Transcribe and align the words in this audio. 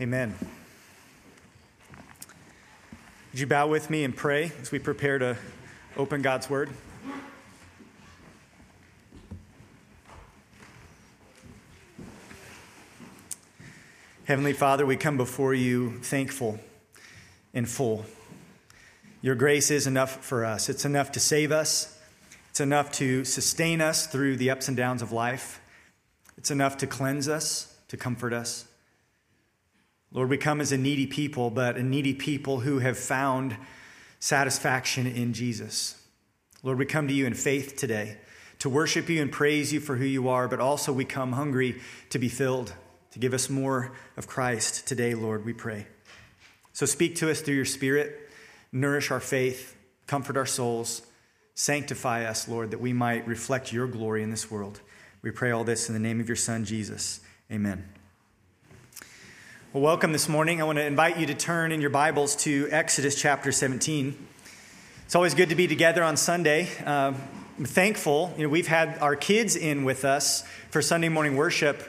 Amen. 0.00 0.32
Would 3.32 3.40
you 3.40 3.48
bow 3.48 3.66
with 3.66 3.90
me 3.90 4.04
and 4.04 4.16
pray 4.16 4.52
as 4.60 4.70
we 4.70 4.78
prepare 4.78 5.18
to 5.18 5.36
open 5.96 6.22
God's 6.22 6.48
Word? 6.48 6.70
Heavenly 14.26 14.52
Father, 14.52 14.86
we 14.86 14.96
come 14.96 15.16
before 15.16 15.52
you 15.52 15.98
thankful 15.98 16.60
and 17.52 17.68
full. 17.68 18.04
Your 19.20 19.34
grace 19.34 19.68
is 19.72 19.88
enough 19.88 20.24
for 20.24 20.44
us. 20.44 20.68
It's 20.68 20.84
enough 20.84 21.10
to 21.12 21.18
save 21.18 21.50
us, 21.50 22.00
it's 22.50 22.60
enough 22.60 22.92
to 22.92 23.24
sustain 23.24 23.80
us 23.80 24.06
through 24.06 24.36
the 24.36 24.50
ups 24.50 24.68
and 24.68 24.76
downs 24.76 25.02
of 25.02 25.10
life, 25.10 25.60
it's 26.36 26.52
enough 26.52 26.76
to 26.76 26.86
cleanse 26.86 27.28
us, 27.28 27.76
to 27.88 27.96
comfort 27.96 28.32
us. 28.32 28.68
Lord, 30.12 30.30
we 30.30 30.38
come 30.38 30.60
as 30.60 30.72
a 30.72 30.78
needy 30.78 31.06
people, 31.06 31.50
but 31.50 31.76
a 31.76 31.82
needy 31.82 32.14
people 32.14 32.60
who 32.60 32.78
have 32.78 32.98
found 32.98 33.56
satisfaction 34.20 35.06
in 35.06 35.32
Jesus. 35.32 36.02
Lord, 36.62 36.78
we 36.78 36.86
come 36.86 37.08
to 37.08 37.14
you 37.14 37.26
in 37.26 37.34
faith 37.34 37.76
today 37.76 38.16
to 38.58 38.68
worship 38.68 39.08
you 39.08 39.22
and 39.22 39.30
praise 39.30 39.72
you 39.72 39.80
for 39.80 39.96
who 39.96 40.04
you 40.04 40.28
are, 40.28 40.48
but 40.48 40.60
also 40.60 40.92
we 40.92 41.04
come 41.04 41.32
hungry 41.32 41.80
to 42.10 42.18
be 42.18 42.28
filled, 42.28 42.72
to 43.12 43.18
give 43.18 43.32
us 43.32 43.48
more 43.48 43.92
of 44.16 44.26
Christ 44.26 44.86
today, 44.86 45.14
Lord, 45.14 45.44
we 45.44 45.52
pray. 45.52 45.86
So 46.72 46.86
speak 46.86 47.16
to 47.16 47.30
us 47.30 47.40
through 47.40 47.54
your 47.54 47.64
Spirit, 47.64 48.30
nourish 48.72 49.10
our 49.10 49.20
faith, 49.20 49.76
comfort 50.06 50.36
our 50.36 50.46
souls, 50.46 51.02
sanctify 51.54 52.24
us, 52.24 52.48
Lord, 52.48 52.70
that 52.70 52.80
we 52.80 52.92
might 52.92 53.26
reflect 53.26 53.72
your 53.72 53.86
glory 53.86 54.22
in 54.22 54.30
this 54.30 54.50
world. 54.50 54.80
We 55.22 55.30
pray 55.30 55.50
all 55.50 55.64
this 55.64 55.88
in 55.88 55.94
the 55.94 56.00
name 56.00 56.20
of 56.20 56.28
your 56.28 56.36
Son, 56.36 56.64
Jesus. 56.64 57.20
Amen. 57.50 57.97
Well, 59.74 59.82
welcome 59.82 60.12
this 60.12 60.30
morning. 60.30 60.62
I 60.62 60.64
want 60.64 60.78
to 60.78 60.86
invite 60.86 61.18
you 61.18 61.26
to 61.26 61.34
turn 61.34 61.72
in 61.72 61.82
your 61.82 61.90
Bibles 61.90 62.36
to 62.36 62.68
Exodus 62.70 63.20
chapter 63.20 63.52
17. 63.52 64.16
It's 65.04 65.14
always 65.14 65.34
good 65.34 65.50
to 65.50 65.54
be 65.54 65.66
together 65.66 66.02
on 66.02 66.16
Sunday. 66.16 66.70
Uh, 66.86 67.12
I'm 67.58 67.64
thankful. 67.66 68.32
You 68.38 68.44
know, 68.44 68.48
we've 68.48 68.66
had 68.66 68.96
our 69.00 69.14
kids 69.14 69.56
in 69.56 69.84
with 69.84 70.06
us 70.06 70.42
for 70.70 70.80
Sunday 70.80 71.10
morning 71.10 71.36
worship 71.36 71.82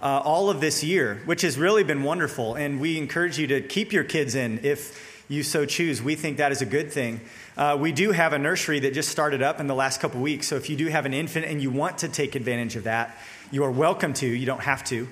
uh, 0.00 0.22
all 0.24 0.48
of 0.48 0.62
this 0.62 0.82
year, 0.82 1.20
which 1.26 1.42
has 1.42 1.58
really 1.58 1.84
been 1.84 2.04
wonderful. 2.04 2.54
And 2.54 2.80
we 2.80 2.96
encourage 2.96 3.38
you 3.38 3.46
to 3.48 3.60
keep 3.60 3.92
your 3.92 4.04
kids 4.04 4.34
in 4.34 4.60
if 4.62 5.22
you 5.28 5.42
so 5.42 5.66
choose. 5.66 6.00
We 6.00 6.14
think 6.14 6.38
that 6.38 6.52
is 6.52 6.62
a 6.62 6.66
good 6.66 6.90
thing. 6.90 7.20
Uh, 7.54 7.76
we 7.78 7.92
do 7.92 8.12
have 8.12 8.32
a 8.32 8.38
nursery 8.38 8.80
that 8.80 8.94
just 8.94 9.10
started 9.10 9.42
up 9.42 9.60
in 9.60 9.66
the 9.66 9.74
last 9.74 10.00
couple 10.00 10.22
weeks. 10.22 10.46
So 10.46 10.56
if 10.56 10.70
you 10.70 10.76
do 10.76 10.86
have 10.86 11.04
an 11.04 11.12
infant 11.12 11.44
and 11.44 11.60
you 11.60 11.70
want 11.70 11.98
to 11.98 12.08
take 12.08 12.34
advantage 12.34 12.76
of 12.76 12.84
that, 12.84 13.14
you 13.50 13.62
are 13.62 13.70
welcome 13.70 14.14
to. 14.14 14.26
You 14.26 14.46
don't 14.46 14.62
have 14.62 14.82
to. 14.84 15.06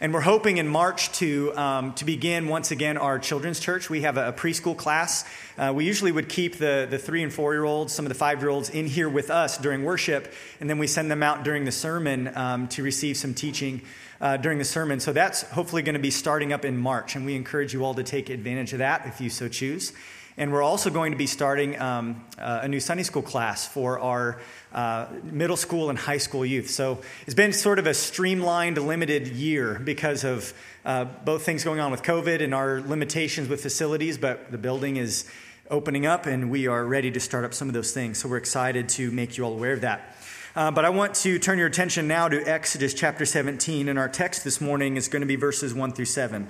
And 0.00 0.14
we're 0.14 0.20
hoping 0.20 0.58
in 0.58 0.68
March 0.68 1.10
to, 1.14 1.52
um, 1.56 1.92
to 1.94 2.04
begin 2.04 2.46
once 2.46 2.70
again 2.70 2.96
our 2.96 3.18
children's 3.18 3.58
church. 3.58 3.90
We 3.90 4.02
have 4.02 4.16
a, 4.16 4.28
a 4.28 4.32
preschool 4.32 4.76
class. 4.76 5.24
Uh, 5.56 5.72
we 5.74 5.86
usually 5.86 6.12
would 6.12 6.28
keep 6.28 6.56
the, 6.56 6.86
the 6.88 6.98
three 6.98 7.24
and 7.24 7.32
four 7.32 7.52
year 7.52 7.64
olds, 7.64 7.92
some 7.92 8.04
of 8.04 8.08
the 8.08 8.14
five 8.14 8.40
year 8.40 8.48
olds, 8.48 8.70
in 8.70 8.86
here 8.86 9.08
with 9.08 9.28
us 9.28 9.58
during 9.58 9.82
worship, 9.82 10.32
and 10.60 10.70
then 10.70 10.78
we 10.78 10.86
send 10.86 11.10
them 11.10 11.24
out 11.24 11.42
during 11.42 11.64
the 11.64 11.72
sermon 11.72 12.30
um, 12.36 12.68
to 12.68 12.84
receive 12.84 13.16
some 13.16 13.34
teaching 13.34 13.82
uh, 14.20 14.36
during 14.36 14.58
the 14.58 14.64
sermon. 14.64 15.00
So 15.00 15.12
that's 15.12 15.42
hopefully 15.42 15.82
going 15.82 15.94
to 15.94 16.00
be 16.00 16.12
starting 16.12 16.52
up 16.52 16.64
in 16.64 16.76
March, 16.76 17.16
and 17.16 17.26
we 17.26 17.34
encourage 17.34 17.72
you 17.72 17.84
all 17.84 17.94
to 17.94 18.04
take 18.04 18.30
advantage 18.30 18.72
of 18.72 18.78
that 18.78 19.04
if 19.06 19.20
you 19.20 19.28
so 19.30 19.48
choose. 19.48 19.92
And 20.38 20.52
we're 20.52 20.62
also 20.62 20.88
going 20.88 21.10
to 21.10 21.18
be 21.18 21.26
starting 21.26 21.80
um, 21.80 22.24
uh, 22.38 22.60
a 22.62 22.68
new 22.68 22.78
Sunday 22.78 23.02
school 23.02 23.22
class 23.22 23.66
for 23.66 23.98
our 23.98 24.40
uh, 24.72 25.08
middle 25.24 25.56
school 25.56 25.90
and 25.90 25.98
high 25.98 26.18
school 26.18 26.46
youth. 26.46 26.70
So 26.70 27.00
it's 27.26 27.34
been 27.34 27.52
sort 27.52 27.80
of 27.80 27.88
a 27.88 27.92
streamlined, 27.92 28.78
limited 28.78 29.26
year 29.26 29.80
because 29.80 30.22
of 30.22 30.54
uh, 30.84 31.06
both 31.06 31.42
things 31.42 31.64
going 31.64 31.80
on 31.80 31.90
with 31.90 32.04
COVID 32.04 32.40
and 32.40 32.54
our 32.54 32.80
limitations 32.80 33.48
with 33.48 33.60
facilities, 33.60 34.16
but 34.16 34.52
the 34.52 34.58
building 34.58 34.96
is 34.96 35.28
opening 35.72 36.06
up 36.06 36.26
and 36.26 36.52
we 36.52 36.68
are 36.68 36.84
ready 36.84 37.10
to 37.10 37.18
start 37.18 37.44
up 37.44 37.52
some 37.52 37.66
of 37.66 37.74
those 37.74 37.90
things. 37.90 38.18
So 38.18 38.28
we're 38.28 38.36
excited 38.36 38.88
to 38.90 39.10
make 39.10 39.36
you 39.38 39.44
all 39.44 39.54
aware 39.54 39.72
of 39.72 39.80
that. 39.80 40.16
Uh, 40.54 40.70
but 40.70 40.84
I 40.84 40.90
want 40.90 41.16
to 41.16 41.40
turn 41.40 41.58
your 41.58 41.66
attention 41.66 42.06
now 42.06 42.28
to 42.28 42.40
Exodus 42.44 42.94
chapter 42.94 43.26
17, 43.26 43.88
and 43.88 43.98
our 43.98 44.08
text 44.08 44.44
this 44.44 44.60
morning 44.60 44.96
is 44.96 45.08
going 45.08 45.22
to 45.22 45.26
be 45.26 45.36
verses 45.36 45.74
1 45.74 45.92
through 45.92 46.04
7. 46.04 46.46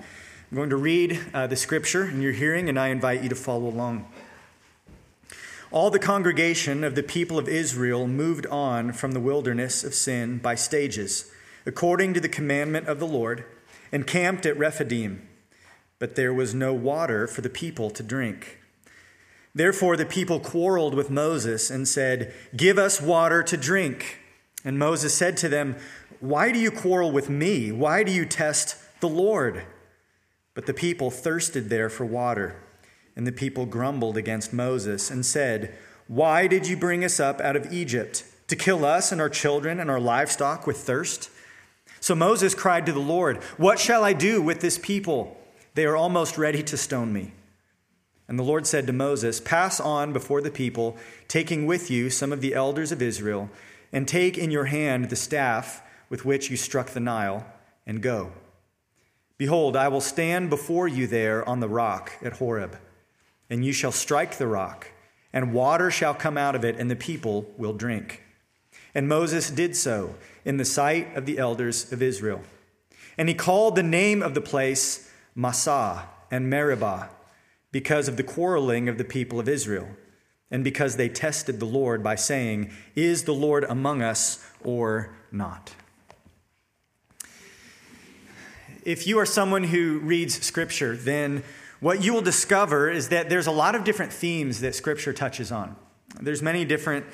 I'm 0.51 0.57
going 0.57 0.71
to 0.71 0.77
read 0.77 1.21
uh, 1.35 1.47
the 1.47 1.57
scripture 1.57 2.09
in 2.09 2.23
your 2.23 2.33
hearing, 2.33 2.71
and 2.71 2.79
I 2.79 2.89
invite 2.89 3.23
you 3.23 3.29
to 3.29 3.35
follow 3.35 3.69
along. 3.69 4.11
All 5.71 5.91
the 5.91 5.99
congregation 5.99 6.85
of 6.85 6.95
the 6.95 7.03
people 7.03 7.39
of 7.39 7.51
Israel 7.51 8.09
moved 8.09 8.47
on 8.47 8.95
from 8.95 9.13
the 9.13 9.21
wilderness 9.21 9.85
of 9.85 9.93
sin 9.93 10.39
by 10.39 10.55
stages, 10.55 11.31
according 11.67 12.15
to 12.15 12.21
the 12.21 12.31
commandment 12.31 12.89
of 12.89 12.99
the 12.99 13.07
Lord, 13.07 13.45
and 13.93 14.07
camped 14.07 14.47
at 14.47 14.57
Rephidim. 14.57 15.29
But 15.99 16.17
there 16.17 16.33
was 16.33 16.55
no 16.55 16.73
water 16.73 17.27
for 17.27 17.43
the 17.43 17.51
people 17.51 17.91
to 17.91 18.03
drink. 18.03 18.59
Therefore, 19.55 19.99
the 19.99 20.07
people 20.07 20.41
quarreled 20.41 20.95
with 20.95 21.11
Moses 21.11 21.69
and 21.69 21.87
said, 21.87 22.33
Give 22.57 22.79
us 22.79 23.03
water 23.03 23.43
to 23.43 23.57
drink. 23.59 24.21
And 24.65 24.79
Moses 24.79 25.13
said 25.13 25.37
to 25.39 25.51
them, 25.51 25.77
Why 26.21 26.53
do 26.53 26.59
you 26.59 26.71
quarrel 26.71 27.13
with 27.13 27.29
me? 27.29 27.71
Why 27.71 28.03
do 28.03 28.11
you 28.11 28.25
test 28.25 28.77
the 29.01 29.11
Lord? 29.11 29.67
But 30.59 30.67
the 30.67 30.75
people 30.75 31.13
thirsted 31.13 31.71
there 31.71 31.89
for 31.89 32.05
water. 32.05 32.57
And 33.15 33.25
the 33.25 33.31
people 33.31 33.65
grumbled 33.65 34.17
against 34.17 34.53
Moses 34.53 35.09
and 35.09 35.25
said, 35.25 35.73
Why 36.09 36.49
did 36.49 36.67
you 36.67 36.77
bring 36.77 37.05
us 37.05 37.21
up 37.21 37.41
out 37.41 37.55
of 37.55 37.73
Egypt? 37.73 38.25
To 38.49 38.57
kill 38.57 38.85
us 38.85 39.13
and 39.13 39.21
our 39.21 39.29
children 39.29 39.79
and 39.79 39.89
our 39.89 40.01
livestock 40.01 40.67
with 40.67 40.79
thirst? 40.79 41.31
So 42.01 42.17
Moses 42.17 42.57
cried 42.57 42.87
to 42.87 42.93
the 42.93 42.99
Lord, 42.99 43.37
What 43.57 43.79
shall 43.79 44.03
I 44.03 44.13
do 44.15 44.43
with 44.43 44.59
this 44.59 44.81
people? 44.83 45.41
They 45.75 45.85
are 45.85 45.95
almost 45.95 46.37
ready 46.37 46.65
to 46.65 46.77
stone 46.77 47.13
me. 47.13 47.35
And 48.27 48.37
the 48.37 48.43
Lord 48.43 48.67
said 48.67 48.89
to 48.89 48.93
Moses, 48.93 49.41
Pass 49.41 49.79
on 49.79 50.13
before 50.13 50.41
the 50.41 50.51
people, 50.51 50.97
taking 51.29 51.67
with 51.67 51.89
you 51.89 52.11
some 52.11 52.33
of 52.33 52.41
the 52.41 52.55
elders 52.55 52.91
of 52.91 53.01
Israel, 53.01 53.49
and 53.93 54.09
take 54.09 54.37
in 54.37 54.51
your 54.51 54.65
hand 54.65 55.09
the 55.09 55.15
staff 55.15 55.83
with 56.09 56.25
which 56.25 56.51
you 56.51 56.57
struck 56.57 56.89
the 56.89 56.99
Nile, 56.99 57.47
and 57.87 58.03
go. 58.03 58.33
Behold, 59.39 59.77
I 59.77 59.87
will 59.87 60.01
stand 60.01 60.51
before 60.51 60.89
you 60.89 61.07
there 61.07 61.49
on 61.49 61.61
the 61.61 61.69
rock 61.69 62.13
at 62.23 62.35
Horeb, 62.35 62.77
and 63.49 63.65
you 63.65 63.73
shall 63.73 63.93
strike 63.93 64.37
the 64.37 64.49
rock, 64.49 64.89
and 65.33 65.55
water 65.55 65.93
shall 65.93 66.13
come 66.13 66.37
out 66.37 66.57
of 66.57 66.65
it, 66.65 66.77
and 66.77 66.91
the 66.91 66.97
people 66.97 67.49
will 67.57 67.73
drink. 67.73 68.25
And 68.95 69.09
Moses 69.09 69.49
did 69.49 69.77
so 69.77 70.17
in 70.45 70.57
the 70.57 70.65
sight 70.65 71.17
of 71.17 71.25
the 71.25 71.39
elders 71.39 71.93
of 71.93 72.03
Israel. 72.03 72.43
And 73.17 73.29
he 73.29 73.35
called 73.35 73.77
the 73.77 73.83
name 73.83 74.23
of 74.23 74.35
the 74.35 74.41
place 74.41 75.09
Massah 75.37 76.09
and 76.33 76.51
Meribah, 76.51 77.11
because 77.71 78.09
of 78.09 78.17
the 78.17 78.25
quarreling 78.25 78.89
of 78.89 78.99
the 78.99 79.05
people 79.05 79.39
of 79.39 79.49
Israel, 79.49 79.89
and 80.51 80.65
because 80.65 80.97
they 80.97 81.09
tested 81.09 81.61
the 81.61 81.67
Lord 81.67 82.03
by 82.03 82.17
saying, 82.17 82.73
Is 82.97 83.23
the 83.23 83.35
Lord 83.35 83.65
among 83.65 84.03
us 84.03 84.45
or 84.65 85.15
not? 85.31 85.75
If 88.89 89.07
you 89.07 89.19
are 89.19 89.27
someone 89.27 89.65
who 89.65 89.99
reads 89.99 90.43
Scripture, 90.43 90.97
then 90.97 91.43
what 91.79 92.03
you 92.03 92.15
will 92.15 92.23
discover 92.23 92.89
is 92.89 93.11
that 93.11 93.29
there's 93.29 93.47
a 93.47 93.53
lot 93.53 93.75
of 93.75 93.85
different 93.85 94.11
themes 94.11 94.61
that 94.61 94.75
Scripture 94.75 95.13
touches 95.13 95.53
on. 95.53 95.77
There's 96.19 96.41
many 96.41 96.65
different 96.65 97.05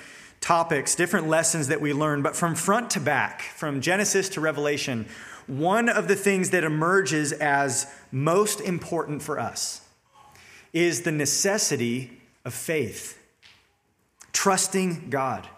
topics, 0.40 0.94
different 0.94 1.26
lessons 1.26 1.66
that 1.66 1.80
we 1.80 1.92
learn, 1.92 2.22
but 2.22 2.36
from 2.36 2.54
front 2.54 2.90
to 2.90 3.00
back, 3.00 3.42
from 3.42 3.80
Genesis 3.80 4.28
to 4.30 4.40
Revelation, 4.40 5.06
one 5.48 5.88
of 5.88 6.06
the 6.06 6.14
things 6.14 6.50
that 6.50 6.62
emerges 6.62 7.32
as 7.32 7.92
most 8.12 8.60
important 8.60 9.20
for 9.20 9.40
us 9.40 9.80
is 10.72 11.02
the 11.02 11.10
necessity 11.10 12.20
of 12.44 12.54
faith, 12.54 13.20
trusting 14.32 15.10
God, 15.10 15.48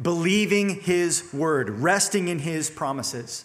believing 0.00 0.80
His 0.80 1.34
word, 1.34 1.68
resting 1.68 2.28
in 2.28 2.38
His 2.38 2.70
promises. 2.70 3.44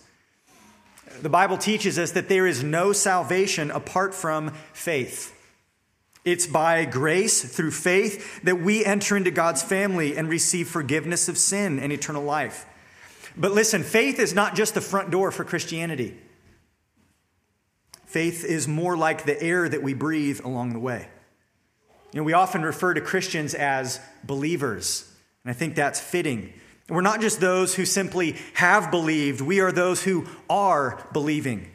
The 1.22 1.29
Bible 1.29 1.57
teaches 1.57 2.00
us 2.00 2.12
that 2.12 2.29
there 2.29 2.47
is 2.47 2.63
no 2.63 2.94
salvation 2.94 3.71
apart 3.71 4.13
from 4.13 4.51
faith. 4.74 5.33
It's 6.25 6.48
by 6.48 6.86
grace 6.86 7.44
through 7.44 7.71
faith 7.71 8.42
that 8.44 8.62
we 8.62 8.86
enter 8.86 9.18
into 9.18 9.31
God's 9.31 9.62
family 9.62 10.15
and 10.15 10.30
receive 10.30 10.69
forgiveness 10.69 11.27
of 11.27 11.38
sin 11.38 11.80
and 11.80 11.92
eternal 11.92 12.24
life. 12.24 12.65
But 13.36 13.51
listen, 13.51 13.83
faith 13.83 14.19
is 14.19 14.33
not 14.33 14.56
just 14.56 14.74
the 14.74 14.81
front 14.81 15.12
door 15.12 15.31
for 15.31 15.44
Christianity. 15.44 16.18
Faith 18.06 18.45
is 18.45 18.68
more 18.68 18.95
like 18.95 19.25
the 19.25 19.42
air 19.42 19.68
that 19.68 19.81
we 19.81 19.94
breathe 19.94 20.39
along 20.44 20.74
the 20.74 20.80
way. 20.80 21.07
You 22.13 22.19
know, 22.19 22.24
we 22.24 22.33
often 22.33 22.62
refer 22.62 22.94
to 22.94 23.01
Christians 23.01 23.56
as 23.56 24.00
believers, 24.24 25.12
and 25.44 25.50
I 25.50 25.54
think 25.54 25.74
that's 25.74 26.00
fitting. 26.00 26.54
We're 26.94 27.01
not 27.01 27.22
just 27.22 27.40
those 27.40 27.74
who 27.74 27.86
simply 27.86 28.36
have 28.54 28.92
believed, 28.92 29.42
we 29.42 29.60
are 29.62 29.72
those 29.72 30.04
who 30.04 30.28
are 30.48 31.04
believing. 31.12 31.72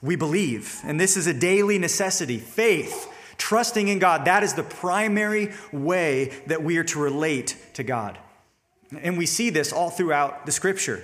We 0.00 0.14
believe, 0.14 0.80
and 0.84 1.00
this 1.00 1.16
is 1.16 1.26
a 1.26 1.34
daily 1.34 1.78
necessity. 1.78 2.38
Faith, 2.38 3.08
trusting 3.38 3.88
in 3.88 3.98
God, 3.98 4.24
that 4.26 4.44
is 4.44 4.54
the 4.54 4.62
primary 4.62 5.52
way 5.72 6.32
that 6.46 6.62
we 6.62 6.76
are 6.76 6.84
to 6.84 7.00
relate 7.00 7.56
to 7.74 7.82
God. 7.82 8.18
And 9.00 9.18
we 9.18 9.26
see 9.26 9.50
this 9.50 9.72
all 9.72 9.90
throughout 9.90 10.46
the 10.46 10.52
scripture. 10.52 11.02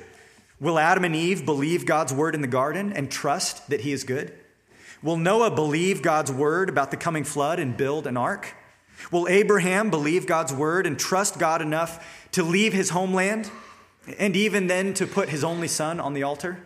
Will 0.60 0.78
Adam 0.78 1.05
and 1.05 1.16
Eve 1.16 1.44
believe 1.44 1.84
God's 1.84 2.12
word 2.12 2.34
in 2.34 2.43
the 2.43 2.49
garden 2.49 2.93
and 2.93 3.10
trust 3.10 3.70
that 3.70 3.81
he 3.81 3.93
is 3.93 4.05
good? 4.05 4.32
Will 5.02 5.16
Noah 5.16 5.52
believe 5.52 6.02
God's 6.02 6.31
word 6.31 6.69
about 6.69 6.90
the 6.90 6.96
coming 6.96 7.25
flood 7.25 7.58
and 7.58 7.76
build 7.76 8.06
an 8.06 8.16
ark? 8.16 8.55
Will 9.10 9.28
Abraham 9.28 9.90
believe 9.90 10.26
God's 10.26 10.52
word 10.52 10.86
and 10.86 10.98
trust 10.98 11.38
God 11.38 11.62
enough 11.62 12.26
to 12.32 12.42
leave 12.42 12.72
his 12.72 12.90
homeland 12.90 13.50
and 14.18 14.36
even 14.36 14.66
then 14.66 14.94
to 14.94 15.06
put 15.06 15.28
his 15.28 15.44
only 15.44 15.68
son 15.68 16.00
on 16.00 16.14
the 16.14 16.22
altar? 16.22 16.64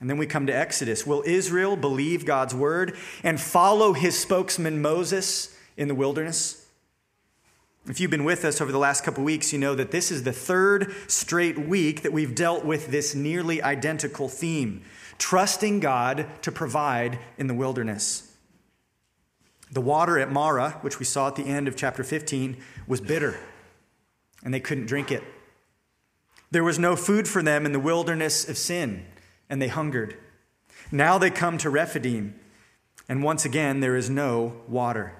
And 0.00 0.10
then 0.10 0.18
we 0.18 0.26
come 0.26 0.46
to 0.46 0.56
Exodus. 0.56 1.06
Will 1.06 1.22
Israel 1.24 1.76
believe 1.76 2.26
God's 2.26 2.54
word 2.54 2.96
and 3.22 3.40
follow 3.40 3.92
his 3.92 4.18
spokesman 4.18 4.82
Moses 4.82 5.56
in 5.76 5.88
the 5.88 5.94
wilderness? 5.94 6.66
If 7.86 8.00
you've 8.00 8.10
been 8.10 8.24
with 8.24 8.44
us 8.44 8.60
over 8.60 8.72
the 8.72 8.78
last 8.78 9.04
couple 9.04 9.24
weeks, 9.24 9.52
you 9.52 9.58
know 9.58 9.74
that 9.74 9.90
this 9.90 10.10
is 10.10 10.22
the 10.22 10.32
third 10.32 10.94
straight 11.06 11.58
week 11.58 12.02
that 12.02 12.12
we've 12.12 12.34
dealt 12.34 12.64
with 12.64 12.88
this 12.88 13.14
nearly 13.14 13.62
identical 13.62 14.28
theme 14.28 14.82
trusting 15.18 15.80
God 15.80 16.26
to 16.42 16.50
provide 16.50 17.18
in 17.38 17.46
the 17.46 17.54
wilderness. 17.54 18.33
The 19.70 19.80
water 19.80 20.18
at 20.18 20.30
Marah, 20.30 20.78
which 20.82 20.98
we 20.98 21.04
saw 21.04 21.28
at 21.28 21.36
the 21.36 21.46
end 21.46 21.68
of 21.68 21.76
chapter 21.76 22.04
15, 22.04 22.56
was 22.86 23.00
bitter, 23.00 23.38
and 24.44 24.52
they 24.52 24.60
couldn't 24.60 24.86
drink 24.86 25.10
it. 25.10 25.22
There 26.50 26.64
was 26.64 26.78
no 26.78 26.94
food 26.94 27.26
for 27.26 27.42
them 27.42 27.66
in 27.66 27.72
the 27.72 27.80
wilderness 27.80 28.48
of 28.48 28.56
sin 28.56 29.06
and 29.48 29.60
they 29.60 29.68
hungered. 29.68 30.16
Now 30.90 31.18
they 31.18 31.30
come 31.30 31.58
to 31.58 31.70
Rephidim, 31.70 32.38
and 33.08 33.22
once 33.22 33.44
again, 33.44 33.80
there 33.80 33.96
is 33.96 34.08
no 34.08 34.54
water. 34.68 35.12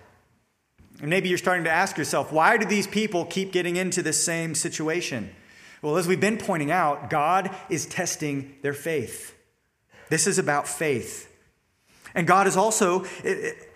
And 1.00 1.11
maybe 1.11 1.29
you're 1.29 1.38
starting 1.38 1.64
to 1.64 1.70
ask 1.70 1.99
yourself, 1.99 2.32
why 2.32 2.56
do 2.56 2.64
these 2.64 2.87
people 2.87 3.25
keep 3.25 3.52
getting 3.52 3.76
into 3.76 4.02
this 4.02 4.23
same 4.25 4.55
situation? 4.55 5.35
Well, 5.82 5.97
as 5.97 6.06
we've 6.06 6.20
been 6.20 6.38
pointing 6.38 6.70
out, 6.70 7.11
God 7.11 7.55
is 7.69 7.87
testing 7.87 8.56
their 8.62 8.73
faith. 8.73 9.37
This 10.08 10.26
is 10.26 10.38
about 10.38 10.69
faith. 10.69 11.31
And 12.14 12.26
God 12.26 12.46
is 12.46 12.56
also, 12.56 13.05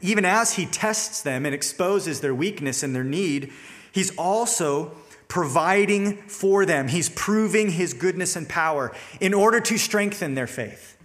even 0.01 0.25
as 0.25 0.55
He 0.55 0.67
tests 0.67 1.23
them 1.23 1.45
and 1.45 1.55
exposes 1.55 2.21
their 2.21 2.35
weakness 2.35 2.83
and 2.83 2.95
their 2.95 3.05
need, 3.05 3.53
He's 3.93 4.17
also 4.17 4.97
providing 5.29 6.17
for 6.23 6.65
them. 6.65 6.89
He's 6.89 7.11
proving 7.11 7.71
his 7.71 7.95
goodness 7.95 8.35
and 8.35 8.49
power 8.49 8.93
in 9.21 9.35
order 9.35 9.61
to 9.61 9.79
strengthen 9.79 10.35
their 10.35 10.47
faith. 10.47 10.97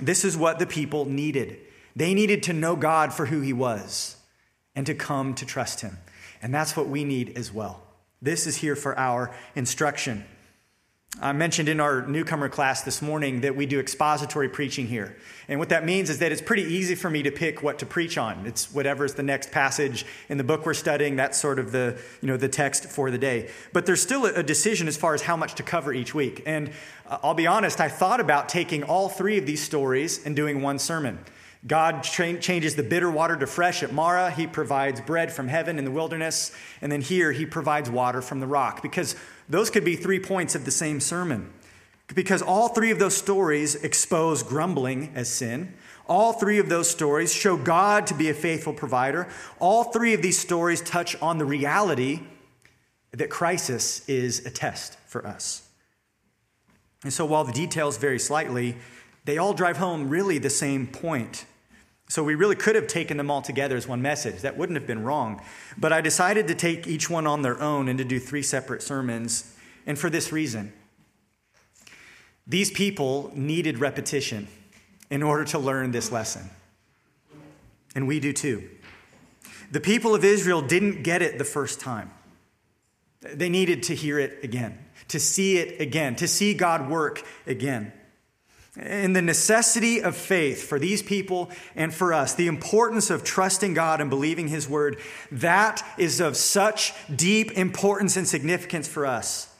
This 0.00 0.24
is 0.24 0.36
what 0.36 0.58
the 0.58 0.66
people 0.66 1.04
needed. 1.04 1.58
They 1.94 2.14
needed 2.14 2.42
to 2.44 2.52
know 2.52 2.76
God 2.76 3.12
for 3.12 3.26
who 3.26 3.40
he 3.40 3.52
was 3.52 4.16
and 4.74 4.84
to 4.86 4.94
come 4.94 5.34
to 5.34 5.46
trust 5.46 5.80
him. 5.80 5.98
And 6.42 6.54
that's 6.54 6.76
what 6.76 6.88
we 6.88 7.04
need 7.04 7.36
as 7.36 7.52
well. 7.52 7.82
This 8.20 8.46
is 8.46 8.56
here 8.56 8.76
for 8.76 8.98
our 8.98 9.34
instruction. 9.54 10.24
I 11.18 11.32
mentioned 11.32 11.70
in 11.70 11.80
our 11.80 12.06
newcomer 12.06 12.50
class 12.50 12.82
this 12.82 13.00
morning 13.00 13.40
that 13.40 13.56
we 13.56 13.64
do 13.64 13.80
expository 13.80 14.50
preaching 14.50 14.86
here. 14.86 15.16
And 15.48 15.58
what 15.58 15.70
that 15.70 15.86
means 15.86 16.10
is 16.10 16.18
that 16.18 16.30
it's 16.30 16.42
pretty 16.42 16.64
easy 16.64 16.94
for 16.94 17.08
me 17.08 17.22
to 17.22 17.30
pick 17.30 17.62
what 17.62 17.78
to 17.78 17.86
preach 17.86 18.18
on. 18.18 18.44
It's 18.44 18.70
whatever's 18.70 19.14
the 19.14 19.22
next 19.22 19.50
passage 19.50 20.04
in 20.28 20.36
the 20.36 20.44
book 20.44 20.66
we're 20.66 20.74
studying, 20.74 21.16
that's 21.16 21.38
sort 21.38 21.58
of 21.58 21.72
the, 21.72 21.98
you 22.20 22.28
know, 22.28 22.36
the 22.36 22.50
text 22.50 22.84
for 22.84 23.10
the 23.10 23.16
day. 23.16 23.48
But 23.72 23.86
there's 23.86 24.02
still 24.02 24.26
a 24.26 24.42
decision 24.42 24.88
as 24.88 24.98
far 24.98 25.14
as 25.14 25.22
how 25.22 25.38
much 25.38 25.54
to 25.54 25.62
cover 25.62 25.90
each 25.94 26.14
week. 26.14 26.42
And 26.44 26.70
uh, 27.08 27.18
I'll 27.22 27.32
be 27.32 27.46
honest, 27.46 27.80
I 27.80 27.88
thought 27.88 28.20
about 28.20 28.50
taking 28.50 28.82
all 28.82 29.08
three 29.08 29.38
of 29.38 29.46
these 29.46 29.62
stories 29.62 30.26
and 30.26 30.36
doing 30.36 30.60
one 30.60 30.78
sermon. 30.78 31.18
God 31.66 32.02
tra- 32.02 32.38
changes 32.38 32.76
the 32.76 32.82
bitter 32.82 33.10
water 33.10 33.36
to 33.36 33.46
fresh 33.46 33.82
at 33.82 33.90
Marah. 33.90 34.30
He 34.30 34.46
provides 34.46 35.00
bread 35.00 35.32
from 35.32 35.48
heaven 35.48 35.78
in 35.78 35.86
the 35.86 35.90
wilderness. 35.90 36.52
And 36.82 36.92
then 36.92 37.00
here, 37.00 37.32
he 37.32 37.46
provides 37.46 37.88
water 37.88 38.20
from 38.20 38.40
the 38.40 38.46
rock. 38.46 38.82
Because 38.82 39.16
those 39.48 39.70
could 39.70 39.84
be 39.84 39.96
three 39.96 40.20
points 40.20 40.54
of 40.54 40.64
the 40.64 40.70
same 40.70 41.00
sermon. 41.00 41.52
Because 42.14 42.42
all 42.42 42.68
three 42.68 42.90
of 42.90 42.98
those 42.98 43.16
stories 43.16 43.74
expose 43.74 44.42
grumbling 44.42 45.12
as 45.14 45.28
sin. 45.28 45.74
All 46.08 46.32
three 46.32 46.58
of 46.58 46.68
those 46.68 46.88
stories 46.88 47.32
show 47.32 47.56
God 47.56 48.06
to 48.06 48.14
be 48.14 48.30
a 48.30 48.34
faithful 48.34 48.72
provider. 48.72 49.26
All 49.58 49.84
three 49.84 50.14
of 50.14 50.22
these 50.22 50.38
stories 50.38 50.80
touch 50.80 51.20
on 51.20 51.38
the 51.38 51.44
reality 51.44 52.20
that 53.10 53.30
crisis 53.30 54.08
is 54.08 54.46
a 54.46 54.50
test 54.50 54.98
for 55.06 55.26
us. 55.26 55.68
And 57.02 57.12
so 57.12 57.24
while 57.24 57.44
the 57.44 57.52
details 57.52 57.98
vary 57.98 58.18
slightly, 58.18 58.76
they 59.24 59.38
all 59.38 59.52
drive 59.52 59.78
home 59.78 60.08
really 60.08 60.38
the 60.38 60.50
same 60.50 60.86
point. 60.86 61.44
So 62.08 62.22
we 62.22 62.34
really 62.34 62.54
could 62.54 62.76
have 62.76 62.86
taken 62.86 63.16
them 63.16 63.30
all 63.30 63.42
together 63.42 63.76
as 63.76 63.88
one 63.88 64.00
message. 64.00 64.42
That 64.42 64.56
wouldn't 64.56 64.78
have 64.78 64.86
been 64.86 65.02
wrong. 65.02 65.42
But 65.76 65.92
I 65.92 66.00
decided 66.00 66.46
to 66.48 66.54
take 66.54 66.86
each 66.86 67.10
one 67.10 67.26
on 67.26 67.42
their 67.42 67.60
own 67.60 67.88
and 67.88 67.98
to 67.98 68.04
do 68.04 68.20
three 68.20 68.42
separate 68.42 68.82
sermons. 68.82 69.54
And 69.86 69.98
for 69.98 70.10
this 70.10 70.32
reason 70.32 70.72
these 72.46 72.70
people 72.70 73.32
needed 73.34 73.78
repetition 73.78 74.46
in 75.10 75.22
order 75.22 75.44
to 75.44 75.58
learn 75.58 75.90
this 75.90 76.12
lesson. 76.12 76.48
And 77.94 78.06
we 78.06 78.20
do 78.20 78.32
too. 78.32 78.68
The 79.72 79.80
people 79.80 80.14
of 80.14 80.24
Israel 80.24 80.62
didn't 80.62 81.02
get 81.02 81.22
it 81.22 81.38
the 81.38 81.44
first 81.44 81.80
time, 81.80 82.10
they 83.20 83.48
needed 83.48 83.82
to 83.84 83.94
hear 83.94 84.18
it 84.18 84.44
again, 84.44 84.78
to 85.08 85.18
see 85.18 85.58
it 85.58 85.80
again, 85.80 86.14
to 86.16 86.28
see 86.28 86.54
God 86.54 86.88
work 86.88 87.24
again. 87.46 87.92
And 88.78 89.16
the 89.16 89.22
necessity 89.22 90.02
of 90.02 90.14
faith 90.14 90.68
for 90.68 90.78
these 90.78 91.02
people 91.02 91.50
and 91.74 91.94
for 91.94 92.12
us, 92.12 92.34
the 92.34 92.46
importance 92.46 93.08
of 93.08 93.24
trusting 93.24 93.72
God 93.72 94.00
and 94.02 94.10
believing 94.10 94.48
His 94.48 94.68
word, 94.68 94.98
that 95.32 95.82
is 95.96 96.20
of 96.20 96.36
such 96.36 96.92
deep 97.14 97.52
importance 97.52 98.16
and 98.16 98.28
significance 98.28 98.86
for 98.86 99.06
us 99.06 99.54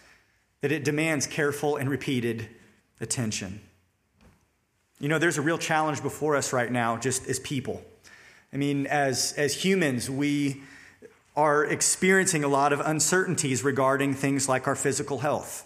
that 0.60 0.72
it 0.72 0.84
demands 0.84 1.26
careful 1.26 1.76
and 1.76 1.88
repeated 1.88 2.48
attention. 3.00 3.60
You 4.98 5.08
know, 5.08 5.18
there's 5.18 5.38
a 5.38 5.42
real 5.42 5.58
challenge 5.58 6.02
before 6.02 6.36
us 6.36 6.52
right 6.52 6.70
now, 6.70 6.96
just 6.96 7.28
as 7.28 7.38
people. 7.38 7.82
I 8.52 8.56
mean, 8.56 8.86
as, 8.86 9.34
as 9.36 9.54
humans, 9.54 10.08
we 10.08 10.62
are 11.36 11.64
experiencing 11.64 12.44
a 12.44 12.48
lot 12.48 12.72
of 12.72 12.80
uncertainties 12.80 13.62
regarding 13.62 14.14
things 14.14 14.48
like 14.48 14.66
our 14.66 14.74
physical 14.74 15.18
health. 15.18 15.65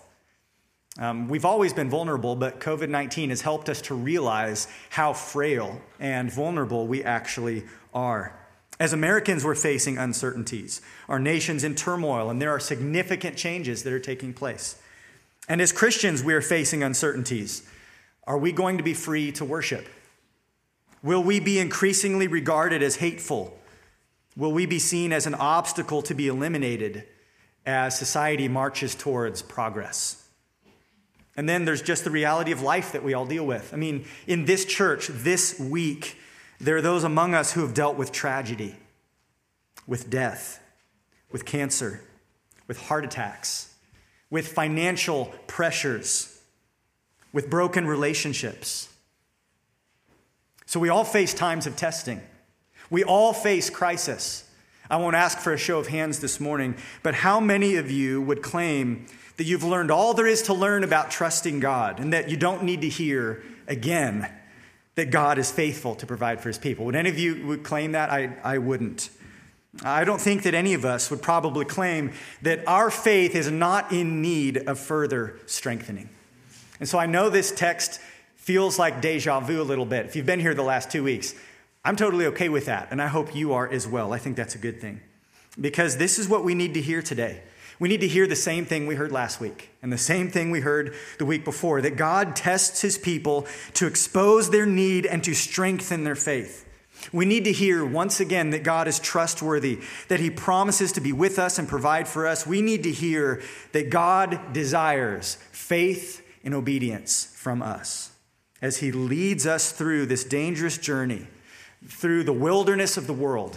Um, 0.99 1.29
we've 1.29 1.45
always 1.45 1.73
been 1.73 1.89
vulnerable, 1.89 2.35
but 2.35 2.59
COVID 2.59 2.89
19 2.89 3.31
has 3.31 3.43
helped 3.43 3.69
us 3.69 3.81
to 3.83 3.95
realize 3.95 4.67
how 4.91 5.13
frail 5.13 5.81
and 6.01 6.33
vulnerable 6.33 6.87
we 6.87 7.05
actually 7.05 7.65
are. 7.95 8.37
As 8.81 8.93
Americans, 8.93 9.45
we're 9.45 9.55
facing 9.55 9.99
uncertainties. 9.99 10.81
Our 11.09 11.19
nation's 11.19 11.65
in 11.65 11.75
turmoil, 11.75 12.31
and 12.31 12.41
there 12.41 12.51
are 12.51 12.59
significant 12.59 13.37
changes 13.37 13.83
that 13.83 13.93
are 13.93 14.01
taking 14.01 14.33
place. 14.33 14.81
And 15.49 15.61
as 15.61 15.71
Christians, 15.71 16.25
we 16.25 16.33
are 16.33 16.41
facing 16.41 16.83
uncertainties. 16.83 17.63
Are 18.27 18.39
we 18.39 18.53
going 18.53 18.79
to 18.79 18.83
be 18.83 18.95
free 18.95 19.33
to 19.33 19.45
worship? 19.45 19.87
Will 21.03 21.23
we 21.23 21.41
be 21.41 21.59
increasingly 21.59 22.27
regarded 22.27 22.83
as 22.83 22.97
hateful? 22.97 23.59
Will 24.37 24.53
we 24.53 24.67
be 24.67 24.79
seen 24.79 25.13
as 25.13 25.27
an 25.27 25.35
obstacle 25.35 26.03
to 26.03 26.15
be 26.15 26.29
eliminated 26.29 27.07
as 27.67 27.99
society 27.99 28.49
marches 28.49 28.95
towards 28.95 29.43
progress? 29.43 30.20
And 31.37 31.49
then 31.49 31.65
there's 31.65 31.83
just 31.83 32.05
the 32.05 32.11
reality 32.11 32.53
of 32.53 32.61
life 32.61 32.93
that 32.93 33.03
we 33.03 33.15
all 33.15 33.27
deal 33.27 33.47
with. 33.47 33.73
I 33.73 33.77
mean, 33.77 34.05
in 34.27 34.45
this 34.45 34.65
church, 34.65 35.09
this 35.09 35.59
week, 35.59 36.19
there 36.61 36.77
are 36.77 36.83
those 36.83 37.05
among 37.05 37.35
us 37.35 37.53
who 37.53 37.63
have 37.63 37.73
dealt 37.73 37.97
with 37.97 38.13
tragedy, 38.13 38.77
with 39.87 40.11
death, 40.11 40.61
with 41.33 41.45
cancer, 41.45 42.03
with 42.67 42.79
heart 42.83 43.05
attacks, 43.05 43.75
with 44.29 44.49
financial 44.49 45.33
pressures, 45.47 46.41
with 47.33 47.49
broken 47.49 47.87
relationships. 47.87 48.89
So 50.67 50.79
we 50.79 50.89
all 50.89 51.05
face 51.05 51.33
times 51.33 51.67
of 51.67 51.77
testing. 51.77 52.21
We 52.91 53.03
all 53.03 53.33
face 53.33 53.71
crisis. 53.71 54.49
I 54.91 54.97
won't 54.97 55.17
ask 55.17 55.39
for 55.39 55.53
a 55.53 55.59
show 55.59 55.79
of 55.79 55.87
hands 55.87 56.19
this 56.19 56.41
morning, 56.41 56.75
but 57.03 57.15
how 57.15 57.41
many 57.41 57.77
of 57.77 57.91
you 57.91 58.21
would 58.23 58.43
claim 58.43 59.07
that 59.41 59.47
you've 59.47 59.65
learned 59.65 59.91
all 59.91 60.13
there 60.13 60.27
is 60.27 60.43
to 60.43 60.53
learn 60.53 60.85
about 60.85 61.11
trusting 61.11 61.61
God 61.61 61.99
and 61.99 62.13
that 62.13 62.29
you 62.29 62.37
don't 62.37 62.63
need 62.63 62.83
to 62.83 62.91
hear 62.91 63.43
again 63.69 64.31
that 64.97 65.11
God 65.11 65.39
is 65.39 65.51
faithful 65.51 65.95
to 65.95 66.05
provide 66.05 66.43
for 66.43 66.51
his 66.51 66.59
people. 66.59 66.85
Would 66.85 66.95
any 66.95 67.09
of 67.09 67.19
you 67.19 67.47
would 67.47 67.63
claim 67.63 67.93
that? 67.93 68.11
I, 68.11 68.37
I 68.45 68.59
wouldn't. 68.59 69.09
I 69.83 70.05
don't 70.05 70.21
think 70.21 70.43
that 70.43 70.53
any 70.53 70.75
of 70.75 70.85
us 70.85 71.11
would 71.11 71.23
probably 71.23 71.65
claim 71.65 72.13
that 72.43 72.69
our 72.69 72.91
faith 72.91 73.35
is 73.35 73.51
not 73.51 73.93
in 73.93 74.21
need 74.21 74.59
of 74.69 74.79
further 74.79 75.39
strengthening. 75.47 76.11
And 76.79 76.87
so 76.87 76.99
I 76.99 77.07
know 77.07 77.31
this 77.31 77.51
text 77.51 77.99
feels 78.37 78.79
like 78.79 79.01
deja 79.01 79.41
vu 79.41 79.63
a 79.63 79.65
little 79.65 79.87
bit. 79.87 80.05
If 80.05 80.17
you've 80.17 80.27
been 80.27 80.41
here 80.41 80.53
the 80.53 80.63
last 80.63 80.91
two 80.91 81.03
weeks, 81.03 81.35
I'm 81.83 81.97
totally 81.97 82.27
okay 82.27 82.51
with 82.51 82.67
that, 82.67 82.89
and 82.91 83.01
I 83.01 83.07
hope 83.07 83.35
you 83.35 83.55
are 83.55 83.67
as 83.67 83.89
well. 83.89 84.13
I 84.13 84.19
think 84.19 84.37
that's 84.37 84.55
a 84.55 84.59
good 84.59 84.83
thing. 84.83 85.01
Because 85.59 85.97
this 85.97 86.19
is 86.19 86.29
what 86.29 86.45
we 86.45 86.55
need 86.55 86.75
to 86.75 86.83
hear 86.83 87.01
today 87.01 87.41
we 87.81 87.89
need 87.89 88.03
to 88.03 88.09
hear 88.09 88.27
the 88.27 88.37
same 88.37 88.67
thing 88.67 88.87
we 88.87 88.95
heard 88.95 89.11
last 89.11 89.41
week 89.41 89.71
and 89.83 89.93
the 89.93 89.99
same 89.99 90.31
thing 90.31 90.51
we 90.51 90.61
heard 90.61 90.95
the 91.19 91.25
week 91.25 91.45
before 91.45 91.81
that 91.81 91.97
God 91.97 92.37
tests 92.37 92.83
his 92.83 92.99
people 92.99 93.47
to 93.75 93.87
expose 93.87 94.51
their 94.51 94.67
need 94.67 95.07
and 95.07 95.25
to 95.25 95.35
strengthen 95.35 96.05
their 96.05 96.15
faith. 96.15 96.67
We 97.13 97.25
need 97.25 97.45
to 97.45 97.53
hear 97.53 97.85
once 97.85 98.21
again 98.21 98.51
that 98.51 98.63
God 98.63 98.87
is 98.87 98.99
trustworthy, 98.99 99.81
that 100.09 100.21
he 100.21 100.29
promises 100.29 100.93
to 100.93 101.01
be 101.01 101.15
with 101.15 101.39
us 101.39 101.59
and 101.59 101.67
provide 101.67 102.07
for 102.07 102.27
us. 102.27 102.47
We 102.47 102.61
need 102.61 102.83
to 102.83 102.93
hear 102.93 103.43
that 103.73 103.89
God 103.89 104.53
desires 104.53 105.37
faith 105.51 106.23
and 106.45 106.53
obedience 106.55 107.33
from 107.35 107.63
us. 107.63 108.11
as 108.63 108.79
he 108.79 108.93
leads 108.93 109.47
us 109.47 109.73
through 109.73 110.07
this 110.07 110.25
dangerous 110.25 110.79
journey, 110.79 111.27
through 111.87 112.25
the 112.25 112.33
wilderness 112.33 112.97
of 112.97 113.07
the 113.07 113.13
world, 113.13 113.57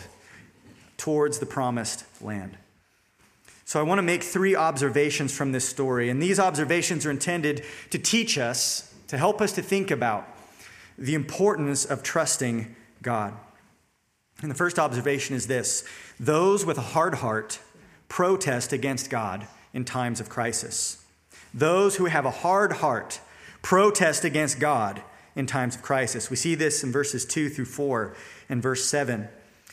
towards 0.97 1.39
the 1.39 1.45
promised 1.45 2.05
land. 2.21 2.57
So, 3.73 3.79
I 3.79 3.83
want 3.83 3.97
to 3.97 4.03
make 4.03 4.21
three 4.21 4.55
observations 4.55 5.35
from 5.35 5.51
this 5.51 5.67
story, 5.67 6.11
and 6.11 6.21
these 6.21 6.39
observations 6.39 7.07
are 7.07 7.09
intended 7.09 7.63
to 7.89 7.97
teach 7.97 8.37
us, 8.37 8.93
to 9.07 9.17
help 9.17 9.41
us 9.41 9.51
to 9.53 9.63
think 9.63 9.89
about 9.89 10.27
the 10.95 11.15
importance 11.15 11.83
of 11.83 12.03
trusting 12.03 12.75
God. 13.01 13.33
And 14.43 14.51
the 14.51 14.55
first 14.55 14.77
observation 14.77 15.35
is 15.35 15.47
this 15.47 15.85
those 16.19 16.67
with 16.67 16.77
a 16.77 16.81
hard 16.81 17.15
heart 17.15 17.61
protest 18.09 18.73
against 18.73 19.09
God 19.09 19.47
in 19.73 19.85
times 19.85 20.19
of 20.19 20.29
crisis. 20.29 21.03
Those 21.51 21.95
who 21.95 22.05
have 22.05 22.25
a 22.25 22.29
hard 22.29 22.73
heart 22.73 23.21
protest 23.63 24.23
against 24.23 24.59
God 24.59 25.01
in 25.35 25.47
times 25.47 25.73
of 25.73 25.81
crisis. 25.81 26.29
We 26.29 26.35
see 26.35 26.53
this 26.53 26.83
in 26.83 26.91
verses 26.91 27.25
2 27.25 27.49
through 27.49 27.65
4 27.65 28.15
and 28.49 28.61
verse 28.61 28.85
7. 28.85 29.29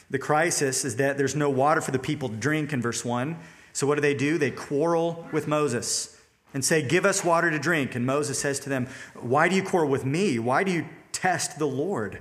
The 0.08 0.18
crisis 0.18 0.86
is 0.86 0.96
that 0.96 1.18
there's 1.18 1.36
no 1.36 1.50
water 1.50 1.82
for 1.82 1.90
the 1.90 1.98
people 1.98 2.30
to 2.30 2.36
drink 2.36 2.72
in 2.72 2.80
verse 2.80 3.04
1. 3.04 3.36
So 3.72 3.86
what 3.86 3.96
do 3.96 4.00
they 4.00 4.14
do? 4.14 4.38
They 4.38 4.50
quarrel 4.50 5.28
with 5.32 5.46
Moses 5.46 6.16
and 6.52 6.64
say, 6.64 6.82
Give 6.82 7.04
us 7.04 7.24
water 7.24 7.50
to 7.50 7.58
drink. 7.58 7.94
And 7.94 8.04
Moses 8.04 8.38
says 8.38 8.60
to 8.60 8.68
them, 8.68 8.88
Why 9.14 9.48
do 9.48 9.56
you 9.56 9.62
quarrel 9.62 9.88
with 9.88 10.04
me? 10.04 10.38
Why 10.38 10.64
do 10.64 10.72
you 10.72 10.86
test 11.12 11.58
the 11.58 11.66
Lord? 11.66 12.20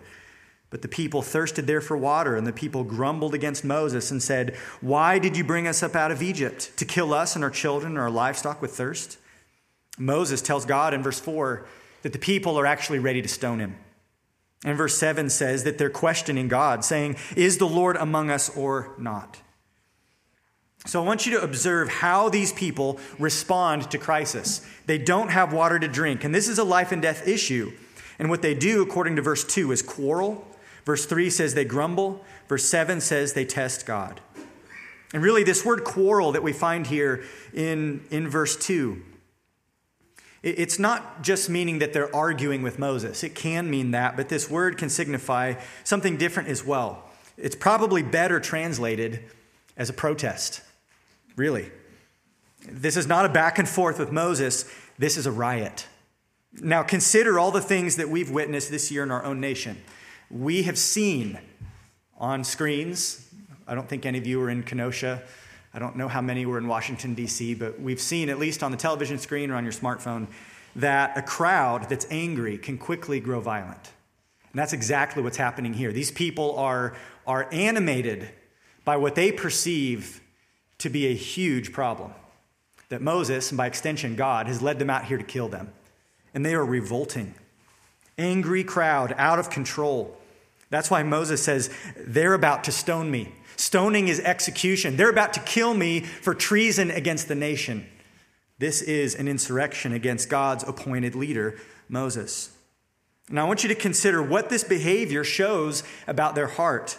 But 0.69 0.83
the 0.83 0.87
people 0.87 1.23
thirsted 1.23 1.65
there 1.65 1.81
for 1.81 1.97
water, 1.97 2.35
and 2.35 2.45
the 2.45 2.53
people 2.53 2.83
grumbled 2.83 3.33
against 3.33 3.65
Moses 3.65 4.11
and 4.11 4.21
said, 4.21 4.55
Why 4.81 5.17
did 5.17 5.35
you 5.35 5.43
bring 5.43 5.67
us 5.67 5.81
up 5.81 5.95
out 5.95 6.11
of 6.11 6.21
Egypt? 6.21 6.77
To 6.77 6.85
kill 6.85 7.13
us 7.13 7.35
and 7.35 7.43
our 7.43 7.49
children 7.49 7.93
and 7.93 7.99
our 7.99 8.11
livestock 8.11 8.61
with 8.61 8.71
thirst? 8.71 9.17
Moses 9.97 10.41
tells 10.41 10.65
God 10.65 10.93
in 10.93 11.01
verse 11.01 11.19
4 11.19 11.65
that 12.03 12.13
the 12.13 12.19
people 12.19 12.57
are 12.57 12.65
actually 12.65 12.99
ready 12.99 13.21
to 13.21 13.27
stone 13.27 13.59
him. 13.59 13.75
And 14.63 14.77
verse 14.77 14.97
7 14.97 15.29
says 15.29 15.63
that 15.63 15.77
they're 15.77 15.89
questioning 15.89 16.47
God, 16.47 16.85
saying, 16.85 17.15
Is 17.35 17.57
the 17.57 17.67
Lord 17.67 17.97
among 17.97 18.29
us 18.29 18.55
or 18.55 18.93
not? 18.97 19.39
So 20.89 20.99
I 20.99 21.05
want 21.05 21.27
you 21.27 21.33
to 21.33 21.43
observe 21.43 21.87
how 21.87 22.29
these 22.29 22.51
people 22.51 22.99
respond 23.19 23.91
to 23.91 23.99
crisis. 23.99 24.65
They 24.87 24.97
don't 24.97 25.29
have 25.29 25.53
water 25.53 25.77
to 25.77 25.87
drink, 25.87 26.23
and 26.23 26.33
this 26.33 26.47
is 26.47 26.57
a 26.57 26.63
life 26.63 26.91
and 26.91 26.99
death 26.99 27.27
issue. 27.27 27.73
And 28.17 28.27
what 28.27 28.41
they 28.41 28.55
do, 28.55 28.81
according 28.81 29.15
to 29.17 29.21
verse 29.21 29.43
2, 29.43 29.71
is 29.71 29.83
quarrel. 29.83 30.47
Verse 30.85 31.05
3 31.05 31.29
says 31.29 31.53
they 31.53 31.63
grumble. 31.63 32.25
Verse 32.47 32.65
7 32.65 33.01
says 33.01 33.33
they 33.33 33.45
test 33.45 33.85
God. 33.85 34.19
And 35.13 35.21
really, 35.21 35.43
this 35.43 35.63
word 35.63 35.83
quarrel 35.83 36.31
that 36.31 36.41
we 36.41 36.53
find 36.53 36.87
here 36.87 37.23
in, 37.53 38.03
in 38.09 38.27
verse 38.27 38.55
2, 38.55 38.99
it's 40.41 40.79
not 40.79 41.21
just 41.21 41.51
meaning 41.51 41.77
that 41.79 41.93
they're 41.93 42.13
arguing 42.15 42.63
with 42.63 42.79
Moses. 42.79 43.23
It 43.23 43.35
can 43.35 43.69
mean 43.69 43.91
that, 43.91 44.17
but 44.17 44.29
this 44.29 44.49
word 44.49 44.79
can 44.79 44.89
signify 44.89 45.53
something 45.83 46.17
different 46.17 46.49
as 46.49 46.65
well. 46.65 47.03
It's 47.37 47.55
probably 47.55 48.01
better 48.01 48.39
translated 48.39 49.23
as 49.77 49.87
a 49.91 49.93
protest, 49.93 50.61
really. 51.39 51.71
This 52.69 52.95
is 52.95 53.07
not 53.07 53.25
a 53.25 53.29
back 53.29 53.57
and 53.57 53.67
forth 53.67 53.97
with 53.97 54.11
Moses, 54.11 54.71
this 54.99 55.17
is 55.17 55.25
a 55.25 55.31
riot. 55.31 55.87
Now, 56.61 56.83
consider 56.83 57.39
all 57.39 57.51
the 57.51 57.61
things 57.61 57.95
that 57.95 58.09
we've 58.09 58.29
witnessed 58.29 58.69
this 58.69 58.91
year 58.91 59.01
in 59.01 59.09
our 59.11 59.23
own 59.23 59.39
nation. 59.39 59.77
We 60.29 60.63
have 60.63 60.77
seen 60.77 61.39
on 62.17 62.43
screens, 62.43 63.27
I 63.67 63.73
don't 63.73 63.89
think 63.89 64.05
any 64.05 64.19
of 64.19 64.27
you 64.27 64.39
were 64.39 64.49
in 64.49 64.61
Kenosha 64.61 65.23
I 65.73 65.77
don't 65.77 65.95
know 65.95 66.07
how 66.07 66.21
many 66.21 66.45
were 66.45 66.57
in 66.57 66.67
Washington, 66.67 67.13
D.C., 67.13 67.53
but 67.53 67.79
we've 67.79 68.01
seen, 68.01 68.29
at 68.29 68.39
least 68.39 68.63
on 68.63 68.71
the 68.71 68.77
television 68.77 69.19
screen 69.19 69.51
or 69.51 69.55
on 69.55 69.63
your 69.63 69.73
smartphone, 69.73 70.27
that 70.75 71.15
a 71.17 71.21
crowd 71.21 71.87
that's 71.89 72.07
angry 72.09 72.57
can 72.57 72.77
quickly 72.77 73.19
grow 73.19 73.39
violent. 73.39 73.91
And 74.51 74.59
that's 74.59 74.73
exactly 74.73 75.21
what's 75.21 75.37
happening 75.37 75.73
here. 75.73 75.91
These 75.91 76.11
people 76.11 76.57
are, 76.57 76.95
are 77.27 77.47
animated 77.51 78.29
by 78.83 78.97
what 78.97 79.13
they 79.13 79.31
perceive 79.31 80.21
to 80.79 80.89
be 80.89 81.07
a 81.07 81.13
huge 81.13 81.71
problem. 81.71 82.13
That 82.89 83.01
Moses, 83.01 83.51
and 83.51 83.57
by 83.57 83.67
extension 83.67 84.15
God, 84.15 84.47
has 84.47 84.61
led 84.61 84.79
them 84.79 84.89
out 84.89 85.05
here 85.05 85.17
to 85.17 85.23
kill 85.23 85.47
them. 85.47 85.71
And 86.33 86.45
they 86.45 86.55
are 86.55 86.65
revolting. 86.65 87.35
Angry 88.17 88.63
crowd, 88.63 89.13
out 89.17 89.39
of 89.39 89.49
control. 89.49 90.17
That's 90.69 90.91
why 90.91 91.03
Moses 91.03 91.41
says, 91.41 91.69
They're 91.97 92.33
about 92.33 92.63
to 92.65 92.71
stone 92.71 93.11
me. 93.11 93.33
Stoning 93.55 94.07
is 94.07 94.19
execution. 94.21 94.95
They're 94.95 95.09
about 95.09 95.33
to 95.33 95.41
kill 95.41 95.73
me 95.73 95.99
for 96.01 96.33
treason 96.33 96.91
against 96.91 97.27
the 97.27 97.35
nation. 97.35 97.85
This 98.57 98.81
is 98.81 99.15
an 99.15 99.27
insurrection 99.27 99.93
against 99.93 100.29
God's 100.29 100.63
appointed 100.63 101.15
leader, 101.15 101.59
Moses. 101.87 102.51
Now, 103.29 103.45
I 103.45 103.47
want 103.47 103.63
you 103.63 103.69
to 103.69 103.75
consider 103.75 104.23
what 104.23 104.49
this 104.49 104.63
behavior 104.63 105.23
shows 105.23 105.83
about 106.07 106.35
their 106.35 106.47
heart. 106.47 106.97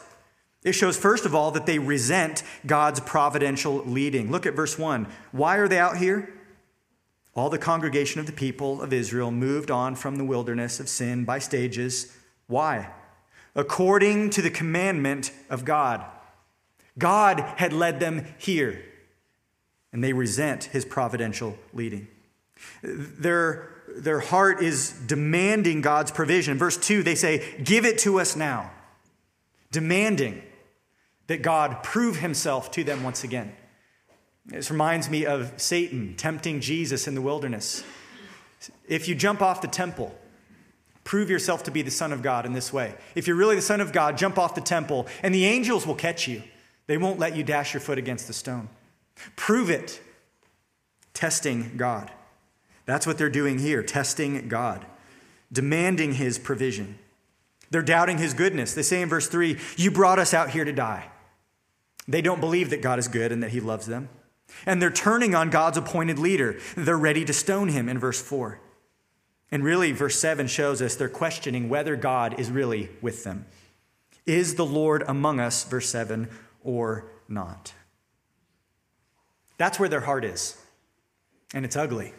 It 0.63 0.73
shows, 0.73 0.97
first 0.97 1.25
of 1.25 1.35
all, 1.35 1.51
that 1.53 1.65
they 1.67 1.79
resent 1.79 2.43
God's 2.67 3.01
providential 3.01 3.77
leading. 3.79 4.31
Look 4.31 4.45
at 4.45 4.55
verse 4.55 4.79
1. 4.79 5.07
Why 5.33 5.57
are 5.57 5.69
they 5.69 5.79
out 5.79 5.97
here? 5.97 6.35
All 7.35 7.49
the 7.49 7.59
congregation 7.59 8.21
of 8.21 8.27
the 8.27 8.33
people 8.33 8.83
of 8.83 8.93
Israel 8.93 9.31
moved 9.31 9.71
on 9.71 9.95
from 9.95 10.17
the 10.17 10.25
wilderness 10.25 10.79
of 10.79 10.89
sin 10.89 11.25
by 11.25 11.39
stages. 11.39 12.15
Why? 12.47 12.91
According 13.55 14.31
to 14.31 14.43
the 14.43 14.51
commandment 14.51 15.33
of 15.49 15.65
God. 15.65 16.05
God 16.99 17.41
had 17.57 17.73
led 17.73 17.99
them 17.99 18.27
here, 18.37 18.85
and 19.93 20.05
they 20.05 20.13
resent 20.13 20.65
his 20.65 20.85
providential 20.85 21.57
leading. 21.73 22.09
Their, 22.83 23.71
their 23.89 24.21
heart 24.21 24.63
is 24.63 24.93
demanding 25.07 25.81
God's 25.81 26.11
provision. 26.11 26.59
verse 26.59 26.77
2, 26.77 27.03
they 27.03 27.15
say, 27.15 27.59
Give 27.63 27.87
it 27.87 27.99
to 28.01 28.21
us 28.21 28.37
now, 28.37 28.73
demanding 29.71 30.43
that 31.31 31.43
God 31.43 31.85
prove 31.85 32.17
himself 32.17 32.73
to 32.73 32.83
them 32.83 33.05
once 33.05 33.23
again. 33.23 33.53
This 34.47 34.69
reminds 34.69 35.09
me 35.09 35.27
of 35.27 35.53
Satan 35.59 36.17
tempting 36.17 36.61
Jesus 36.61 37.07
in 37.07 37.15
the 37.15 37.23
wilderness. 37.23 37.85
If 38.89 39.07
you 39.07 39.15
jump 39.15 39.41
off 39.41 39.63
the 39.63 39.69
temple, 39.69 40.13
prove 41.05 41.31
yourself 41.31 41.63
to 41.63 41.71
be 41.71 41.83
the 41.83 41.91
Son 41.93 42.13
of 42.13 42.21
God 42.21 42.47
in 42.47 42.53
this 42.53 42.73
way. 42.73 42.97
If 43.15 43.29
you're 43.29 43.37
really 43.37 43.55
the 43.55 43.63
Son 43.63 43.81
of 43.81 43.93
God, 43.93 44.19
jump 44.19 44.41
off 44.41 44.57
the 44.57 44.61
temple, 44.61 45.07
and 45.23 45.33
the 45.33 45.45
angels 45.45 45.87
will 45.87 45.95
catch 45.95 46.27
you. 46.27 46.43
They 46.89 46.99
won't 46.99 47.21
let 47.21 47.37
you 47.37 47.45
dash 47.45 47.75
your 47.75 47.81
foot 47.81 47.97
against 47.97 48.27
the 48.27 48.33
stone. 48.33 48.69
Prove 49.37 49.71
it. 49.71 50.01
Testing 51.15 51.77
God. 51.77 52.11
That's 52.87 53.07
what 53.07 53.19
they're 53.19 53.31
doing 53.31 53.61
here, 53.61 53.85
testing 53.85 54.49
God, 54.49 54.85
demanding 55.53 56.15
his 56.15 56.41
provision. 56.41 56.99
They're 57.71 57.83
doubting 57.83 58.19
his 58.19 58.35
goodness. 58.35 58.75
They 58.75 58.83
say 58.83 59.01
in 59.01 59.09
verse 59.09 59.29
3, 59.29 59.59
You 59.77 59.93
brought 59.93 60.19
us 60.19 60.35
out 60.35 60.51
here 60.51 60.65
to 60.65 60.73
die. 60.73 61.09
They 62.11 62.23
don't 62.23 62.41
believe 62.41 62.71
that 62.71 62.83
God 62.83 62.99
is 62.99 63.07
good 63.07 63.31
and 63.31 63.43
that 63.43 63.53
he 63.53 63.61
loves 63.61 63.87
them. 63.87 64.09
And 64.67 64.83
they're 64.83 64.91
turning 64.91 65.35
on 65.35 65.49
God's 65.49 65.79
appointed 65.79 66.19
leader. 66.19 66.59
They're 66.77 66.99
ready 66.99 67.25
to 67.25 67.33
stone 67.33 67.69
him 67.69 67.89
in 67.89 67.99
verse 67.99 68.21
4. 68.21 68.61
And 69.53 69.65
really, 69.65 69.93
verse 69.93 70.19
7 70.19 70.49
shows 70.49 70.83
us 70.83 70.97
they're 70.97 71.09
questioning 71.09 71.69
whether 71.69 71.95
God 71.95 72.39
is 72.39 72.51
really 72.51 72.91
with 73.01 73.23
them. 73.23 73.47
Is 74.27 74.57
the 74.57 74.67
Lord 74.67 75.05
among 75.07 75.39
us, 75.39 75.65
verse 75.65 75.89
7, 75.89 76.29
or 76.63 77.11
not. 77.29 77.73
That's 79.57 79.79
where 79.79 79.89
their 79.89 80.01
heart 80.01 80.25
is. 80.25 80.57
And 81.55 81.65
it's 81.65 81.77
ugly. 81.77 82.13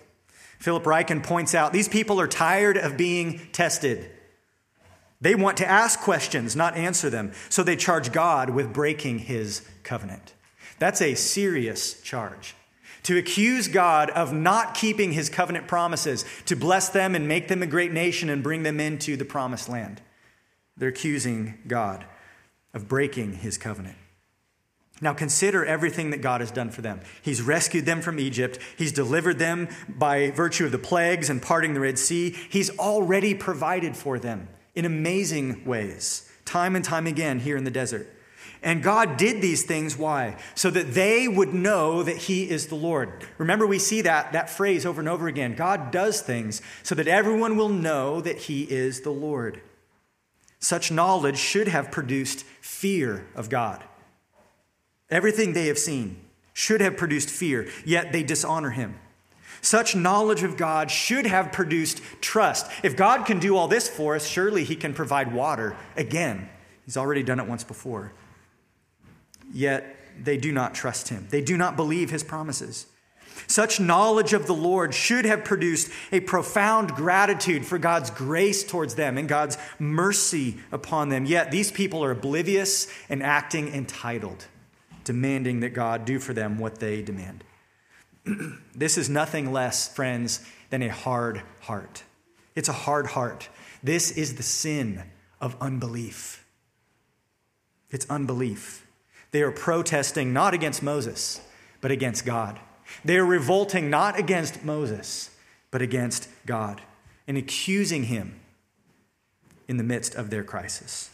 Philip 0.60 0.84
Ryken 0.84 1.24
points 1.24 1.54
out 1.54 1.74
these 1.74 1.90
people 1.90 2.20
are 2.22 2.28
tired 2.28 2.78
of 2.78 2.96
being 2.96 3.42
tested. 3.52 4.10
They 5.20 5.36
want 5.36 5.58
to 5.58 5.68
ask 5.68 6.00
questions, 6.00 6.56
not 6.56 6.76
answer 6.76 7.10
them. 7.10 7.34
So 7.50 7.62
they 7.64 7.76
charge 7.76 8.12
God 8.12 8.52
with 8.52 8.74
breaking 8.74 9.20
his 9.20 9.68
covenant. 9.84 10.34
That's 10.80 11.02
a 11.02 11.16
serious 11.16 12.02
charge. 12.02 12.56
To 13.04 13.18
accuse 13.18 13.68
God 13.68 14.10
of 14.12 14.32
not 14.32 14.76
keeping 14.76 15.12
his 15.12 15.30
covenant 15.30 15.68
promises, 15.68 16.24
to 16.46 16.56
bless 16.56 16.90
them 16.90 17.16
and 17.16 17.28
make 17.28 17.48
them 17.48 17.64
a 17.64 17.68
great 17.68 17.92
nation 17.92 18.30
and 18.30 18.44
bring 18.44 18.64
them 18.64 18.80
into 18.80 19.18
the 19.18 19.26
promised 19.26 19.70
land. 19.70 20.02
They're 20.78 20.90
accusing 20.90 21.58
God 21.68 22.06
of 22.74 22.88
breaking 22.88 23.34
his 23.34 23.58
covenant. 23.58 23.98
Now 25.02 25.14
consider 25.14 25.66
everything 25.66 26.12
that 26.12 26.22
God 26.22 26.42
has 26.42 26.52
done 26.52 26.70
for 26.70 26.84
them. 26.84 27.02
He's 27.24 27.42
rescued 27.42 27.88
them 27.88 28.02
from 28.02 28.20
Egypt. 28.20 28.60
He's 28.78 28.92
delivered 28.92 29.40
them 29.40 29.68
by 29.90 30.30
virtue 30.30 30.66
of 30.66 30.72
the 30.72 30.78
plagues 30.78 31.30
and 31.30 31.42
parting 31.42 31.74
the 31.74 31.80
Red 31.80 31.98
Sea. 31.98 32.30
He's 32.50 32.70
already 32.78 33.34
provided 33.34 33.98
for 33.98 34.20
them 34.20 34.48
in 34.76 34.86
amazing 34.86 35.66
ways, 35.66 36.30
time 36.46 36.76
and 36.76 36.86
time 36.86 37.08
again 37.08 37.40
here 37.40 37.58
in 37.58 37.64
the 37.64 37.72
desert. 37.72 38.08
And 38.62 38.84
God 38.84 39.18
did 39.18 39.42
these 39.42 39.64
things, 39.64 39.98
why? 39.98 40.38
So 40.56 40.70
that 40.70 40.94
they 40.94 41.28
would 41.28 41.54
know 41.54 42.04
that 42.04 42.18
He 42.18 42.50
is 42.50 42.68
the 42.68 42.76
Lord. 42.76 43.26
Remember, 43.38 43.66
we 43.66 43.80
see 43.80 44.02
that, 44.02 44.34
that 44.34 44.50
phrase 44.50 44.86
over 44.86 45.02
and 45.02 45.10
over 45.10 45.28
again. 45.28 45.56
God 45.56 45.92
does 45.92 46.22
things 46.22 46.62
so 46.84 46.96
that 46.96 47.08
everyone 47.08 47.58
will 47.58 47.70
know 47.70 48.22
that 48.22 48.38
He 48.38 48.64
is 48.64 49.02
the 49.02 49.12
Lord. 49.12 49.62
Such 50.60 50.92
knowledge 50.92 51.38
should 51.38 51.68
have 51.68 51.92
produced 51.92 52.44
fear 52.62 53.26
of 53.36 53.50
God. 53.50 53.84
Everything 55.10 55.54
they 55.54 55.68
have 55.68 55.80
seen 55.80 56.18
should 56.54 56.82
have 56.82 56.98
produced 56.98 57.30
fear, 57.30 57.68
yet 57.84 58.12
they 58.12 58.24
dishonor 58.24 58.70
him. 58.70 59.00
Such 59.62 59.96
knowledge 59.96 60.44
of 60.44 60.58
God 60.58 60.90
should 60.90 61.26
have 61.28 61.52
produced 61.52 62.02
trust. 62.20 62.70
If 62.84 62.96
God 62.96 63.26
can 63.26 63.40
do 63.40 63.56
all 63.56 63.68
this 63.68 63.88
for 63.88 64.16
us, 64.16 64.28
surely 64.28 64.64
He 64.64 64.76
can 64.76 64.94
provide 64.94 65.34
water 65.34 65.76
again. 65.96 66.50
He's 66.86 66.98
already 66.98 67.22
done 67.22 67.40
it 67.40 67.48
once 67.48 67.64
before. 67.64 68.12
Yet 69.54 69.98
they 70.22 70.38
do 70.38 70.52
not 70.52 70.74
trust 70.74 71.10
Him, 71.10 71.28
they 71.30 71.42
do 71.42 71.58
not 71.58 71.76
believe 71.76 72.10
His 72.10 72.24
promises. 72.24 72.88
Such 73.48 73.80
knowledge 73.80 74.34
of 74.34 74.48
the 74.48 74.54
Lord 74.54 74.94
should 74.94 75.26
have 75.26 75.44
produced 75.44 75.92
a 76.12 76.20
profound 76.20 76.92
gratitude 76.92 77.66
for 77.66 77.78
God's 77.78 78.10
grace 78.10 78.64
towards 78.64 78.96
them 78.96 79.18
and 79.18 79.28
God's 79.28 79.58
mercy 79.80 80.58
upon 80.72 81.10
them. 81.10 81.26
Yet 81.26 81.52
these 81.52 81.72
people 81.72 82.04
are 82.04 82.12
oblivious 82.12 82.88
and 83.10 83.24
acting 83.24 83.74
entitled, 83.74 84.46
demanding 85.04 85.62
that 85.62 85.72
God 85.72 86.06
do 86.06 86.20
for 86.20 86.34
them 86.34 86.60
what 86.60 86.80
they 86.80 87.02
demand. 87.02 87.44
this 88.76 88.98
is 88.98 89.10
nothing 89.10 89.52
less, 89.52 89.94
friends, 89.94 90.46
than 90.70 90.84
a 90.84 90.90
hard 90.90 91.42
heart. 91.62 92.04
It's 92.56 92.70
a 92.70 92.74
hard 92.74 93.08
heart. 93.08 93.50
This 93.84 94.12
is 94.12 94.36
the 94.36 94.44
sin 94.44 95.04
of 95.40 95.56
unbelief. 95.60 96.46
It's 97.90 98.06
unbelief. 98.10 98.86
They 99.32 99.42
are 99.42 99.52
protesting 99.52 100.34
not 100.34 100.54
against 100.54 100.84
Moses, 100.84 101.42
but 101.80 101.92
against 101.92 102.26
God. 102.26 102.60
They 103.04 103.18
are 103.18 103.26
revolting 103.26 103.90
not 103.90 104.20
against 104.20 104.64
Moses, 104.64 105.32
but 105.72 105.82
against 105.82 106.28
God 106.46 106.82
and 107.28 107.38
accusing 107.38 108.04
him 108.04 108.40
in 109.68 109.78
the 109.78 109.84
midst 109.84 110.16
of 110.16 110.30
their 110.30 110.44
crisis. 110.44 111.10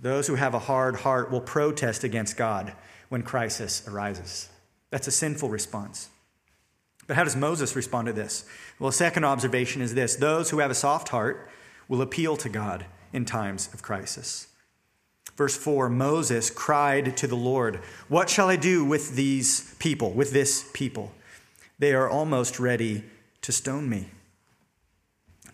Those 0.00 0.26
who 0.26 0.34
have 0.34 0.54
a 0.54 0.58
hard 0.58 0.96
heart 0.96 1.30
will 1.30 1.40
protest 1.40 2.02
against 2.02 2.36
God 2.36 2.72
when 3.08 3.22
crisis 3.22 3.86
arises. 3.86 4.48
That's 4.90 5.06
a 5.06 5.12
sinful 5.12 5.50
response. 5.50 6.08
But 7.06 7.16
how 7.16 7.24
does 7.24 7.36
Moses 7.36 7.76
respond 7.76 8.06
to 8.06 8.12
this? 8.12 8.44
Well, 8.78 8.88
a 8.88 8.92
second 8.92 9.24
observation 9.24 9.82
is 9.82 9.94
this 9.94 10.16
those 10.16 10.50
who 10.50 10.58
have 10.58 10.70
a 10.70 10.74
soft 10.74 11.08
heart 11.10 11.48
will 11.88 12.02
appeal 12.02 12.36
to 12.38 12.48
God 12.48 12.86
in 13.12 13.24
times 13.24 13.68
of 13.74 13.82
crisis. 13.82 14.46
Verse 15.40 15.56
4 15.56 15.88
Moses 15.88 16.50
cried 16.50 17.16
to 17.16 17.26
the 17.26 17.34
Lord, 17.34 17.76
What 18.08 18.28
shall 18.28 18.50
I 18.50 18.56
do 18.56 18.84
with 18.84 19.16
these 19.16 19.74
people, 19.78 20.10
with 20.10 20.32
this 20.32 20.68
people? 20.74 21.12
They 21.78 21.94
are 21.94 22.10
almost 22.10 22.60
ready 22.60 23.04
to 23.40 23.50
stone 23.50 23.88
me. 23.88 24.10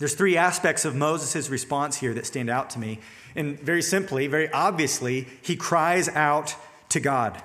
There's 0.00 0.16
three 0.16 0.37
aspects 0.37 0.85
of 0.85 0.97
Moses' 0.97 1.49
response 1.49 1.99
here 1.99 2.12
that 2.14 2.26
stand 2.26 2.50
out 2.50 2.69
to 2.71 2.81
me. 2.81 2.99
And 3.37 3.61
very 3.61 3.81
simply, 3.81 4.26
very 4.26 4.50
obviously, 4.50 5.28
he 5.40 5.55
cries 5.55 6.09
out 6.09 6.57
to 6.88 6.99
God. 6.99 7.40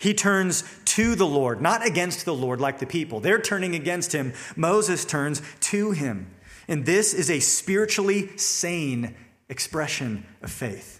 He 0.00 0.14
turns 0.14 0.64
to 0.86 1.14
the 1.14 1.28
Lord, 1.28 1.62
not 1.62 1.86
against 1.86 2.24
the 2.24 2.34
Lord 2.34 2.60
like 2.60 2.80
the 2.80 2.86
people. 2.86 3.20
They're 3.20 3.40
turning 3.40 3.76
against 3.76 4.12
him. 4.12 4.32
Moses 4.56 5.04
turns 5.04 5.40
to 5.60 5.92
him. 5.92 6.26
And 6.66 6.86
this 6.86 7.14
is 7.14 7.30
a 7.30 7.38
spiritually 7.38 8.36
sane 8.36 9.14
expression 9.48 10.26
of 10.42 10.50
faith 10.50 10.93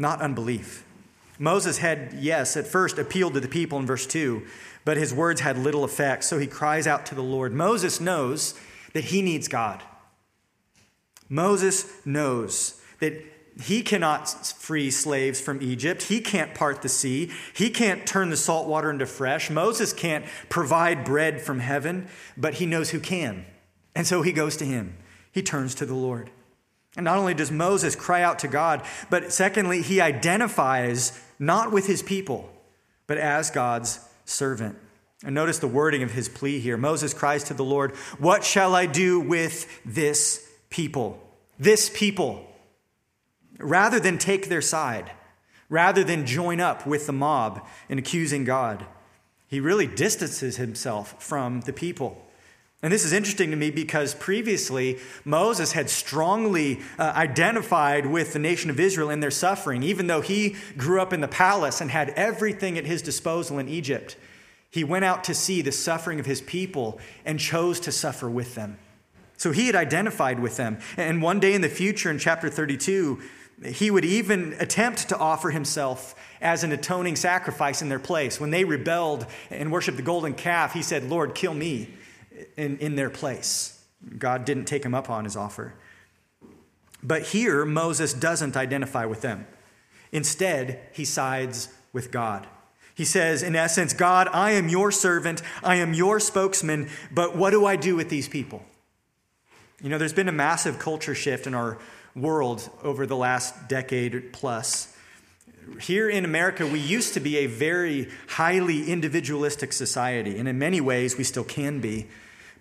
not 0.00 0.20
unbelief. 0.20 0.84
Moses 1.38 1.78
had, 1.78 2.14
yes, 2.18 2.56
at 2.56 2.66
first 2.66 2.98
appealed 2.98 3.34
to 3.34 3.40
the 3.40 3.48
people 3.48 3.78
in 3.78 3.86
verse 3.86 4.06
2, 4.06 4.42
but 4.84 4.96
his 4.96 5.14
words 5.14 5.42
had 5.42 5.58
little 5.58 5.84
effect, 5.84 6.24
so 6.24 6.38
he 6.38 6.46
cries 6.46 6.86
out 6.86 7.06
to 7.06 7.14
the 7.14 7.22
Lord. 7.22 7.52
Moses 7.52 8.00
knows 8.00 8.58
that 8.94 9.04
he 9.04 9.22
needs 9.22 9.46
God. 9.46 9.82
Moses 11.28 12.04
knows 12.04 12.80
that 12.98 13.22
he 13.62 13.82
cannot 13.82 14.28
free 14.28 14.90
slaves 14.90 15.40
from 15.40 15.60
Egypt. 15.60 16.04
He 16.04 16.20
can't 16.20 16.54
part 16.54 16.80
the 16.82 16.88
sea. 16.88 17.30
He 17.54 17.68
can't 17.68 18.06
turn 18.06 18.30
the 18.30 18.36
salt 18.36 18.66
water 18.66 18.90
into 18.90 19.06
fresh. 19.06 19.50
Moses 19.50 19.92
can't 19.92 20.24
provide 20.48 21.04
bread 21.04 21.42
from 21.42 21.60
heaven, 21.60 22.08
but 22.36 22.54
he 22.54 22.66
knows 22.66 22.90
who 22.90 23.00
can. 23.00 23.44
And 23.94 24.06
so 24.06 24.22
he 24.22 24.32
goes 24.32 24.56
to 24.58 24.64
him. 24.64 24.96
He 25.30 25.42
turns 25.42 25.74
to 25.76 25.86
the 25.86 25.94
Lord. 25.94 26.30
And 26.96 27.04
not 27.04 27.18
only 27.18 27.34
does 27.34 27.50
Moses 27.50 27.94
cry 27.94 28.22
out 28.22 28.40
to 28.40 28.48
God, 28.48 28.84
but 29.10 29.32
secondly, 29.32 29.82
he 29.82 30.00
identifies 30.00 31.18
not 31.38 31.72
with 31.72 31.86
his 31.86 32.02
people, 32.02 32.50
but 33.06 33.18
as 33.18 33.50
God's 33.50 34.00
servant. 34.24 34.76
And 35.24 35.34
notice 35.34 35.58
the 35.58 35.68
wording 35.68 36.02
of 36.02 36.12
his 36.12 36.28
plea 36.28 36.60
here. 36.60 36.76
Moses 36.76 37.14
cries 37.14 37.44
to 37.44 37.54
the 37.54 37.64
Lord, 37.64 37.94
What 38.18 38.42
shall 38.42 38.74
I 38.74 38.86
do 38.86 39.20
with 39.20 39.68
this 39.84 40.48
people? 40.70 41.22
This 41.58 41.90
people. 41.92 42.46
Rather 43.58 44.00
than 44.00 44.16
take 44.16 44.48
their 44.48 44.62
side, 44.62 45.12
rather 45.68 46.02
than 46.02 46.24
join 46.24 46.60
up 46.60 46.86
with 46.86 47.06
the 47.06 47.12
mob 47.12 47.66
in 47.88 47.98
accusing 47.98 48.44
God, 48.44 48.86
he 49.46 49.60
really 49.60 49.86
distances 49.86 50.56
himself 50.56 51.22
from 51.22 51.60
the 51.62 51.72
people. 51.72 52.26
And 52.82 52.90
this 52.90 53.04
is 53.04 53.12
interesting 53.12 53.50
to 53.50 53.56
me 53.56 53.70
because 53.70 54.14
previously 54.14 54.98
Moses 55.24 55.72
had 55.72 55.90
strongly 55.90 56.80
uh, 56.98 57.12
identified 57.14 58.06
with 58.06 58.32
the 58.32 58.38
nation 58.38 58.70
of 58.70 58.80
Israel 58.80 59.10
in 59.10 59.20
their 59.20 59.30
suffering, 59.30 59.82
even 59.82 60.06
though 60.06 60.22
he 60.22 60.56
grew 60.78 61.00
up 61.00 61.12
in 61.12 61.20
the 61.20 61.28
palace 61.28 61.82
and 61.82 61.90
had 61.90 62.10
everything 62.10 62.78
at 62.78 62.86
his 62.86 63.02
disposal 63.02 63.58
in 63.58 63.68
Egypt. 63.68 64.16
He 64.70 64.82
went 64.82 65.04
out 65.04 65.24
to 65.24 65.34
see 65.34 65.60
the 65.60 65.72
suffering 65.72 66.20
of 66.20 66.26
his 66.26 66.40
people 66.40 67.00
and 67.24 67.38
chose 67.38 67.80
to 67.80 67.92
suffer 67.92 68.30
with 68.30 68.54
them. 68.54 68.78
So 69.36 69.52
he 69.52 69.66
had 69.66 69.74
identified 69.74 70.38
with 70.38 70.56
them. 70.56 70.78
And 70.96 71.20
one 71.20 71.40
day 71.40 71.52
in 71.54 71.60
the 71.60 71.68
future, 71.68 72.10
in 72.10 72.18
chapter 72.18 72.48
32, 72.48 73.20
he 73.64 73.90
would 73.90 74.06
even 74.06 74.54
attempt 74.58 75.10
to 75.10 75.18
offer 75.18 75.50
himself 75.50 76.14
as 76.40 76.64
an 76.64 76.72
atoning 76.72 77.16
sacrifice 77.16 77.82
in 77.82 77.90
their 77.90 77.98
place. 77.98 78.40
When 78.40 78.50
they 78.50 78.64
rebelled 78.64 79.26
and 79.50 79.70
worshiped 79.70 79.98
the 79.98 80.02
golden 80.02 80.32
calf, 80.32 80.72
he 80.72 80.82
said, 80.82 81.04
Lord, 81.04 81.34
kill 81.34 81.52
me 81.52 81.88
in, 82.56 82.78
in 82.78 82.96
their 82.96 83.10
place. 83.10 83.84
God 84.18 84.44
didn't 84.44 84.64
take 84.64 84.84
him 84.84 84.94
up 84.94 85.10
on 85.10 85.24
his 85.24 85.36
offer. 85.36 85.74
But 87.02 87.22
here, 87.22 87.64
Moses 87.64 88.12
doesn't 88.12 88.56
identify 88.56 89.04
with 89.06 89.22
them. 89.22 89.46
Instead, 90.12 90.80
he 90.92 91.04
sides 91.04 91.68
with 91.92 92.10
God. 92.10 92.46
He 92.94 93.04
says, 93.04 93.42
in 93.42 93.56
essence, 93.56 93.94
God, 93.94 94.28
I 94.32 94.52
am 94.52 94.68
your 94.68 94.90
servant, 94.90 95.42
I 95.62 95.76
am 95.76 95.94
your 95.94 96.20
spokesman, 96.20 96.90
but 97.10 97.36
what 97.36 97.50
do 97.50 97.64
I 97.64 97.76
do 97.76 97.96
with 97.96 98.10
these 98.10 98.28
people? 98.28 98.62
You 99.80 99.88
know, 99.88 99.96
there's 99.96 100.12
been 100.12 100.28
a 100.28 100.32
massive 100.32 100.78
culture 100.78 101.14
shift 101.14 101.46
in 101.46 101.54
our 101.54 101.78
world 102.14 102.68
over 102.82 103.06
the 103.06 103.16
last 103.16 103.68
decade 103.68 104.32
plus. 104.32 104.94
Here 105.80 106.10
in 106.10 106.24
America, 106.24 106.66
we 106.66 106.78
used 106.78 107.14
to 107.14 107.20
be 107.20 107.38
a 107.38 107.46
very 107.46 108.08
highly 108.28 108.90
individualistic 108.90 109.72
society, 109.72 110.36
and 110.36 110.48
in 110.48 110.58
many 110.58 110.80
ways, 110.80 111.16
we 111.16 111.24
still 111.24 111.44
can 111.44 111.80
be. 111.80 112.06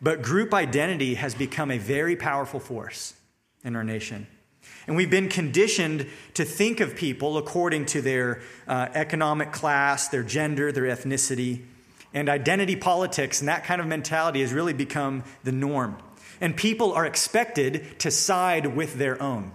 But 0.01 0.21
group 0.21 0.53
identity 0.53 1.15
has 1.15 1.35
become 1.35 1.71
a 1.71 1.77
very 1.77 2.15
powerful 2.15 2.59
force 2.59 3.13
in 3.63 3.75
our 3.75 3.83
nation. 3.83 4.27
And 4.87 4.95
we've 4.95 5.09
been 5.09 5.29
conditioned 5.29 6.07
to 6.33 6.45
think 6.45 6.79
of 6.79 6.95
people 6.95 7.37
according 7.37 7.85
to 7.87 8.01
their 8.01 8.41
uh, 8.67 8.87
economic 8.93 9.51
class, 9.51 10.07
their 10.07 10.23
gender, 10.23 10.71
their 10.71 10.85
ethnicity. 10.85 11.63
And 12.13 12.27
identity 12.27 12.75
politics 12.75 13.39
and 13.39 13.49
that 13.49 13.65
kind 13.65 13.81
of 13.81 13.87
mentality 13.87 14.41
has 14.41 14.51
really 14.51 14.73
become 14.73 15.23
the 15.43 15.51
norm. 15.51 15.97
And 16.41 16.55
people 16.55 16.93
are 16.93 17.05
expected 17.05 17.99
to 17.99 18.09
side 18.09 18.75
with 18.75 18.95
their 18.95 19.21
own. 19.21 19.51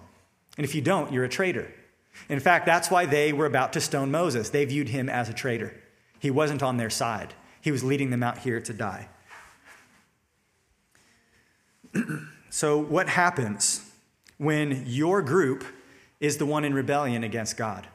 And 0.57 0.65
if 0.65 0.75
you 0.75 0.83
don't, 0.83 1.13
you're 1.13 1.25
a 1.25 1.29
traitor. 1.29 1.73
In 2.29 2.39
fact, 2.39 2.67
that's 2.67 2.91
why 2.91 3.07
they 3.07 3.33
were 3.33 3.47
about 3.47 3.73
to 3.73 3.81
stone 3.81 4.11
Moses. 4.11 4.51
They 4.51 4.65
viewed 4.65 4.89
him 4.89 5.09
as 5.09 5.29
a 5.29 5.33
traitor. 5.33 5.75
He 6.21 6.31
wasn't 6.31 6.63
on 6.63 6.77
their 6.77 6.91
side, 6.91 7.35
he 7.61 7.73
was 7.73 7.83
leading 7.83 8.11
them 8.11 8.23
out 8.23 8.39
here 8.39 8.61
to 8.61 8.73
die. 8.73 9.09
so, 12.51 12.79
what 12.79 13.09
happens 13.09 13.91
when 14.39 14.85
your 14.87 15.23
group 15.23 15.65
is 16.21 16.37
the 16.37 16.47
one 16.47 16.65
in 16.65 16.75
rebellion 16.75 17.25
against 17.25 17.57
God? 17.57 17.87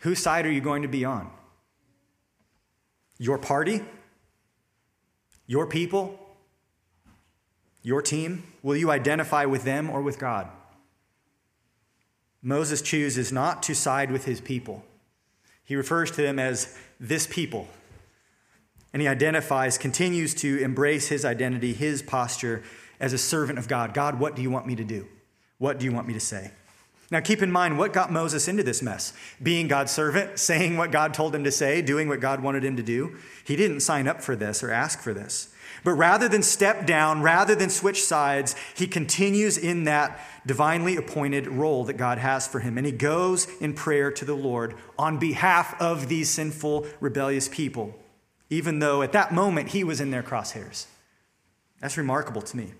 Whose 0.00 0.18
side 0.18 0.46
are 0.46 0.52
you 0.52 0.60
going 0.60 0.82
to 0.82 0.88
be 0.88 1.04
on? 1.04 1.30
Your 3.18 3.38
party? 3.38 3.80
Your 5.46 5.66
people? 5.66 6.18
Your 7.82 8.02
team? 8.02 8.44
Will 8.62 8.76
you 8.76 8.90
identify 8.90 9.44
with 9.44 9.64
them 9.64 9.90
or 9.90 10.02
with 10.02 10.18
God? 10.18 10.48
Moses 12.42 12.82
chooses 12.82 13.32
not 13.32 13.62
to 13.62 13.74
side 13.74 14.10
with 14.10 14.26
his 14.26 14.40
people. 14.40 14.84
He 15.64 15.76
refers 15.76 16.10
to 16.12 16.22
them 16.22 16.38
as 16.38 16.76
this 17.00 17.26
people 17.26 17.68
and 18.94 19.02
he 19.02 19.08
identifies, 19.08 19.76
continues 19.76 20.34
to 20.34 20.62
embrace 20.62 21.08
his 21.08 21.24
identity, 21.24 21.72
his 21.74 22.00
posture 22.00 22.62
as 23.00 23.12
a 23.12 23.18
servant 23.18 23.58
of 23.58 23.66
God. 23.66 23.92
God, 23.92 24.20
what 24.20 24.36
do 24.36 24.40
you 24.40 24.50
want 24.50 24.68
me 24.68 24.76
to 24.76 24.84
do? 24.84 25.08
What 25.58 25.80
do 25.80 25.84
you 25.84 25.90
want 25.90 26.06
me 26.06 26.14
to 26.14 26.20
say? 26.20 26.52
Now, 27.10 27.18
keep 27.18 27.42
in 27.42 27.50
mind 27.50 27.76
what 27.76 27.92
got 27.92 28.12
Moses 28.12 28.46
into 28.46 28.62
this 28.62 28.82
mess 28.82 29.12
being 29.42 29.66
God's 29.66 29.90
servant, 29.90 30.38
saying 30.38 30.76
what 30.76 30.92
God 30.92 31.12
told 31.12 31.34
him 31.34 31.42
to 31.42 31.50
say, 31.50 31.82
doing 31.82 32.08
what 32.08 32.20
God 32.20 32.40
wanted 32.40 32.64
him 32.64 32.76
to 32.76 32.84
do. 32.84 33.16
He 33.44 33.56
didn't 33.56 33.80
sign 33.80 34.06
up 34.06 34.22
for 34.22 34.36
this 34.36 34.62
or 34.62 34.70
ask 34.70 35.00
for 35.00 35.12
this. 35.12 35.52
But 35.82 35.94
rather 35.94 36.28
than 36.28 36.44
step 36.44 36.86
down, 36.86 37.20
rather 37.20 37.56
than 37.56 37.70
switch 37.70 38.02
sides, 38.02 38.54
he 38.76 38.86
continues 38.86 39.58
in 39.58 39.84
that 39.84 40.20
divinely 40.46 40.96
appointed 40.96 41.48
role 41.48 41.84
that 41.84 41.94
God 41.94 42.18
has 42.18 42.46
for 42.46 42.60
him. 42.60 42.78
And 42.78 42.86
he 42.86 42.92
goes 42.92 43.48
in 43.60 43.74
prayer 43.74 44.12
to 44.12 44.24
the 44.24 44.36
Lord 44.36 44.76
on 44.96 45.18
behalf 45.18 45.78
of 45.80 46.08
these 46.08 46.30
sinful, 46.30 46.86
rebellious 47.00 47.48
people 47.48 47.98
even 48.50 48.78
though 48.78 49.02
at 49.02 49.12
that 49.12 49.32
moment 49.32 49.70
he 49.70 49.84
was 49.84 50.00
in 50.00 50.10
their 50.10 50.22
crosshairs. 50.22 50.86
That's 51.80 51.96
remarkable 51.96 52.42
to 52.42 52.56
me. 52.56 52.72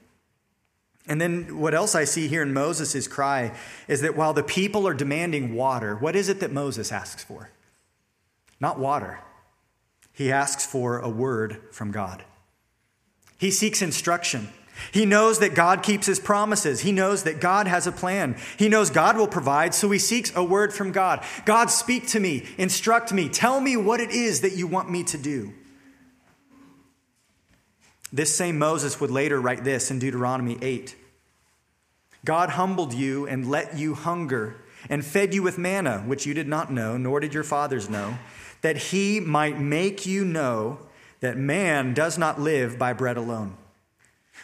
And 1.07 1.21
then 1.21 1.59
what 1.59 1.75
else 1.75 1.95
I 1.95 2.05
see 2.05 2.29
here 2.29 2.43
in 2.43 2.55
Moses' 2.55 3.07
cry 3.07 3.55
is 3.89 4.01
that 4.01 4.17
while 4.17 4.33
the 4.33 4.43
people 4.43 4.89
are 4.89 4.95
demanding 4.95 5.55
water, 5.55 5.97
what 5.97 6.17
is 6.17 6.29
it 6.29 6.41
that 6.41 6.53
Moses 6.53 6.91
asks 6.91 7.23
for? 7.23 7.51
Not 8.59 8.79
water. 8.79 9.21
He 10.13 10.33
asks 10.33 10.65
for 10.65 10.99
a 10.99 11.09
word 11.09 11.61
from 11.73 11.91
God. 11.91 12.25
He 13.37 13.51
seeks 13.51 13.83
instruction. 13.83 14.49
He 14.93 15.07
knows 15.07 15.39
that 15.39 15.55
God 15.55 15.83
keeps 15.83 16.07
his 16.07 16.19
promises. 16.19 16.81
He 16.81 16.93
knows 16.93 17.23
that 17.25 17.41
God 17.41 17.67
has 17.67 17.87
a 17.87 17.93
plan. 17.93 18.37
He 18.59 18.69
knows 18.69 18.91
God 18.91 19.17
will 19.17 19.29
provide, 19.29 19.75
so 19.75 19.91
he 19.91 19.99
seeks 19.99 20.35
a 20.35 20.45
word 20.45 20.73
from 20.73 20.93
God. 20.93 21.25
God, 21.45 21.71
speak 21.71 22.09
to 22.09 22.21
me, 22.21 22.47
instruct 22.59 23.13
me, 23.13 23.29
tell 23.29 23.61
me 23.61 23.77
what 23.77 24.01
it 24.01 24.11
is 24.11 24.41
that 24.41 24.57
you 24.57 24.67
want 24.67 24.91
me 24.91 25.05
to 25.05 25.19
do. 25.19 25.53
This 28.13 28.35
same 28.35 28.59
Moses 28.59 29.01
would 29.01 29.11
later 29.11 29.41
write 29.41 29.65
this 29.65 29.91
in 29.91 29.99
Deuteronomy 29.99 30.59
8 30.63 30.95
God 32.25 32.51
humbled 32.51 32.95
you 32.95 33.27
and 33.27 33.51
let 33.51 33.77
you 33.77 33.95
hunger, 33.95 34.57
and 34.89 35.05
fed 35.05 35.35
you 35.35 35.43
with 35.43 35.59
manna, 35.59 35.99
which 36.07 36.25
you 36.25 36.33
did 36.33 36.49
not 36.49 36.73
know, 36.73 36.97
nor 36.97 37.21
did 37.21 37.35
your 37.35 37.43
fathers 37.43 37.91
know, 37.91 38.17
that 38.63 38.77
he 38.77 39.21
might 39.21 39.61
make 39.61 40.07
you 40.07 40.25
know 40.25 40.79
that 41.21 41.37
man 41.37 41.93
does 41.93 42.17
not 42.17 42.41
live 42.41 42.79
by 42.79 42.93
bread 42.93 43.17
alone, 43.17 43.57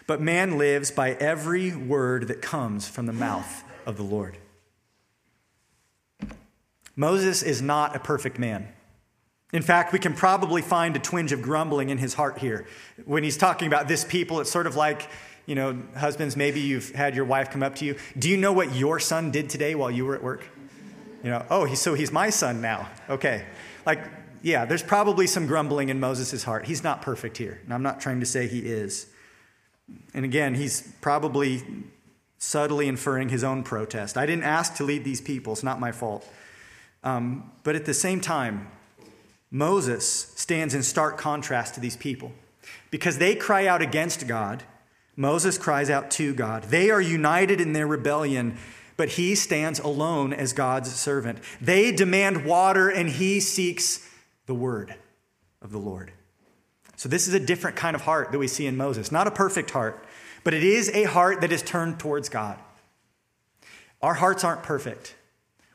but 0.07 0.21
man 0.21 0.59
lives 0.59 0.91
by 0.91 1.13
every 1.13 1.75
word 1.75 2.29
that 2.29 2.43
comes 2.43 2.89
from 2.89 3.07
the 3.07 3.13
mouth 3.13 3.65
of 3.87 3.97
the 3.97 4.03
Lord. 4.03 4.39
Moses 6.97 7.43
is 7.43 7.63
not 7.63 7.97
a 7.97 7.99
perfect 7.99 8.39
man. 8.39 8.69
In 9.53 9.63
fact, 9.63 9.93
we 9.93 9.99
can 9.99 10.15
probably 10.15 10.63
find 10.63 10.95
a 10.95 10.99
twinge 10.99 11.33
of 11.33 11.43
grumbling 11.43 11.91
in 11.91 11.99
his 11.99 12.15
heart 12.15 12.39
here. 12.39 12.67
When 13.05 13.25
he's 13.25 13.37
talking 13.37 13.67
about 13.67 13.89
this 13.89 14.05
people, 14.05 14.41
it's 14.41 14.51
sort 14.51 14.67
of 14.67 14.77
like, 14.77 15.09
you 15.47 15.55
know, 15.55 15.77
husbands, 15.97 16.37
maybe 16.37 16.61
you've 16.61 16.91
had 16.91 17.17
your 17.17 17.25
wife 17.25 17.51
come 17.51 17.63
up 17.63 17.75
to 17.77 17.85
you. 17.85 17.97
Do 18.19 18.29
you 18.29 18.37
know 18.37 18.53
what 18.53 18.75
your 18.75 19.01
son 19.01 19.31
did 19.31 19.51
today 19.51 19.75
while 19.75 19.91
you 19.91 20.07
were 20.07 20.15
at 20.15 20.23
work? 20.23 20.45
You 21.25 21.31
know, 21.31 21.45
oh, 21.51 21.75
so 21.75 21.95
he's 21.95 22.13
my 22.13 22.31
son 22.31 22.61
now. 22.61 22.89
Okay. 23.09 23.45
Like, 23.85 24.01
yeah, 24.43 24.65
there's 24.65 24.83
probably 24.83 25.27
some 25.27 25.47
grumbling 25.47 25.89
in 25.89 26.01
Moses' 26.01 26.45
heart. 26.45 26.67
He's 26.67 26.85
not 26.85 27.03
perfect 27.03 27.37
here. 27.37 27.61
And 27.65 27.75
I'm 27.75 27.83
not 27.83 28.01
trying 28.01 28.21
to 28.21 28.27
say 28.27 28.47
he 28.47 28.61
is. 28.61 29.07
And 30.15 30.25
again, 30.25 30.55
he's 30.55 30.93
probably 31.01 31.63
subtly 32.39 32.89
inferring 32.89 33.29
his 33.29 33.45
own 33.45 33.63
protest. 33.63 34.17
I 34.17 34.27
didn't 34.27 34.45
ask 34.45 34.75
to 34.77 34.85
lead 34.85 35.05
these 35.05 35.21
people, 35.21 35.53
it's 35.53 35.63
not 35.63 35.79
my 35.79 35.93
fault. 35.93 36.27
Um, 37.05 37.51
but 37.65 37.77
at 37.77 37.85
the 37.85 37.95
same 37.95 38.21
time, 38.21 38.69
Moses 39.51 40.33
stands 40.37 40.75
in 40.75 40.83
stark 40.83 41.19
contrast 41.19 41.75
to 41.75 41.81
these 41.81 41.97
people. 41.97 42.33
Because 42.91 43.19
they 43.19 43.35
cry 43.35 43.67
out 43.67 43.83
against 43.83 44.27
God, 44.27 44.65
Moses 45.17 45.59
cries 45.59 45.91
out 45.91 46.11
to 46.13 46.35
God. 46.35 46.65
They 46.65 46.91
are 46.91 47.01
united 47.01 47.61
in 47.61 47.73
their 47.73 47.87
rebellion, 47.87 48.57
but 48.97 49.11
he 49.11 49.35
stands 49.35 49.79
alone 49.79 50.33
as 50.33 50.53
God's 50.53 50.95
servant. 50.95 51.41
They 51.61 51.93
demand 51.93 52.45
water, 52.45 52.89
and 52.89 53.09
he 53.09 53.41
seeks 53.41 54.09
the 54.47 54.55
word 54.55 54.95
of 55.63 55.73
the 55.73 55.79
Lord. 55.79 56.13
So, 57.01 57.09
this 57.09 57.29
is 57.29 57.33
a 57.33 57.41
different 57.41 57.79
kind 57.79 57.97
of 57.97 58.03
heart 58.03 58.31
that 58.31 58.39
we 58.39 58.47
see 58.47 58.67
in 58.67 58.77
Moses. 58.77 59.11
Not 59.11 59.27
a 59.27 59.31
perfect 59.31 59.71
heart, 59.71 60.05
but 60.45 60.53
it 60.53 60.63
is 60.63 60.91
a 60.91 61.05
heart 61.05 61.41
that 61.41 61.51
is 61.51 61.63
turned 61.63 61.99
towards 61.99 62.29
God. 62.29 62.59
Our 64.03 64.13
hearts 64.13 64.45
aren't 64.45 64.63
perfect. 64.63 65.15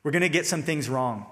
We're 0.04 0.12
going 0.12 0.22
to 0.22 0.30
get 0.30 0.46
some 0.46 0.62
things 0.62 0.88
wrong. 0.88 1.26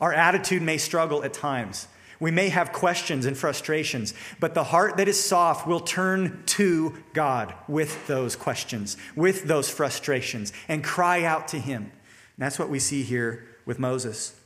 Our 0.00 0.12
attitude 0.12 0.62
may 0.62 0.78
struggle 0.78 1.24
at 1.24 1.32
times. 1.32 1.88
We 2.20 2.30
may 2.30 2.48
have 2.50 2.72
questions 2.72 3.26
and 3.26 3.36
frustrations, 3.36 4.14
but 4.38 4.54
the 4.54 4.62
heart 4.62 4.98
that 4.98 5.08
is 5.08 5.20
soft 5.20 5.66
will 5.66 5.80
turn 5.80 6.44
to 6.46 6.94
God 7.12 7.54
with 7.66 8.06
those 8.06 8.36
questions, 8.36 8.96
with 9.16 9.48
those 9.48 9.68
frustrations, 9.68 10.52
and 10.68 10.84
cry 10.84 11.24
out 11.24 11.48
to 11.48 11.58
Him. 11.58 11.82
And 11.82 11.90
that's 12.38 12.60
what 12.60 12.70
we 12.70 12.78
see 12.78 13.02
here 13.02 13.44
with 13.66 13.80
Moses. 13.80 14.40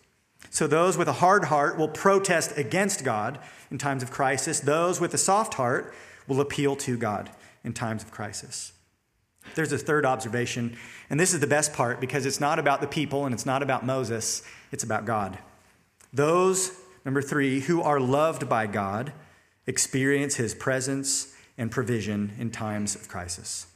So, 0.50 0.66
those 0.66 0.96
with 0.96 1.08
a 1.08 1.14
hard 1.14 1.44
heart 1.44 1.76
will 1.76 1.88
protest 1.88 2.56
against 2.56 3.04
God 3.04 3.38
in 3.70 3.78
times 3.78 4.02
of 4.02 4.10
crisis. 4.10 4.60
Those 4.60 5.00
with 5.00 5.12
a 5.14 5.18
soft 5.18 5.54
heart 5.54 5.94
will 6.26 6.40
appeal 6.40 6.76
to 6.76 6.96
God 6.96 7.30
in 7.64 7.72
times 7.72 8.02
of 8.02 8.10
crisis. 8.10 8.72
There's 9.54 9.72
a 9.72 9.78
third 9.78 10.04
observation, 10.04 10.76
and 11.10 11.18
this 11.18 11.32
is 11.32 11.40
the 11.40 11.46
best 11.46 11.72
part 11.72 12.00
because 12.00 12.26
it's 12.26 12.40
not 12.40 12.58
about 12.58 12.80
the 12.80 12.86
people 12.86 13.24
and 13.24 13.34
it's 13.34 13.46
not 13.46 13.62
about 13.62 13.84
Moses, 13.84 14.42
it's 14.72 14.84
about 14.84 15.04
God. 15.04 15.38
Those, 16.12 16.72
number 17.04 17.22
three, 17.22 17.60
who 17.60 17.82
are 17.82 18.00
loved 18.00 18.48
by 18.48 18.66
God 18.66 19.12
experience 19.66 20.36
his 20.36 20.54
presence 20.54 21.34
and 21.56 21.70
provision 21.70 22.32
in 22.38 22.50
times 22.50 22.94
of 22.94 23.08
crisis. 23.08 23.66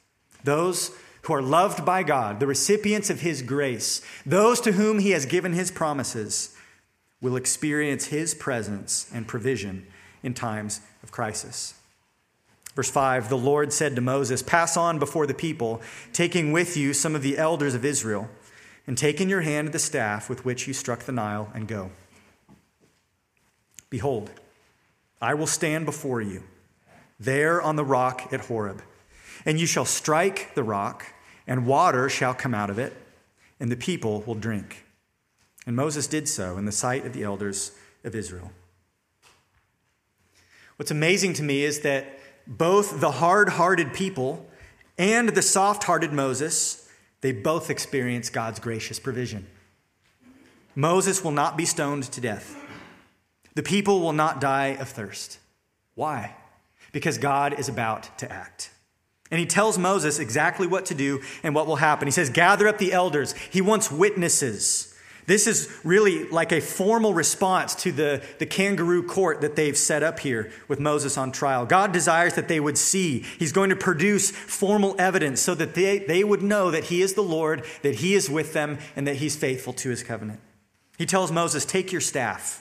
Those 0.45 0.91
who 1.23 1.35
are 1.35 1.43
loved 1.43 1.85
by 1.85 2.03
God, 2.03 2.41
the 2.41 2.47
recipients 2.47 3.11
of 3.11 3.21
his 3.21 3.43
grace, 3.43 4.03
those 4.27 4.61
to 4.61 4.73
whom 4.73 4.99
he 4.99 5.11
has 5.11 5.27
given 5.27 5.53
his 5.53 5.71
promises, 5.71 6.57
will 7.23 7.37
experience 7.37 8.07
his 8.07 8.35
presence 8.35 9.09
and 9.15 9.27
provision 9.27 9.87
in 10.23 10.35
times 10.35 10.81
of 11.03 11.11
crisis. 11.11 11.75
Verse 12.75 12.91
5 12.91 13.29
The 13.29 13.39
Lord 13.39 13.73
said 13.73 13.95
to 13.95 14.03
Moses, 14.03 14.43
Pass 14.43 14.77
on 14.77 14.99
before 14.99 15.27
the 15.27 15.33
people, 15.33 15.81
taking 16.13 16.53
with 16.53 16.77
you 16.77 16.93
some 16.93 17.15
of 17.15 17.23
the 17.23 17.39
elders 17.39 17.75
of 17.75 17.85
Israel, 17.85 18.29
and 18.87 18.99
take 18.99 19.21
in 19.21 19.29
your 19.29 19.43
hand 19.43 19.73
the 19.73 19.79
staff 19.79 20.29
with 20.29 20.45
which 20.45 20.67
you 20.67 20.75
struck 20.75 21.01
the 21.01 21.13
Nile, 21.13 21.51
and 21.55 21.69
go. 21.69 21.91
Behold, 23.89 24.31
I 25.21 25.35
will 25.35 25.47
stand 25.47 25.87
before 25.87 26.21
you, 26.21 26.43
there 27.21 27.63
on 27.63 27.77
the 27.77 27.85
rock 27.85 28.33
at 28.33 28.41
Horeb, 28.47 28.83
and 29.45 29.61
you 29.61 29.67
shall 29.67 29.85
strike 29.85 30.55
the 30.55 30.65
rock, 30.65 31.07
and 31.47 31.67
water 31.67 32.09
shall 32.09 32.35
come 32.35 32.55
out 32.55 32.71
of 32.71 32.79
it, 32.79 32.97
and 33.61 33.71
the 33.71 33.77
people 33.77 34.23
will 34.27 34.35
drink. 34.35 34.82
And 35.67 35.77
Moses 35.77 36.07
did 36.07 36.29
so 36.29 36.57
in 36.59 36.65
the 36.65 36.73
sight 36.73 37.07
of 37.07 37.13
the 37.13 37.23
elders 37.23 37.73
of 38.05 38.15
Israel. 38.15 38.51
What's 40.77 40.91
amazing 40.91 41.35
to 41.35 41.43
me 41.43 41.63
is 41.63 41.81
that 41.81 42.19
both 42.47 43.01
the 43.01 43.13
hard 43.13 43.51
hearted 43.51 43.93
people 43.93 44.49
and 44.99 45.29
the 45.29 45.43
soft 45.43 45.85
hearted 45.85 46.13
Moses, 46.13 46.89
they 47.21 47.33
both 47.33 47.71
experience 47.71 48.31
God's 48.31 48.59
gracious 48.59 48.99
provision. 48.99 49.47
Moses 50.75 51.23
will 51.23 51.33
not 51.33 51.57
be 51.57 51.65
stoned 51.65 52.05
to 52.05 52.21
death. 52.21 52.57
The 53.55 53.63
people 53.63 54.01
will 54.01 54.13
not 54.13 54.41
die 54.41 54.77
of 54.81 54.89
thirst. 54.89 55.39
Why? 55.95 56.37
Because 56.93 57.19
God 57.19 57.59
is 57.59 57.69
about 57.69 58.19
to 58.19 58.31
act. 58.31 58.71
And 59.31 59.39
he 59.39 59.47
tells 59.47 59.79
Moses 59.79 60.19
exactly 60.19 60.67
what 60.67 60.87
to 60.87 60.95
do 60.95 61.23
and 61.43 61.55
what 61.55 61.67
will 61.67 61.77
happen. 61.77 62.07
He 62.07 62.13
says, 62.13 62.29
Gather 62.29 62.69
up 62.69 62.79
the 62.79 62.93
elders. 62.93 63.33
He 63.51 63.61
wants 63.61 63.91
witnesses. 63.91 64.92
This 65.27 65.47
is 65.47 65.73
really 65.85 66.29
like 66.29 66.51
a 66.53 66.61
formal 66.61 67.15
response 67.15 67.75
to 67.77 67.93
the, 67.93 68.23
the 68.39 68.47
kangaroo 68.47 69.05
court 69.05 69.41
that 69.43 69.55
they've 69.55 69.77
set 69.77 70.03
up 70.03 70.19
here 70.21 70.51
with 70.67 70.81
Moses 70.81 71.17
on 71.17 71.31
trial. 71.31 71.65
God 71.65 71.93
desires 71.93 72.35
that 72.35 72.49
they 72.49 72.59
would 72.59 72.77
see. 72.77 73.21
He's 73.39 73.53
going 73.53 73.71
to 73.71 73.77
produce 73.77 74.31
formal 74.31 74.97
evidence 74.99 75.41
so 75.41 75.55
that 75.55 75.75
they, 75.75 76.01
they 76.01 76.25
would 76.25 76.43
know 76.43 76.71
that 76.71 76.85
He 76.85 77.03
is 77.03 77.15
the 77.15 77.23
Lord, 77.23 77.65
that 77.83 77.97
He 77.97 78.15
is 78.15 78.29
with 78.29 78.53
them, 78.53 78.79
and 78.97 79.07
that 79.07 79.17
He's 79.17 79.37
faithful 79.37 79.73
to 79.75 79.91
His 79.91 80.03
covenant. 80.03 80.41
He 80.99 81.07
tells 81.07 81.31
Moses, 81.31 81.65
Take 81.65 81.93
your 81.93 82.01
staff. 82.01 82.59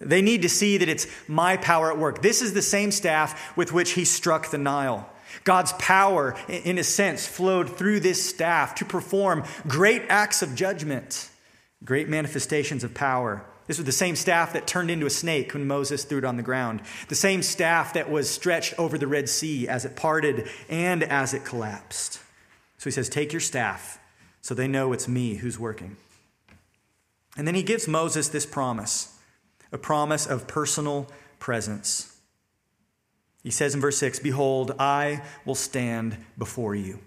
They 0.00 0.22
need 0.22 0.42
to 0.42 0.48
see 0.48 0.78
that 0.78 0.88
it's 0.88 1.06
my 1.26 1.56
power 1.56 1.90
at 1.90 1.98
work. 1.98 2.22
This 2.22 2.40
is 2.40 2.54
the 2.54 2.62
same 2.62 2.92
staff 2.92 3.56
with 3.56 3.72
which 3.72 3.92
he 3.92 4.04
struck 4.04 4.50
the 4.50 4.58
Nile. 4.58 5.10
God's 5.44 5.72
power, 5.74 6.36
in 6.48 6.78
a 6.78 6.84
sense, 6.84 7.26
flowed 7.26 7.76
through 7.76 8.00
this 8.00 8.24
staff 8.28 8.74
to 8.76 8.84
perform 8.84 9.44
great 9.66 10.02
acts 10.08 10.42
of 10.42 10.54
judgment, 10.54 11.27
great 11.84 12.08
manifestations 12.08 12.84
of 12.84 12.94
power. 12.94 13.44
This 13.66 13.78
was 13.78 13.86
the 13.86 13.92
same 13.92 14.16
staff 14.16 14.52
that 14.54 14.66
turned 14.66 14.90
into 14.90 15.06
a 15.06 15.10
snake 15.10 15.52
when 15.52 15.66
Moses 15.66 16.04
threw 16.04 16.18
it 16.18 16.24
on 16.24 16.36
the 16.36 16.42
ground, 16.42 16.80
the 17.08 17.14
same 17.14 17.42
staff 17.42 17.92
that 17.92 18.10
was 18.10 18.28
stretched 18.30 18.74
over 18.78 18.96
the 18.96 19.06
Red 19.06 19.28
Sea 19.28 19.68
as 19.68 19.84
it 19.84 19.94
parted 19.94 20.48
and 20.68 21.02
as 21.02 21.34
it 21.34 21.44
collapsed. 21.44 22.20
So 22.78 22.84
he 22.84 22.90
says, 22.90 23.08
Take 23.08 23.32
your 23.32 23.40
staff 23.40 23.98
so 24.40 24.54
they 24.54 24.68
know 24.68 24.92
it's 24.92 25.08
me 25.08 25.36
who's 25.36 25.58
working. 25.58 25.96
And 27.36 27.46
then 27.46 27.54
he 27.54 27.62
gives 27.62 27.86
Moses 27.86 28.28
this 28.28 28.46
promise 28.46 29.14
a 29.70 29.78
promise 29.78 30.26
of 30.26 30.48
personal 30.48 31.06
presence. 31.38 32.16
He 33.42 33.50
says 33.50 33.74
in 33.74 33.80
verse 33.80 33.98
6 33.98 34.18
Behold, 34.20 34.74
I 34.78 35.22
will 35.44 35.54
stand 35.54 36.16
before 36.36 36.74
you 36.74 37.00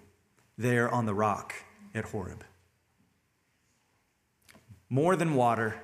there 0.58 0.90
on 0.90 1.06
the 1.06 1.14
rock 1.14 1.56
at 1.96 2.06
Horeb. 2.06 2.44
More 4.92 5.16
than 5.16 5.36
water, 5.36 5.82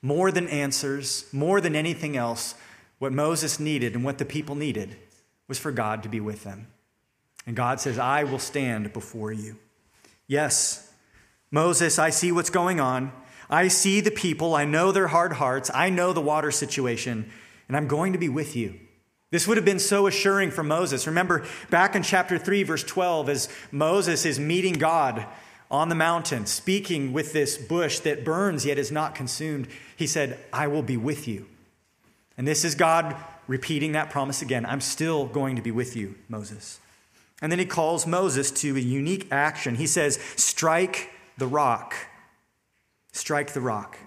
more 0.00 0.32
than 0.32 0.48
answers, 0.48 1.26
more 1.30 1.60
than 1.60 1.76
anything 1.76 2.16
else, 2.16 2.54
what 2.98 3.12
Moses 3.12 3.60
needed 3.60 3.94
and 3.94 4.02
what 4.02 4.16
the 4.16 4.24
people 4.24 4.54
needed 4.54 4.96
was 5.46 5.58
for 5.58 5.70
God 5.70 6.02
to 6.02 6.08
be 6.08 6.20
with 6.20 6.42
them. 6.42 6.68
And 7.46 7.54
God 7.54 7.80
says, 7.80 7.98
I 7.98 8.24
will 8.24 8.38
stand 8.38 8.94
before 8.94 9.30
you. 9.30 9.56
Yes, 10.26 10.90
Moses, 11.50 11.98
I 11.98 12.08
see 12.08 12.32
what's 12.32 12.48
going 12.48 12.80
on. 12.80 13.12
I 13.50 13.68
see 13.68 14.00
the 14.00 14.10
people, 14.10 14.54
I 14.54 14.64
know 14.64 14.90
their 14.90 15.08
hard 15.08 15.34
hearts, 15.34 15.70
I 15.74 15.90
know 15.90 16.14
the 16.14 16.20
water 16.22 16.50
situation, 16.50 17.30
and 17.68 17.76
I'm 17.76 17.86
going 17.86 18.14
to 18.14 18.18
be 18.18 18.30
with 18.30 18.56
you. 18.56 18.80
This 19.30 19.46
would 19.46 19.58
have 19.58 19.66
been 19.66 19.78
so 19.78 20.06
assuring 20.06 20.50
for 20.50 20.62
Moses. 20.62 21.06
Remember 21.06 21.44
back 21.68 21.94
in 21.94 22.02
chapter 22.02 22.38
3, 22.38 22.62
verse 22.62 22.84
12, 22.84 23.28
as 23.28 23.48
Moses 23.70 24.24
is 24.24 24.40
meeting 24.40 24.74
God 24.74 25.26
on 25.74 25.88
the 25.88 25.94
mountain, 25.96 26.46
speaking 26.46 27.12
with 27.12 27.32
this 27.32 27.58
bush 27.58 27.98
that 28.00 28.24
burns 28.24 28.64
yet 28.64 28.78
is 28.78 28.92
not 28.92 29.14
consumed, 29.14 29.66
he 29.96 30.06
said, 30.06 30.38
I 30.52 30.68
will 30.68 30.82
be 30.82 30.96
with 30.96 31.26
you. 31.26 31.46
And 32.38 32.46
this 32.46 32.64
is 32.64 32.76
God 32.76 33.16
repeating 33.48 33.92
that 33.92 34.08
promise 34.08 34.40
again 34.40 34.64
I'm 34.64 34.80
still 34.80 35.26
going 35.26 35.56
to 35.56 35.62
be 35.62 35.72
with 35.72 35.96
you, 35.96 36.14
Moses. 36.28 36.78
And 37.42 37.50
then 37.50 37.58
he 37.58 37.66
calls 37.66 38.06
Moses 38.06 38.50
to 38.62 38.76
a 38.76 38.80
unique 38.80 39.26
action. 39.32 39.74
He 39.74 39.88
says, 39.88 40.18
Strike 40.36 41.10
the 41.36 41.48
rock. 41.48 41.94
Strike 43.12 43.52
the 43.52 43.60
rock. 43.60 43.98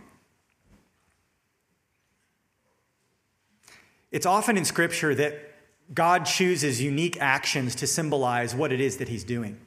It's 4.09 4.25
often 4.25 4.57
in 4.57 4.63
Scripture 4.63 5.13
that 5.15 5.53
God 5.93 6.25
chooses 6.25 6.81
unique 6.81 7.17
actions 7.19 7.75
to 7.75 7.87
symbolize 7.87 8.55
what 8.55 8.71
it 8.71 8.79
is 8.79 8.97
that 8.97 9.09
He's 9.09 9.25
doing. 9.25 9.59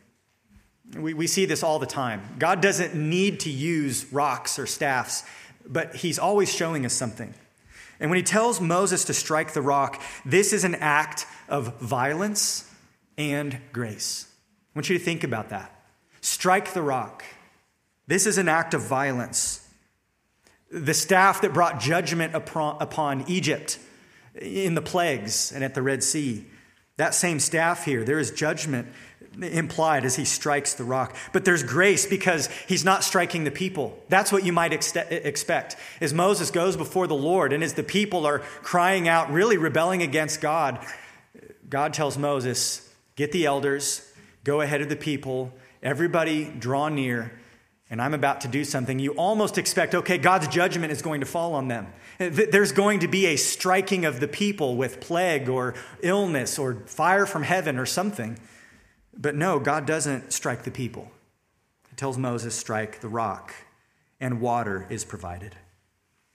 We, 0.97 1.15
we 1.15 1.27
see 1.27 1.45
this 1.45 1.63
all 1.63 1.79
the 1.79 1.87
time. 1.87 2.23
God 2.39 2.61
doesn't 2.61 2.95
need 2.95 3.41
to 3.41 3.51
use 3.51 4.13
rocks 4.13 4.59
or 4.59 4.67
staffs, 4.67 5.25
but 5.67 5.95
He's 5.97 6.19
always 6.19 6.53
showing 6.53 6.85
us 6.85 6.93
something. 6.93 7.33
And 8.01 8.11
when 8.11 8.17
He 8.17 8.23
tells 8.23 8.61
Moses 8.61 9.05
to 9.05 9.15
strike 9.15 9.53
the 9.53 9.63
rock, 9.63 10.03
this 10.25 10.53
is 10.53 10.65
an 10.65 10.75
act 10.77 11.27
of 11.49 11.79
violence 11.81 12.69
and 13.17 13.59
grace. 13.73 14.27
I 14.75 14.79
want 14.79 14.89
you 14.89 14.99
to 14.99 15.05
think 15.05 15.25
about 15.25 15.51
that. 15.51 15.85
Strike 16.21 16.73
the 16.73 16.83
rock. 16.83 17.25
This 18.07 18.27
is 18.27 18.39
an 18.39 18.49
act 18.49 18.75
of 18.75 18.83
violence. 18.83 19.69
The 20.71 20.95
staff 20.95 21.41
that 21.43 21.53
brought 21.53 21.81
judgment 21.81 22.35
upon 22.35 23.25
Egypt 23.29 23.79
in 24.35 24.75
the 24.75 24.83
plagues 24.83 25.53
and 25.53 25.63
at 25.63 25.75
the 25.75 25.83
Red 25.83 26.03
Sea. 26.03 26.47
That 26.97 27.15
same 27.15 27.41
staff 27.41 27.85
here, 27.85 28.05
there 28.05 28.19
is 28.19 28.31
judgment 28.31 28.89
implied 29.41 30.05
as 30.05 30.17
he 30.17 30.25
strikes 30.25 30.75
the 30.75 30.85
rock. 30.85 31.17
But 31.33 31.45
there's 31.45 31.63
grace 31.63 32.07
because 32.07 32.49
he's 32.67 32.85
not 32.85 33.05
striking 33.05 33.45
the 33.45 33.51
people. 33.51 33.99
That's 34.09 34.33
what 34.33 34.45
you 34.45 34.53
might 34.53 34.73
ex- 34.73 34.95
expect. 34.97 35.77
As 36.01 36.13
Moses 36.13 36.51
goes 36.51 36.77
before 36.77 37.07
the 37.07 37.15
Lord 37.15 37.53
and 37.53 37.63
as 37.63 37.75
the 37.75 37.83
people 37.83 38.27
are 38.27 38.41
crying 38.63 39.09
out, 39.09 39.31
really 39.31 39.57
rebelling 39.57 40.03
against 40.03 40.41
God, 40.41 40.85
God 41.69 41.95
tells 41.95 42.19
Moses, 42.19 42.87
Get 43.17 43.33
the 43.33 43.45
elders, 43.45 44.11
go 44.45 44.63
ahead 44.63 44.81
of 44.81 44.89
the 44.89 44.97
people, 44.97 45.53
everybody 45.83 46.45
draw 46.47 46.89
near, 46.89 47.33
and 47.91 48.01
I'm 48.01 48.15
about 48.15 48.41
to 48.43 48.49
do 48.49 48.65
something. 48.65 48.99
You 48.99 49.13
almost 49.13 49.59
expect, 49.59 49.95
okay, 49.95 50.17
God's 50.17 50.49
judgment 50.49 50.93
is 50.93 51.03
going 51.03 51.21
to 51.21 51.27
fall 51.27 51.55
on 51.55 51.69
them. 51.69 51.93
There's 52.19 52.73
going 52.73 53.01
to 53.01 53.09
be 53.09 53.27
a 53.27 53.37
striking 53.37 54.05
of 54.05 54.21
the 54.21 54.29
people 54.29 54.77
with 54.77 55.01
plague 55.01 55.49
or 55.49 55.75
illness 56.01 56.59
or 56.59 56.75
fire 56.87 57.27
from 57.27 57.43
heaven 57.43 57.79
or 57.79 57.87
something. 57.87 58.39
But 59.21 59.35
no, 59.35 59.61
God 59.61 59.87
doesn't 59.87 60.33
strike 60.33 60.65
the 60.65 60.71
people. 60.71 61.11
He 61.91 61.97
tells 61.97 62.17
Moses, 62.17 62.55
strike 62.55 63.01
the 63.01 63.09
rock, 63.09 63.55
and 64.19 64.41
water 64.41 64.87
is 64.89 65.05
provided. 65.05 65.57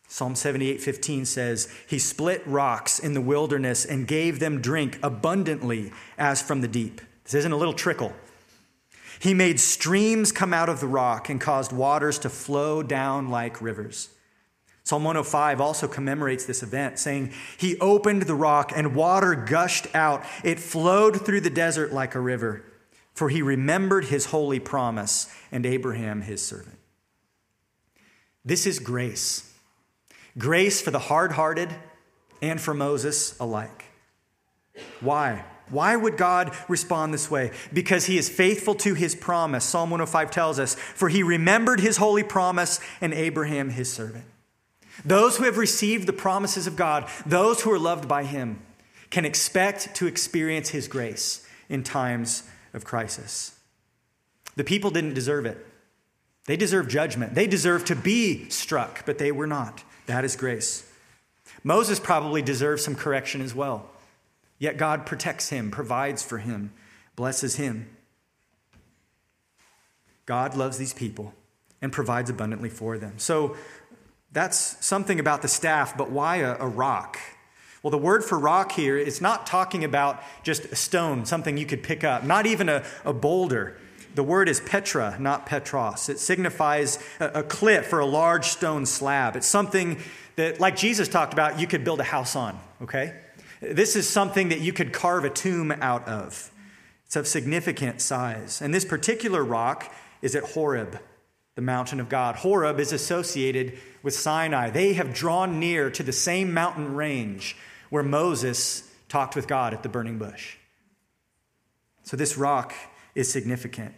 Psalm 0.07 0.35
78:15 0.35 1.25
says, 1.25 1.67
"He 1.87 1.97
split 1.97 2.43
rocks 2.45 2.99
in 2.99 3.15
the 3.15 3.21
wilderness 3.21 3.85
and 3.85 4.07
gave 4.07 4.39
them 4.39 4.61
drink 4.61 4.99
abundantly 5.01 5.91
as 6.17 6.43
from 6.43 6.61
the 6.61 6.67
deep." 6.67 7.01
This 7.23 7.33
isn't 7.33 7.51
a 7.51 7.57
little 7.57 7.73
trickle. 7.73 8.13
He 9.17 9.33
made 9.33 9.59
streams 9.59 10.31
come 10.31 10.53
out 10.53 10.69
of 10.69 10.79
the 10.79 10.87
rock 10.87 11.27
and 11.27 11.41
caused 11.41 11.71
waters 11.71 12.19
to 12.19 12.29
flow 12.29 12.83
down 12.83 13.29
like 13.29 13.61
rivers. 13.61 14.09
Psalm 14.83 15.03
105 15.03 15.59
also 15.59 15.87
commemorates 15.87 16.45
this 16.45 16.61
event, 16.61 16.99
saying, 16.99 17.33
He 17.57 17.79
opened 17.79 18.23
the 18.23 18.35
rock 18.35 18.71
and 18.75 18.93
water 18.93 19.33
gushed 19.33 19.87
out. 19.95 20.23
It 20.43 20.59
flowed 20.59 21.25
through 21.25 21.41
the 21.41 21.49
desert 21.49 21.91
like 21.91 22.13
a 22.13 22.19
river, 22.19 22.63
for 23.15 23.29
he 23.29 23.41
remembered 23.41 24.05
his 24.05 24.27
holy 24.27 24.59
promise 24.59 25.33
and 25.51 25.65
Abraham 25.65 26.21
his 26.21 26.45
servant. 26.45 26.77
This 28.43 28.67
is 28.67 28.77
grace. 28.77 29.51
Grace 30.37 30.81
for 30.81 30.91
the 30.91 30.99
hard 30.99 31.31
hearted 31.31 31.73
and 32.41 32.61
for 32.61 32.73
Moses 32.73 33.39
alike. 33.39 33.85
Why? 34.99 35.43
Why 35.69 35.95
would 35.95 36.17
God 36.17 36.55
respond 36.67 37.11
this 37.11 37.31
way? 37.31 37.51
Because 37.73 38.05
he 38.05 38.19
is 38.19 38.29
faithful 38.29 38.75
to 38.75 38.93
his 38.93 39.15
promise. 39.15 39.65
Psalm 39.65 39.89
105 39.89 40.29
tells 40.29 40.59
us, 40.59 40.75
For 40.75 41.09
he 41.09 41.23
remembered 41.23 41.79
his 41.79 41.97
holy 41.97 42.21
promise 42.21 42.79
and 43.01 43.13
Abraham 43.13 43.71
his 43.71 43.91
servant. 43.91 44.25
Those 45.03 45.37
who 45.37 45.43
have 45.43 45.57
received 45.57 46.07
the 46.07 46.13
promises 46.13 46.67
of 46.67 46.75
God, 46.75 47.09
those 47.25 47.61
who 47.61 47.71
are 47.71 47.79
loved 47.79 48.07
by 48.07 48.23
Him, 48.23 48.61
can 49.09 49.25
expect 49.25 49.95
to 49.95 50.07
experience 50.07 50.69
His 50.69 50.87
grace 50.87 51.45
in 51.67 51.83
times 51.83 52.43
of 52.75 52.85
crisis. 52.85 53.57
The 54.55 54.63
people 54.63 54.91
didn't 54.91 55.13
deserve 55.13 55.45
it. 55.45 55.65
They 56.45 56.57
deserve 56.57 56.87
judgment. 56.87 57.33
They 57.33 57.47
deserve 57.47 57.85
to 57.85 57.95
be 57.95 58.49
struck, 58.49 59.05
but 59.05 59.17
they 59.17 59.31
were 59.31 59.47
not. 59.47 59.83
That 60.05 60.23
is 60.23 60.35
grace. 60.35 60.89
Moses 61.63 61.99
probably 61.99 62.41
deserves 62.41 62.83
some 62.83 62.95
correction 62.95 63.41
as 63.41 63.55
well. 63.55 63.89
Yet 64.59 64.77
God 64.77 65.05
protects 65.05 65.49
him, 65.49 65.71
provides 65.71 66.21
for 66.21 66.37
him, 66.37 66.71
blesses 67.15 67.55
him. 67.55 67.89
God 70.25 70.55
loves 70.55 70.77
these 70.77 70.93
people 70.93 71.33
and 71.81 71.91
provides 71.91 72.29
abundantly 72.29 72.69
for 72.69 72.97
them. 72.97 73.17
So 73.17 73.57
that's 74.31 74.85
something 74.85 75.19
about 75.19 75.41
the 75.41 75.47
staff, 75.47 75.97
but 75.97 76.11
why 76.11 76.37
a, 76.37 76.55
a 76.59 76.67
rock? 76.67 77.19
Well, 77.85 77.91
the 77.91 77.99
word 77.99 78.23
for 78.23 78.39
rock 78.39 78.71
here 78.71 78.97
is 78.97 79.21
not 79.21 79.45
talking 79.45 79.83
about 79.83 80.23
just 80.41 80.65
a 80.65 80.75
stone, 80.75 81.23
something 81.23 81.55
you 81.55 81.67
could 81.67 81.83
pick 81.83 82.03
up, 82.03 82.23
not 82.23 82.47
even 82.47 82.67
a, 82.67 82.83
a 83.05 83.13
boulder. 83.13 83.77
The 84.15 84.23
word 84.23 84.49
is 84.49 84.59
Petra, 84.59 85.15
not 85.19 85.45
Petros. 85.45 86.09
It 86.09 86.17
signifies 86.17 86.97
a, 87.19 87.25
a 87.27 87.43
cliff 87.43 87.93
or 87.93 87.99
a 87.99 88.05
large 88.07 88.45
stone 88.45 88.87
slab. 88.87 89.35
It's 89.35 89.45
something 89.45 89.99
that, 90.35 90.59
like 90.59 90.75
Jesus 90.75 91.07
talked 91.07 91.31
about, 91.31 91.59
you 91.59 91.67
could 91.67 91.83
build 91.83 91.99
a 91.99 92.03
house 92.05 92.35
on, 92.35 92.59
okay? 92.81 93.13
This 93.61 93.95
is 93.95 94.09
something 94.09 94.49
that 94.49 94.61
you 94.61 94.73
could 94.73 94.91
carve 94.91 95.23
a 95.23 95.29
tomb 95.29 95.71
out 95.73 96.07
of. 96.07 96.51
It's 97.05 97.15
of 97.15 97.27
significant 97.27 98.01
size. 98.01 98.63
And 98.63 98.73
this 98.73 98.83
particular 98.83 99.43
rock 99.43 99.93
is 100.23 100.35
at 100.35 100.41
Horeb, 100.41 100.99
the 101.53 101.61
mountain 101.61 101.99
of 101.99 102.09
God. 102.09 102.37
Horeb 102.37 102.79
is 102.79 102.91
associated 102.91 103.77
with 104.01 104.15
Sinai. 104.15 104.71
They 104.71 104.93
have 104.93 105.13
drawn 105.13 105.59
near 105.59 105.91
to 105.91 106.01
the 106.01 106.11
same 106.11 106.51
mountain 106.51 106.95
range 106.95 107.55
where 107.89 108.03
Moses 108.03 108.89
talked 109.09 109.35
with 109.35 109.47
God 109.47 109.73
at 109.73 109.83
the 109.83 109.89
burning 109.89 110.17
bush. 110.17 110.57
So 112.03 112.17
this 112.17 112.37
rock 112.37 112.73
is 113.13 113.31
significant. 113.31 113.93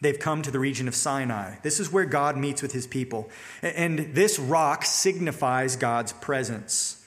They've 0.00 0.18
come 0.18 0.42
to 0.42 0.50
the 0.50 0.58
region 0.58 0.88
of 0.88 0.94
Sinai. 0.94 1.56
This 1.62 1.78
is 1.78 1.92
where 1.92 2.04
God 2.04 2.36
meets 2.36 2.60
with 2.60 2.72
his 2.72 2.86
people. 2.86 3.30
And 3.62 4.14
this 4.14 4.38
rock 4.38 4.84
signifies 4.84 5.76
God's 5.76 6.12
presence. 6.12 7.06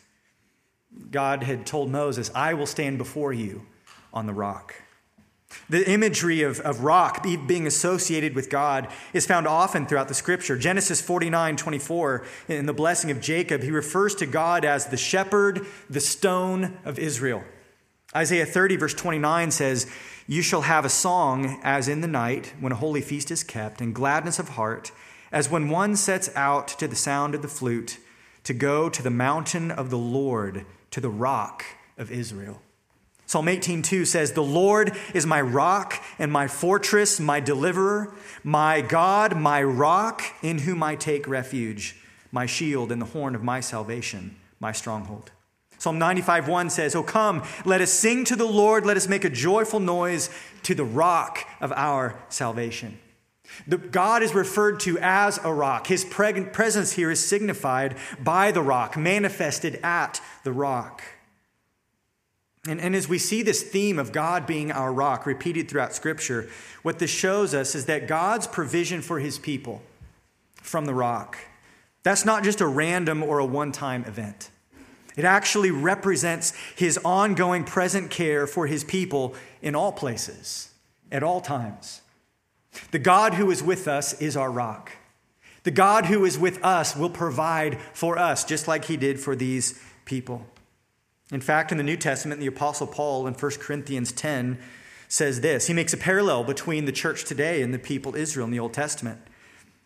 God 1.12 1.44
had 1.44 1.66
told 1.66 1.92
Moses, 1.92 2.32
I 2.34 2.54
will 2.54 2.66
stand 2.66 2.98
before 2.98 3.34
you 3.34 3.66
on 4.14 4.28
the 4.28 4.34
rock. 4.34 4.76
The 5.70 5.90
imagery 5.90 6.42
of, 6.44 6.60
of 6.60 6.82
rock 6.82 7.24
being 7.24 7.66
associated 7.66 8.36
with 8.36 8.50
God 8.50 8.88
is 9.14 9.26
found 9.26 9.48
often 9.48 9.86
throughout 9.86 10.08
the 10.08 10.14
scripture. 10.14 10.58
Genesis 10.58 11.02
49 11.02 11.56
24, 11.58 12.26
in 12.50 12.66
the 12.66 12.74
blessing 12.74 13.10
of 13.12 13.22
Jacob, 13.22 13.64
he 13.64 13.72
refers 13.72 14.14
to 14.16 14.26
God 14.26 14.66
as 14.66 14.88
the 14.88 14.98
shepherd, 14.98 15.66
the 15.90 16.00
stone 16.00 16.78
of 16.84 17.00
Israel. 17.00 17.44
Isaiah 18.16 18.46
30, 18.46 18.78
verse 18.78 18.94
29 18.94 19.52
says, 19.52 19.92
You 20.28 20.42
shall 20.42 20.62
have 20.62 20.86
a 20.86 20.90
song 20.90 21.60
as 21.64 21.88
in 21.88 22.02
the 22.02 22.08
night 22.08 22.54
when 22.60 22.72
a 22.72 22.76
holy 22.78 23.02
feast 23.02 23.32
is 23.32 23.44
kept, 23.44 23.82
and 23.82 23.94
gladness 23.94 24.40
of 24.40 24.50
heart, 24.50 24.92
as 25.32 25.50
when 25.50 25.70
one 25.70 25.96
sets 25.96 26.30
out 26.36 26.68
to 26.68 26.88
the 26.88 26.96
sound 26.96 27.36
of 27.36 27.42
the 27.42 27.48
flute 27.48 27.98
to 28.44 28.54
go 28.54 28.90
to 28.90 29.02
the 29.02 29.10
mountain 29.10 29.72
of 29.72 29.90
the 29.90 29.98
Lord, 29.98 30.66
to 30.92 31.02
the 31.02 31.10
rock 31.10 31.66
of 31.98 32.12
Israel. 32.12 32.62
Psalm 33.28 33.48
18:2 33.48 34.06
says, 34.06 34.34
"The 34.34 34.44
Lord 34.44 34.96
is 35.14 35.26
my 35.26 35.42
rock 35.42 36.02
and 36.20 36.32
my 36.32 36.48
fortress, 36.48 37.20
my 37.20 37.40
deliverer, 37.40 38.14
my 38.44 38.82
God, 38.82 39.36
my 39.36 39.64
rock, 39.64 40.22
in 40.44 40.60
whom 40.60 40.84
I 40.84 40.96
take 40.96 41.28
refuge, 41.28 41.96
my 42.32 42.46
shield 42.46 42.92
and 42.92 43.02
the 43.02 43.08
horn 43.08 43.34
of 43.34 43.44
my 43.44 43.62
salvation, 43.62 44.36
my 44.60 44.72
stronghold." 44.72 45.32
Psalm 45.80 45.98
95:1 46.00 46.70
says, 46.70 46.96
"Oh 46.96 47.04
come, 47.04 47.44
let 47.66 47.82
us 47.82 47.92
sing 47.92 48.26
to 48.26 48.36
the 48.36 48.46
Lord, 48.46 48.86
let 48.86 48.98
us 48.98 49.08
make 49.08 49.26
a 49.26 49.30
joyful 49.30 49.80
noise 49.80 50.30
to 50.64 50.76
the 50.76 50.86
rock 50.86 51.40
of 51.60 51.72
our 51.74 52.16
salvation." 52.30 53.00
The, 53.68 53.78
God 53.78 54.22
is 54.22 54.34
referred 54.34 54.80
to 54.82 54.98
as 55.00 55.40
a 55.44 55.54
rock. 55.54 55.88
His 55.88 56.04
presence 56.04 56.94
here 56.94 57.12
is 57.12 57.28
signified 57.28 57.96
by 58.24 58.52
the 58.52 58.62
rock, 58.62 58.98
manifested 58.98 59.80
at 59.84 60.22
the 60.44 60.52
rock. 60.52 61.04
And, 62.68 62.82
and 62.82 62.96
as 62.96 63.08
we 63.08 63.20
see 63.20 63.44
this 63.44 63.62
theme 63.62 64.00
of 64.00 64.12
God 64.12 64.48
being 64.48 64.72
our 64.72 64.92
rock 64.92 65.26
repeated 65.26 65.70
throughout 65.70 65.94
Scripture, 65.94 66.50
what 66.82 67.00
this 67.00 67.12
shows 67.12 67.54
us 67.54 67.76
is 67.76 67.86
that 67.86 68.08
God's 68.08 68.48
provision 68.48 69.02
for 69.02 69.20
his 69.20 69.38
people 69.38 69.84
from 70.56 70.86
the 70.86 70.94
rock, 70.94 71.38
that's 72.04 72.26
not 72.26 72.44
just 72.44 72.62
a 72.62 72.68
random 72.68 73.22
or 73.22 73.40
a 73.40 73.46
one 73.46 73.72
time 73.72 74.04
event. 74.06 74.50
It 75.16 75.26
actually 75.26 75.72
represents 75.72 76.54
his 76.76 77.00
ongoing 77.06 77.64
present 77.64 78.12
care 78.12 78.48
for 78.48 78.68
his 78.68 78.84
people 78.84 79.36
in 79.62 79.76
all 79.76 79.92
places, 79.92 80.72
at 81.12 81.24
all 81.24 81.42
times. 81.42 82.02
The 82.92 83.00
God 83.00 83.36
who 83.36 83.50
is 83.52 83.64
with 83.64 83.88
us 83.88 84.20
is 84.22 84.36
our 84.36 84.52
rock. 84.52 84.92
The 85.64 85.72
God 85.72 86.06
who 86.06 86.26
is 86.26 86.38
with 86.38 86.64
us 86.64 86.96
will 86.96 87.10
provide 87.10 87.80
for 87.94 88.20
us, 88.20 88.44
just 88.44 88.68
like 88.68 88.86
he 88.86 88.98
did 88.98 89.20
for 89.20 89.36
these 89.36 89.82
people. 90.04 90.46
In 91.32 91.42
fact, 91.42 91.72
in 91.72 91.78
the 91.78 91.84
New 91.84 91.98
Testament, 91.98 92.40
the 92.40 92.48
Apostle 92.48 92.88
Paul 92.88 93.26
in 93.28 93.34
1 93.34 93.52
Corinthians 93.60 94.12
10 94.12 94.60
says 95.08 95.42
this. 95.42 95.68
He 95.68 95.74
makes 95.74 95.94
a 95.94 95.98
parallel 95.98 96.44
between 96.44 96.86
the 96.86 96.92
church 96.92 97.26
today 97.26 97.62
and 97.62 97.74
the 97.74 97.80
people 97.80 98.16
Israel 98.16 98.46
in 98.46 98.52
the 98.52 98.60
Old 98.60 98.74
Testament. 98.74 99.20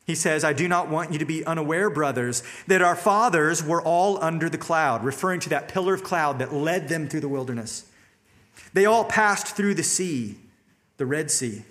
He 0.05 0.15
says, 0.15 0.43
I 0.43 0.53
do 0.53 0.67
not 0.67 0.89
want 0.89 1.13
you 1.13 1.19
to 1.19 1.25
be 1.25 1.45
unaware, 1.45 1.89
brothers, 1.89 2.41
that 2.65 2.81
our 2.81 2.95
fathers 2.95 3.63
were 3.63 3.81
all 3.81 4.21
under 4.23 4.49
the 4.49 4.57
cloud, 4.57 5.03
referring 5.03 5.39
to 5.41 5.49
that 5.49 5.67
pillar 5.67 5.93
of 5.93 6.03
cloud 6.03 6.39
that 6.39 6.53
led 6.53 6.89
them 6.89 7.07
through 7.07 7.19
the 7.19 7.27
wilderness. 7.27 7.85
They 8.73 8.85
all 8.85 9.05
passed 9.05 9.55
through 9.55 9.75
the 9.75 9.83
sea, 9.83 10.37
the 10.97 11.05
Red 11.05 11.29
Sea, 11.29 11.63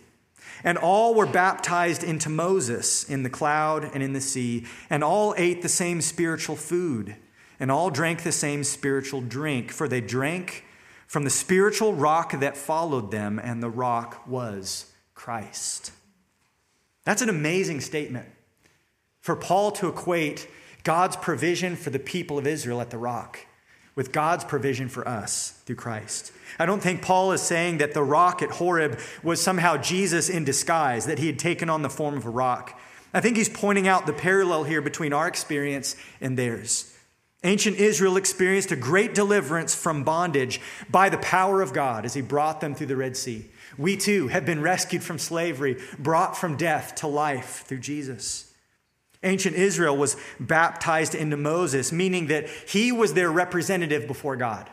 and 0.62 0.78
all 0.78 1.14
were 1.14 1.26
baptized 1.26 2.04
into 2.04 2.28
Moses 2.28 3.08
in 3.08 3.24
the 3.24 3.30
cloud 3.30 3.90
and 3.92 4.02
in 4.02 4.12
the 4.12 4.20
sea, 4.20 4.66
and 4.88 5.02
all 5.02 5.34
ate 5.36 5.62
the 5.62 5.68
same 5.68 6.00
spiritual 6.00 6.56
food, 6.56 7.16
and 7.60 7.70
all 7.70 7.90
drank 7.90 8.22
the 8.22 8.32
same 8.32 8.64
spiritual 8.64 9.20
drink, 9.20 9.70
for 9.70 9.88
they 9.88 10.00
drank 10.00 10.64
from 11.06 11.24
the 11.24 11.30
spiritual 11.30 11.94
rock 11.94 12.38
that 12.40 12.56
followed 12.56 13.10
them, 13.10 13.40
and 13.42 13.62
the 13.62 13.70
rock 13.70 14.26
was 14.26 14.92
Christ. 15.14 15.92
That's 17.04 17.22
an 17.22 17.30
amazing 17.30 17.80
statement 17.80 18.28
for 19.20 19.34
Paul 19.34 19.72
to 19.72 19.88
equate 19.88 20.48
God's 20.84 21.16
provision 21.16 21.76
for 21.76 21.90
the 21.90 21.98
people 21.98 22.38
of 22.38 22.46
Israel 22.46 22.80
at 22.80 22.90
the 22.90 22.98
rock 22.98 23.40
with 23.94 24.12
God's 24.12 24.44
provision 24.44 24.88
for 24.88 25.08
us 25.08 25.60
through 25.64 25.76
Christ. 25.76 26.30
I 26.58 26.66
don't 26.66 26.82
think 26.82 27.02
Paul 27.02 27.32
is 27.32 27.42
saying 27.42 27.78
that 27.78 27.94
the 27.94 28.02
rock 28.02 28.42
at 28.42 28.50
Horeb 28.50 29.00
was 29.22 29.40
somehow 29.42 29.76
Jesus 29.76 30.28
in 30.28 30.44
disguise, 30.44 31.06
that 31.06 31.18
he 31.18 31.26
had 31.26 31.38
taken 31.38 31.68
on 31.68 31.82
the 31.82 31.90
form 31.90 32.16
of 32.16 32.24
a 32.24 32.30
rock. 32.30 32.78
I 33.12 33.20
think 33.20 33.36
he's 33.36 33.48
pointing 33.48 33.88
out 33.88 34.06
the 34.06 34.12
parallel 34.12 34.64
here 34.64 34.80
between 34.80 35.12
our 35.12 35.26
experience 35.26 35.96
and 36.20 36.38
theirs. 36.38 36.94
Ancient 37.44 37.76
Israel 37.76 38.16
experienced 38.16 38.72
a 38.72 38.76
great 38.76 39.14
deliverance 39.14 39.74
from 39.74 40.02
bondage 40.02 40.60
by 40.90 41.08
the 41.08 41.18
power 41.18 41.62
of 41.62 41.72
God 41.72 42.04
as 42.04 42.14
he 42.14 42.20
brought 42.20 42.60
them 42.60 42.74
through 42.74 42.88
the 42.88 42.96
Red 42.96 43.16
Sea. 43.16 43.46
We 43.76 43.96
too 43.96 44.26
have 44.28 44.44
been 44.44 44.60
rescued 44.60 45.04
from 45.04 45.18
slavery, 45.18 45.80
brought 45.98 46.36
from 46.36 46.56
death 46.56 46.96
to 46.96 47.06
life 47.06 47.64
through 47.66 47.78
Jesus. 47.78 48.52
Ancient 49.22 49.54
Israel 49.54 49.96
was 49.96 50.16
baptized 50.40 51.14
into 51.14 51.36
Moses, 51.36 51.92
meaning 51.92 52.26
that 52.26 52.48
he 52.48 52.90
was 52.90 53.14
their 53.14 53.30
representative 53.30 54.06
before 54.08 54.36
God. 54.36 54.68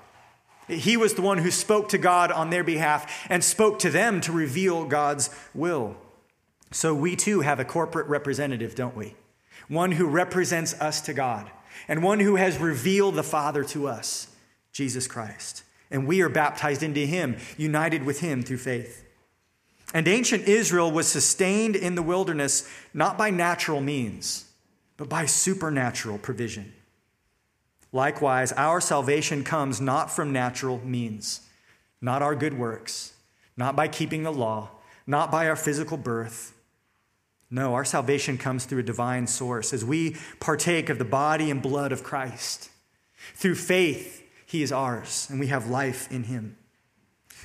He 0.67 0.97
was 0.97 1.13
the 1.13 1.21
one 1.21 1.37
who 1.37 1.51
spoke 1.51 1.89
to 1.89 1.99
God 1.99 2.31
on 2.31 2.49
their 2.49 2.63
behalf 2.63 3.27
and 3.29 3.43
spoke 3.43 3.77
to 3.79 3.91
them 3.91 4.21
to 4.21 4.31
reveal 4.31 4.85
God's 4.85 5.29
will. 5.53 5.95
So 6.71 6.95
we 6.95 7.15
too 7.15 7.41
have 7.41 7.59
a 7.59 7.65
corporate 7.65 8.07
representative, 8.07 8.73
don't 8.73 8.97
we? 8.97 9.15
One 9.67 9.91
who 9.91 10.07
represents 10.07 10.73
us 10.81 11.01
to 11.01 11.13
God 11.13 11.51
and 11.87 12.03
one 12.03 12.19
who 12.19 12.35
has 12.35 12.57
revealed 12.57 13.15
the 13.15 13.23
Father 13.23 13.63
to 13.65 13.87
us, 13.87 14.27
Jesus 14.71 15.07
Christ 15.07 15.63
and 15.91 16.07
we 16.07 16.21
are 16.21 16.29
baptized 16.29 16.83
into 16.83 17.05
him, 17.05 17.37
united 17.57 18.03
with 18.03 18.19
him 18.19 18.43
through 18.43 18.57
faith. 18.57 19.03
And 19.93 20.07
ancient 20.07 20.47
Israel 20.47 20.91
was 20.91 21.07
sustained 21.07 21.75
in 21.75 21.95
the 21.95 22.01
wilderness 22.01 22.69
not 22.93 23.17
by 23.17 23.29
natural 23.29 23.81
means, 23.81 24.51
but 24.97 25.09
by 25.09 25.25
supernatural 25.25 26.17
provision. 26.17 26.73
Likewise, 27.91 28.51
our 28.53 28.81
salvation 28.81 29.43
comes 29.43 29.79
not 29.79 30.11
from 30.11 30.33
natural 30.33 30.81
means, 30.83 31.41
not 32.01 32.21
our 32.21 32.35
good 32.35 32.57
works, 32.57 33.13
not 33.55 33.75
by 33.75 33.87
keeping 33.87 34.23
the 34.23 34.33
law, 34.33 34.69
not 35.07 35.31
by 35.31 35.47
our 35.47 35.55
physical 35.55 35.95
birth. 35.95 36.54
No, 37.49 37.73
our 37.73 37.85
salvation 37.85 38.37
comes 38.37 38.65
through 38.65 38.79
a 38.79 38.83
divine 38.83 39.27
source 39.27 39.73
as 39.73 39.85
we 39.85 40.15
partake 40.39 40.89
of 40.89 40.97
the 40.97 41.05
body 41.05 41.51
and 41.51 41.61
blood 41.61 41.91
of 41.91 42.03
Christ. 42.03 42.69
Through 43.35 43.55
faith 43.55 44.23
he 44.45 44.63
is 44.63 44.71
ours, 44.71 45.27
and 45.29 45.39
we 45.39 45.47
have 45.47 45.69
life 45.69 46.11
in 46.11 46.23
him. 46.23 46.57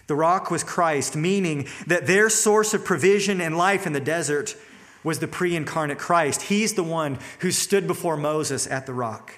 The 0.06 0.14
rock 0.16 0.50
was 0.50 0.64
Christ, 0.64 1.14
meaning 1.14 1.68
that 1.86 2.06
their 2.06 2.28
source 2.28 2.74
of 2.74 2.84
provision 2.84 3.40
and 3.40 3.56
life 3.56 3.86
in 3.86 3.92
the 3.92 4.00
desert 4.00 4.56
was 5.04 5.18
the 5.18 5.28
pre 5.28 5.54
incarnate 5.54 5.98
Christ. 5.98 6.42
He's 6.42 6.74
the 6.74 6.82
one 6.82 7.18
who 7.40 7.52
stood 7.52 7.86
before 7.86 8.16
Moses 8.16 8.66
at 8.66 8.86
the 8.86 8.92
rock. 8.92 9.34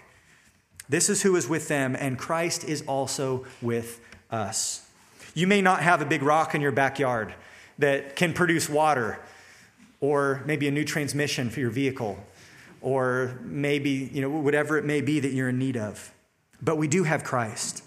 This 0.89 1.09
is 1.09 1.23
who 1.23 1.37
is 1.37 1.49
with 1.49 1.69
them, 1.69 1.97
and 1.97 2.19
Christ 2.19 2.65
is 2.65 2.83
also 2.83 3.45
with 3.61 4.01
us. 4.31 4.89
You 5.35 5.47
may 5.47 5.63
not 5.63 5.83
have 5.83 6.03
a 6.03 6.07
big 6.07 6.23
rock 6.23 6.55
in 6.55 6.61
your 6.61 6.73
backyard 6.73 7.35
that 7.79 8.17
can 8.17 8.33
produce 8.33 8.69
water, 8.69 9.19
or 10.03 10.43
maybe 10.45 10.67
a 10.67 10.71
new 10.71 10.85
transmission 10.85 11.49
for 11.49 11.61
your 11.61 11.71
vehicle, 11.71 12.19
or 12.83 13.39
maybe, 13.41 14.11
you 14.13 14.21
know, 14.21 14.29
whatever 14.29 14.77
it 14.77 14.85
may 14.85 15.01
be 15.01 15.21
that 15.21 15.33
you're 15.33 15.49
in 15.49 15.59
need 15.61 15.77
of. 15.77 16.13
But 16.61 16.77
we 16.77 16.89
do 16.89 17.05
have 17.05 17.23
Christ. 17.23 17.85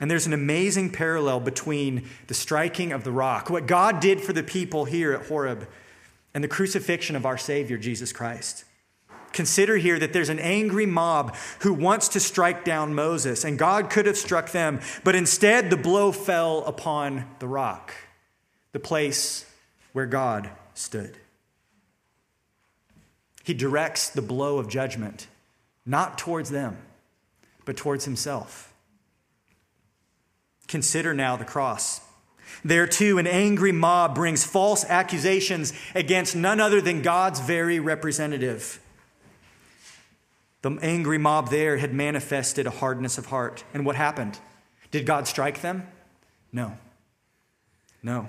And 0.00 0.10
there's 0.10 0.26
an 0.26 0.32
amazing 0.32 0.90
parallel 0.90 1.40
between 1.40 2.08
the 2.28 2.34
striking 2.34 2.92
of 2.92 3.04
the 3.04 3.12
rock, 3.12 3.50
what 3.50 3.66
God 3.66 4.00
did 4.00 4.22
for 4.22 4.32
the 4.32 4.42
people 4.42 4.86
here 4.86 5.12
at 5.12 5.26
Horeb, 5.26 5.68
and 6.32 6.42
the 6.42 6.48
crucifixion 6.48 7.16
of 7.16 7.26
our 7.26 7.36
Savior, 7.36 7.76
Jesus 7.76 8.10
Christ. 8.10 8.64
Consider 9.32 9.76
here 9.76 9.98
that 9.98 10.14
there's 10.14 10.30
an 10.30 10.38
angry 10.38 10.86
mob 10.86 11.36
who 11.60 11.74
wants 11.74 12.08
to 12.08 12.20
strike 12.20 12.64
down 12.64 12.94
Moses, 12.94 13.44
and 13.44 13.58
God 13.58 13.90
could 13.90 14.06
have 14.06 14.16
struck 14.16 14.52
them, 14.52 14.80
but 15.04 15.14
instead 15.14 15.68
the 15.68 15.76
blow 15.76 16.12
fell 16.12 16.64
upon 16.64 17.26
the 17.40 17.48
rock, 17.48 17.92
the 18.72 18.80
place 18.80 19.44
where 19.92 20.06
God 20.06 20.48
stood. 20.78 21.16
He 23.44 23.54
directs 23.54 24.10
the 24.10 24.22
blow 24.22 24.58
of 24.58 24.68
judgment, 24.68 25.26
not 25.86 26.18
towards 26.18 26.50
them 26.50 26.78
but 27.68 27.76
towards 27.76 28.06
himself. 28.06 28.72
Consider 30.68 31.12
now 31.12 31.36
the 31.36 31.44
cross. 31.44 32.00
There 32.64 32.86
too, 32.86 33.18
an 33.18 33.26
angry 33.26 33.72
mob 33.72 34.14
brings 34.14 34.42
false 34.42 34.86
accusations 34.86 35.74
against 35.94 36.34
none 36.34 36.60
other 36.60 36.80
than 36.80 37.02
God's 37.02 37.40
very 37.40 37.78
representative. 37.78 38.80
The 40.62 40.78
angry 40.80 41.18
mob 41.18 41.50
there 41.50 41.76
had 41.76 41.92
manifested 41.92 42.66
a 42.66 42.70
hardness 42.70 43.18
of 43.18 43.26
heart. 43.26 43.64
And 43.74 43.84
what 43.84 43.96
happened? 43.96 44.38
Did 44.90 45.04
God 45.04 45.28
strike 45.28 45.60
them? 45.60 45.86
No. 46.50 46.72
No. 48.02 48.28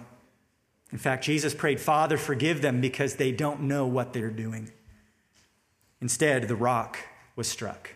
In 0.92 0.98
fact, 0.98 1.24
Jesus 1.24 1.54
prayed, 1.54 1.80
Father, 1.80 2.18
forgive 2.18 2.62
them 2.62 2.82
because 2.82 3.16
they 3.16 3.32
don't 3.32 3.62
know 3.62 3.86
what 3.86 4.14
they're 4.14 4.32
doing. 4.32 4.72
Instead, 6.02 6.48
the 6.48 6.56
rock 6.56 6.98
was 7.36 7.48
struck. 7.48 7.92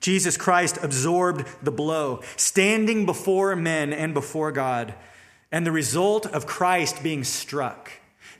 Jesus 0.00 0.36
Christ 0.36 0.78
absorbed 0.82 1.46
the 1.62 1.70
blow, 1.70 2.22
standing 2.36 3.06
before 3.06 3.54
men 3.54 3.92
and 3.92 4.14
before 4.14 4.50
God. 4.50 4.94
And 5.52 5.66
the 5.66 5.72
result 5.72 6.26
of 6.26 6.46
Christ 6.46 7.02
being 7.02 7.24
struck, 7.24 7.90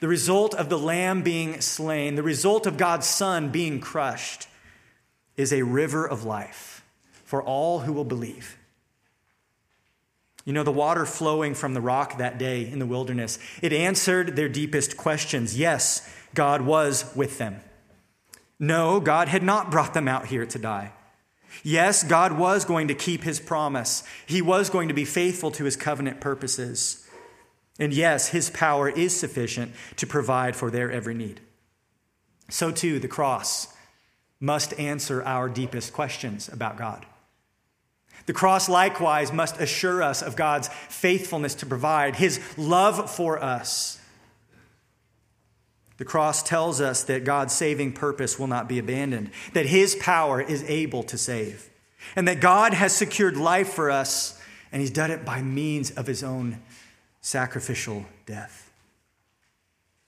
the 0.01 0.09
result 0.09 0.55
of 0.55 0.69
the 0.69 0.79
Lamb 0.79 1.23
being 1.23 1.61
slain, 1.61 2.15
the 2.15 2.23
result 2.23 2.67
of 2.67 2.77
God's 2.77 3.07
Son 3.07 3.51
being 3.51 3.81
crushed, 3.81 4.49
is 5.37 5.53
a 5.53 5.63
river 5.63 6.07
of 6.07 6.25
life 6.25 6.85
for 7.25 7.43
all 7.43 7.81
who 7.81 7.93
will 7.93 8.05
believe. 8.05 8.57
You 10.45 10.53
know, 10.53 10.63
the 10.63 10.73
water 10.73 11.05
flowing 11.05 11.55
from 11.55 11.75
the 11.75 11.81
rock 11.81 12.19
that 12.19 12.39
day 12.39 12.67
in 12.67 12.79
the 12.79 12.87
wilderness, 12.87 13.39
it 13.63 13.73
answered 13.73 14.37
their 14.37 14.49
deepest 14.49 14.97
questions. 14.97 15.59
Yes, 15.59 16.09
God 16.35 16.63
was 16.63 17.15
with 17.15 17.39
them. 17.39 17.61
No, 18.59 19.01
God 19.01 19.29
had 19.29 19.43
not 19.43 19.71
brought 19.71 19.95
them 19.95 20.09
out 20.09 20.27
here 20.27 20.47
to 20.47 20.59
die. 20.59 20.93
Yes, 21.63 22.03
God 22.03 22.33
was 22.33 22.65
going 22.65 22.89
to 22.89 22.95
keep 22.95 23.23
his 23.23 23.41
promise. 23.41 24.03
He 24.27 24.41
was 24.41 24.71
going 24.71 24.89
to 24.89 24.95
be 24.95 25.05
faithful 25.05 25.51
to 25.53 25.65
his 25.65 25.77
covenant 25.77 26.21
purposes. 26.21 27.07
And 27.79 27.93
yes, 27.93 28.29
his 28.29 28.51
power 28.51 28.89
is 28.89 29.19
sufficient 29.19 29.73
to 29.97 30.07
provide 30.07 30.57
for 30.57 30.71
their 30.71 30.91
every 30.91 31.15
need. 31.15 31.41
So 32.49 32.71
too, 32.71 32.99
the 32.99 33.09
cross 33.09 33.69
must 34.39 34.79
answer 34.79 35.23
our 35.23 35.49
deepest 35.49 35.93
questions 35.93 36.49
about 36.49 36.77
God. 36.77 37.07
The 38.27 38.33
cross 38.33 38.69
likewise 38.69 39.33
must 39.33 39.61
assure 39.61 40.03
us 40.03 40.23
of 40.23 40.37
God's 40.37 40.69
faithfulness 40.89 41.55
to 41.57 41.67
provide, 41.67 42.17
his 42.17 42.41
love 42.57 43.11
for 43.11 43.43
us, 43.43 44.01
the 46.01 46.07
cross 46.07 46.43
tells 46.43 46.81
us 46.81 47.03
that 47.05 47.25
God's 47.25 47.53
saving 47.53 47.93
purpose 47.93 48.39
will 48.39 48.47
not 48.47 48.71
be 48.71 48.79
abandoned, 48.79 49.31
that 49.53 49.67
his 49.67 49.95
power 49.97 50.41
is 50.41 50.65
able 50.65 51.03
to 51.03 51.19
save, 51.19 51.69
and 52.17 52.27
that 52.27 52.41
God 52.41 52.73
has 52.73 52.95
secured 52.95 53.37
life 53.37 53.69
for 53.75 53.91
us, 53.91 54.41
and 54.73 54.81
he's 54.81 54.91
done 54.91 55.11
it 55.11 55.27
by 55.27 55.43
means 55.43 55.91
of 55.91 56.07
his 56.07 56.25
own 56.25 56.59
sacrificial 57.21 58.07
death. 58.25 58.73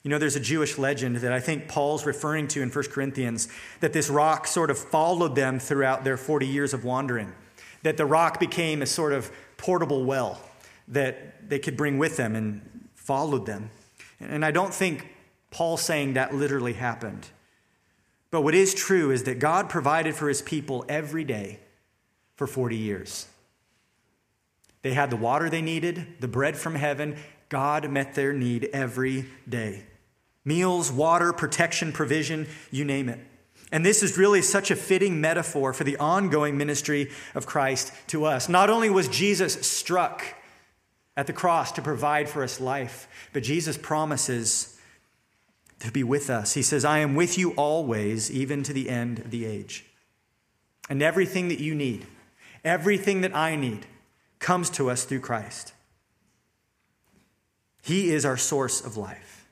You 0.02 0.10
know, 0.10 0.18
there's 0.18 0.34
a 0.34 0.40
Jewish 0.40 0.78
legend 0.78 1.16
that 1.16 1.32
I 1.32 1.40
think 1.40 1.68
Paul's 1.68 2.06
referring 2.06 2.48
to 2.48 2.62
in 2.62 2.70
1 2.70 2.84
Corinthians 2.84 3.48
that 3.80 3.92
this 3.92 4.08
rock 4.08 4.46
sort 4.46 4.70
of 4.70 4.78
followed 4.78 5.34
them 5.34 5.58
throughout 5.58 6.04
their 6.04 6.16
40 6.16 6.46
years 6.46 6.72
of 6.72 6.84
wandering, 6.84 7.34
that 7.82 7.96
the 7.96 8.06
rock 8.06 8.40
became 8.40 8.82
a 8.82 8.86
sort 8.86 9.12
of 9.12 9.30
portable 9.56 10.04
well 10.04 10.40
that 10.88 11.48
they 11.48 11.58
could 11.58 11.76
bring 11.76 11.98
with 11.98 12.16
them 12.16 12.34
and 12.36 12.88
followed 12.94 13.46
them. 13.46 13.70
And 14.20 14.44
I 14.44 14.50
don't 14.50 14.72
think 14.72 15.08
Paul 15.50 15.76
saying 15.76 16.14
that 16.14 16.34
literally 16.34 16.72
happened. 16.74 17.28
But 18.30 18.42
what 18.42 18.54
is 18.54 18.74
true 18.74 19.10
is 19.10 19.24
that 19.24 19.38
God 19.38 19.68
provided 19.68 20.14
for 20.14 20.28
his 20.28 20.42
people 20.42 20.84
every 20.88 21.24
day 21.24 21.60
for 22.36 22.46
40 22.46 22.76
years. 22.76 23.26
They 24.80 24.94
had 24.94 25.10
the 25.10 25.16
water 25.16 25.48
they 25.50 25.62
needed, 25.62 26.06
the 26.20 26.28
bread 26.28 26.56
from 26.56 26.74
heaven. 26.74 27.16
God 27.48 27.88
met 27.90 28.14
their 28.14 28.32
need 28.32 28.68
every 28.72 29.26
day 29.48 29.84
meals, 30.44 30.90
water, 30.90 31.32
protection, 31.32 31.92
provision, 31.92 32.48
you 32.72 32.84
name 32.84 33.08
it. 33.08 33.20
And 33.72 33.86
this 33.86 34.02
is 34.02 34.18
really 34.18 34.42
such 34.42 34.70
a 34.70 34.76
fitting 34.76 35.20
metaphor 35.20 35.72
for 35.72 35.82
the 35.82 35.96
ongoing 35.96 36.58
ministry 36.58 37.10
of 37.34 37.46
Christ 37.46 37.90
to 38.08 38.26
us. 38.26 38.46
Not 38.48 38.68
only 38.68 38.90
was 38.90 39.08
Jesus 39.08 39.54
struck 39.66 40.22
at 41.16 41.26
the 41.26 41.32
cross 41.32 41.72
to 41.72 41.82
provide 41.82 42.28
for 42.28 42.44
us 42.44 42.60
life, 42.60 43.08
but 43.32 43.42
Jesus 43.42 43.78
promises 43.78 44.78
to 45.80 45.90
be 45.90 46.04
with 46.04 46.28
us. 46.28 46.52
He 46.52 46.62
says, 46.62 46.84
I 46.84 46.98
am 46.98 47.14
with 47.14 47.38
you 47.38 47.52
always, 47.52 48.30
even 48.30 48.62
to 48.64 48.74
the 48.74 48.90
end 48.90 49.20
of 49.20 49.30
the 49.30 49.46
age. 49.46 49.86
And 50.90 51.02
everything 51.02 51.48
that 51.48 51.58
you 51.58 51.74
need, 51.74 52.06
everything 52.62 53.22
that 53.22 53.34
I 53.34 53.56
need, 53.56 53.86
comes 54.38 54.68
to 54.70 54.90
us 54.90 55.04
through 55.04 55.20
Christ. 55.20 55.72
He 57.82 58.10
is 58.10 58.26
our 58.26 58.36
source 58.36 58.84
of 58.84 58.98
life. 58.98 59.46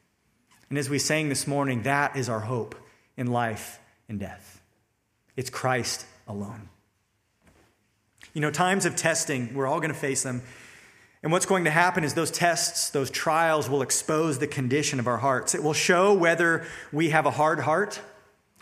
And 0.68 0.79
as 0.79 0.91
we 0.91 0.99
sang 0.99 1.31
this 1.31 1.47
morning, 1.47 1.83
that 1.83 2.16
is 2.16 2.29
our 2.29 2.41
hope 2.41 2.75
in 3.16 3.29
life 3.29 3.81
and 4.11 4.20
death. 4.20 4.61
It's 5.36 5.48
Christ 5.48 6.04
alone. 6.28 6.68
You 8.34 8.42
know, 8.42 8.50
times 8.50 8.84
of 8.84 8.96
testing, 8.96 9.54
we're 9.54 9.66
all 9.66 9.80
going 9.80 9.92
to 9.92 9.98
face 9.98 10.22
them. 10.22 10.42
And 11.22 11.32
what's 11.32 11.46
going 11.46 11.64
to 11.64 11.70
happen 11.70 12.04
is 12.04 12.14
those 12.14 12.30
tests, 12.30 12.90
those 12.90 13.11
trials 13.11 13.70
will 13.70 13.82
expose 13.82 14.38
the 14.38 14.46
condition 14.46 14.98
of 14.98 15.06
our 15.06 15.18
hearts. 15.18 15.54
It 15.54 15.62
will 15.62 15.72
show 15.72 16.12
whether 16.12 16.66
we 16.92 17.11
have 17.11 17.24
a 17.24 17.30
hard 17.30 17.61
heart, 17.61 18.00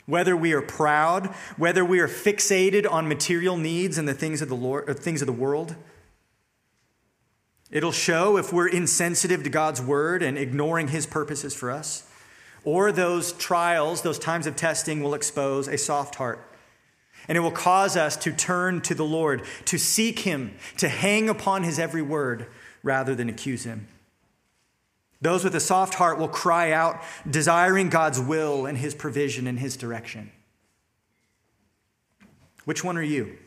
whether 0.07 0.37
we 0.37 0.53
are 0.53 0.63
proud, 0.63 1.27
whether 1.57 1.85
we 1.85 2.01
are 2.01 2.09
fixated 2.09 2.91
on 2.91 3.09
material 3.09 3.57
needs 3.57 3.97
and 3.97 4.09
the 4.09 4.15
things 4.15 4.43
of 4.43 4.49
the 4.49 4.57
Lord, 4.57 4.89
uh, 4.89 4.95
things 4.95 5.23
of 5.23 5.27
the 5.27 5.33
world. 5.33 5.77
It'll 7.71 7.93
show 7.93 8.39
if 8.39 8.53
we're 8.53 8.69
insensitive 8.69 9.45
to 9.45 9.51
God's 9.51 9.81
word 9.81 10.23
and 10.23 10.37
ignoring 10.37 10.89
his 10.89 11.07
purposes 11.07 11.55
for 11.55 11.71
us. 11.71 12.08
Or 12.69 12.93
those 12.93 13.33
trials, 13.33 14.03
those 14.03 14.19
times 14.19 14.47
of 14.47 14.55
testing, 14.55 15.03
will 15.03 15.15
expose 15.15 15.69
a 15.69 15.79
soft 15.79 16.17
heart. 16.17 16.47
And 17.27 17.39
it 17.39 17.41
will 17.41 17.51
cause 17.51 17.97
us 17.97 18.15
to 18.19 18.31
turn 18.31 18.83
to 18.83 18.95
the 18.95 19.07
Lord, 19.07 19.43
to 19.65 19.79
seek 19.79 20.19
him, 20.19 20.55
to 20.77 20.87
hang 20.87 21.31
upon 21.31 21.63
his 21.63 21.79
every 21.79 22.03
word 22.03 22.47
rather 22.83 23.15
than 23.15 23.31
accuse 23.31 23.65
him. 23.65 23.89
Those 25.23 25.45
with 25.45 25.55
a 25.55 25.61
soft 25.61 25.95
heart 25.95 26.19
will 26.19 26.29
cry 26.29 26.71
out, 26.71 27.03
desiring 27.29 27.89
God's 27.89 28.21
will 28.21 28.67
and 28.67 28.77
his 28.77 28.95
provision 28.95 29.47
and 29.47 29.59
his 29.59 29.75
direction. 29.75 30.31
Which 32.67 32.85
one 32.85 32.99
are 32.99 33.03
you? 33.03 33.39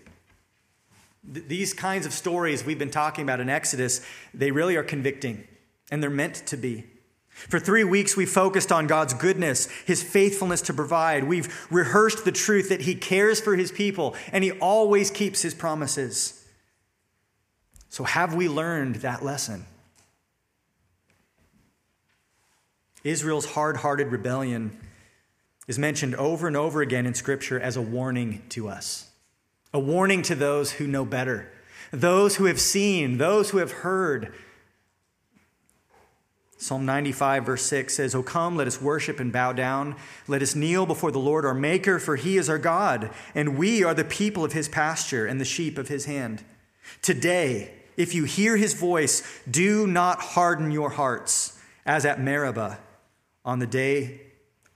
these 1.23 1.75
kinds 1.75 2.07
of 2.07 2.13
stories 2.13 2.65
we've 2.65 2.79
been 2.79 2.89
talking 2.89 3.21
about 3.21 3.39
in 3.39 3.49
Exodus, 3.49 4.03
they 4.33 4.49
really 4.49 4.75
are 4.77 4.83
convicting, 4.83 5.47
and 5.91 6.01
they're 6.01 6.09
meant 6.09 6.37
to 6.47 6.57
be. 6.57 6.85
For 7.31 7.59
three 7.59 7.83
weeks, 7.83 8.15
we 8.15 8.25
focused 8.25 8.71
on 8.71 8.87
God's 8.87 9.13
goodness, 9.13 9.67
His 9.85 10.03
faithfulness 10.03 10.61
to 10.63 10.73
provide. 10.73 11.23
We've 11.23 11.67
rehearsed 11.71 12.23
the 12.23 12.31
truth 12.31 12.69
that 12.69 12.81
He 12.81 12.95
cares 12.95 13.39
for 13.39 13.55
His 13.55 13.71
people, 13.71 14.15
and 14.31 14.43
He 14.43 14.51
always 14.51 15.09
keeps 15.09 15.41
His 15.41 15.53
promises. 15.53 16.45
So, 17.89 18.03
have 18.03 18.35
we 18.35 18.47
learned 18.47 18.97
that 18.97 19.23
lesson? 19.23 19.65
Israel's 23.03 23.45
hard 23.45 23.77
hearted 23.77 24.07
rebellion 24.07 24.77
is 25.67 25.79
mentioned 25.79 26.15
over 26.15 26.47
and 26.47 26.55
over 26.55 26.81
again 26.81 27.05
in 27.05 27.15
Scripture 27.15 27.59
as 27.59 27.75
a 27.75 27.81
warning 27.81 28.43
to 28.49 28.69
us 28.69 29.11
a 29.73 29.79
warning 29.79 30.21
to 30.23 30.35
those 30.35 30.73
who 30.73 30.87
know 30.87 31.05
better, 31.05 31.49
those 31.91 32.35
who 32.35 32.45
have 32.45 32.59
seen, 32.59 33.17
those 33.17 33.49
who 33.51 33.57
have 33.59 33.71
heard. 33.71 34.33
Psalm 36.61 36.85
95, 36.85 37.43
verse 37.43 37.63
6 37.63 37.95
says, 37.95 38.13
O 38.13 38.21
come, 38.21 38.55
let 38.55 38.67
us 38.67 38.79
worship 38.79 39.19
and 39.19 39.33
bow 39.33 39.51
down. 39.51 39.95
Let 40.27 40.43
us 40.43 40.53
kneel 40.53 40.85
before 40.85 41.09
the 41.09 41.17
Lord 41.17 41.43
our 41.43 41.55
Maker, 41.55 41.97
for 41.97 42.17
he 42.17 42.37
is 42.37 42.51
our 42.51 42.59
God, 42.59 43.09
and 43.33 43.57
we 43.57 43.83
are 43.83 43.95
the 43.95 44.03
people 44.03 44.45
of 44.45 44.53
his 44.53 44.69
pasture 44.69 45.25
and 45.25 45.41
the 45.41 45.45
sheep 45.45 45.79
of 45.79 45.87
his 45.87 46.05
hand. 46.05 46.43
Today, 47.01 47.73
if 47.97 48.13
you 48.13 48.25
hear 48.25 48.57
his 48.57 48.75
voice, 48.75 49.41
do 49.49 49.87
not 49.87 50.19
harden 50.19 50.69
your 50.69 50.91
hearts, 50.91 51.59
as 51.83 52.05
at 52.05 52.21
Meribah, 52.21 52.77
on 53.43 53.57
the 53.57 53.65
day, 53.65 54.21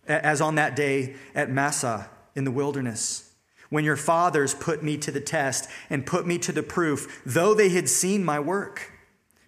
as 0.07 0.41
on 0.41 0.55
that 0.55 0.75
day 0.75 1.13
at 1.35 1.51
Massah 1.51 2.09
in 2.33 2.45
the 2.45 2.51
wilderness 2.51 3.31
when 3.69 3.83
your 3.83 3.95
fathers 3.95 4.55
put 4.55 4.81
me 4.81 4.97
to 4.97 5.11
the 5.11 5.21
test 5.21 5.69
and 5.89 6.05
put 6.05 6.25
me 6.25 6.39
to 6.39 6.51
the 6.51 6.63
proof, 6.63 7.21
though 7.25 7.53
they 7.53 7.69
had 7.69 7.89
seen 7.89 8.23
my 8.23 8.39
work. 8.39 8.91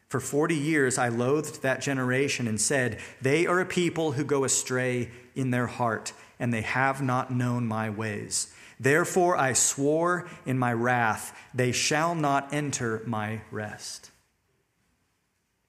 For 0.09 0.19
40 0.19 0.55
years 0.55 0.97
I 0.97 1.09
loathed 1.09 1.61
that 1.61 1.81
generation 1.81 2.47
and 2.47 2.59
said, 2.59 2.99
They 3.21 3.45
are 3.45 3.59
a 3.59 3.65
people 3.65 4.13
who 4.13 4.23
go 4.23 4.43
astray 4.43 5.11
in 5.35 5.51
their 5.51 5.67
heart, 5.67 6.13
and 6.39 6.53
they 6.53 6.61
have 6.61 7.01
not 7.01 7.31
known 7.31 7.67
my 7.67 7.89
ways. 7.89 8.53
Therefore 8.79 9.35
I 9.35 9.53
swore 9.53 10.27
in 10.45 10.57
my 10.57 10.71
wrath, 10.71 11.37
They 11.53 11.71
shall 11.71 12.15
not 12.15 12.53
enter 12.53 13.01
my 13.05 13.41
rest. 13.51 14.11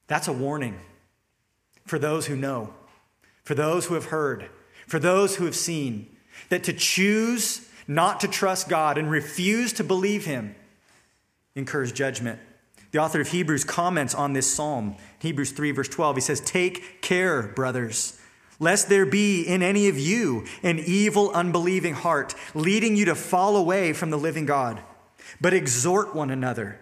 That's 0.07 0.27
a 0.27 0.33
warning 0.33 0.79
for 1.85 1.99
those 1.99 2.27
who 2.27 2.35
know, 2.35 2.73
for 3.43 3.55
those 3.55 3.87
who 3.87 3.95
have 3.95 4.05
heard, 4.05 4.49
for 4.87 4.99
those 4.99 5.35
who 5.35 5.45
have 5.45 5.55
seen, 5.55 6.15
that 6.49 6.63
to 6.63 6.73
choose 6.73 7.67
not 7.87 8.19
to 8.21 8.27
trust 8.27 8.69
God 8.69 8.97
and 8.97 9.09
refuse 9.09 9.73
to 9.73 9.83
believe 9.83 10.25
Him 10.25 10.55
incurs 11.55 11.91
judgment. 11.91 12.39
The 12.91 12.99
author 12.99 13.21
of 13.21 13.27
Hebrews 13.27 13.63
comments 13.63 14.15
on 14.15 14.33
this 14.33 14.51
psalm, 14.51 14.95
Hebrews 15.19 15.51
3, 15.51 15.71
verse 15.71 15.89
12. 15.89 16.17
He 16.17 16.21
says, 16.21 16.41
Take 16.41 17.01
care, 17.01 17.43
brothers, 17.43 18.19
lest 18.59 18.89
there 18.89 19.05
be 19.05 19.43
in 19.43 19.61
any 19.61 19.87
of 19.87 19.97
you 19.97 20.45
an 20.63 20.79
evil, 20.79 21.31
unbelieving 21.31 21.93
heart, 21.93 22.33
leading 22.55 22.95
you 22.95 23.05
to 23.05 23.15
fall 23.15 23.55
away 23.55 23.93
from 23.93 24.09
the 24.09 24.17
living 24.17 24.45
God. 24.45 24.81
But 25.39 25.53
exhort 25.53 26.15
one 26.15 26.31
another 26.31 26.79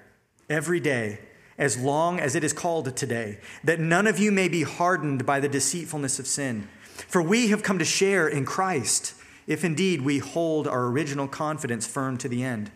every 0.50 0.80
day, 0.80 1.20
as 1.58 1.78
long 1.78 2.20
as 2.20 2.36
it 2.36 2.44
is 2.44 2.54
called 2.54 2.96
today, 2.96 3.40
that 3.64 3.80
none 3.80 4.08
of 4.08 4.18
you 4.18 4.32
may 4.32 4.48
be 4.48 4.64
hardened 4.64 5.26
by 5.26 5.42
the 5.42 5.50
deceitfulness 5.50 6.20
of 6.20 6.28
sin. 6.28 6.70
For 6.84 7.22
we 7.22 7.50
have 7.50 7.64
come 7.64 7.80
to 7.80 7.86
share 7.86 8.28
in 8.28 8.46
Christ 8.46 9.14
if 9.46 9.66
indeed 9.66 10.02
we 10.02 10.20
hold 10.20 10.68
our 10.68 10.86
original 10.86 11.28
confidence 11.28 11.86
firm 11.86 12.18
to 12.20 12.30
the 12.30 12.44
end. 12.44 12.72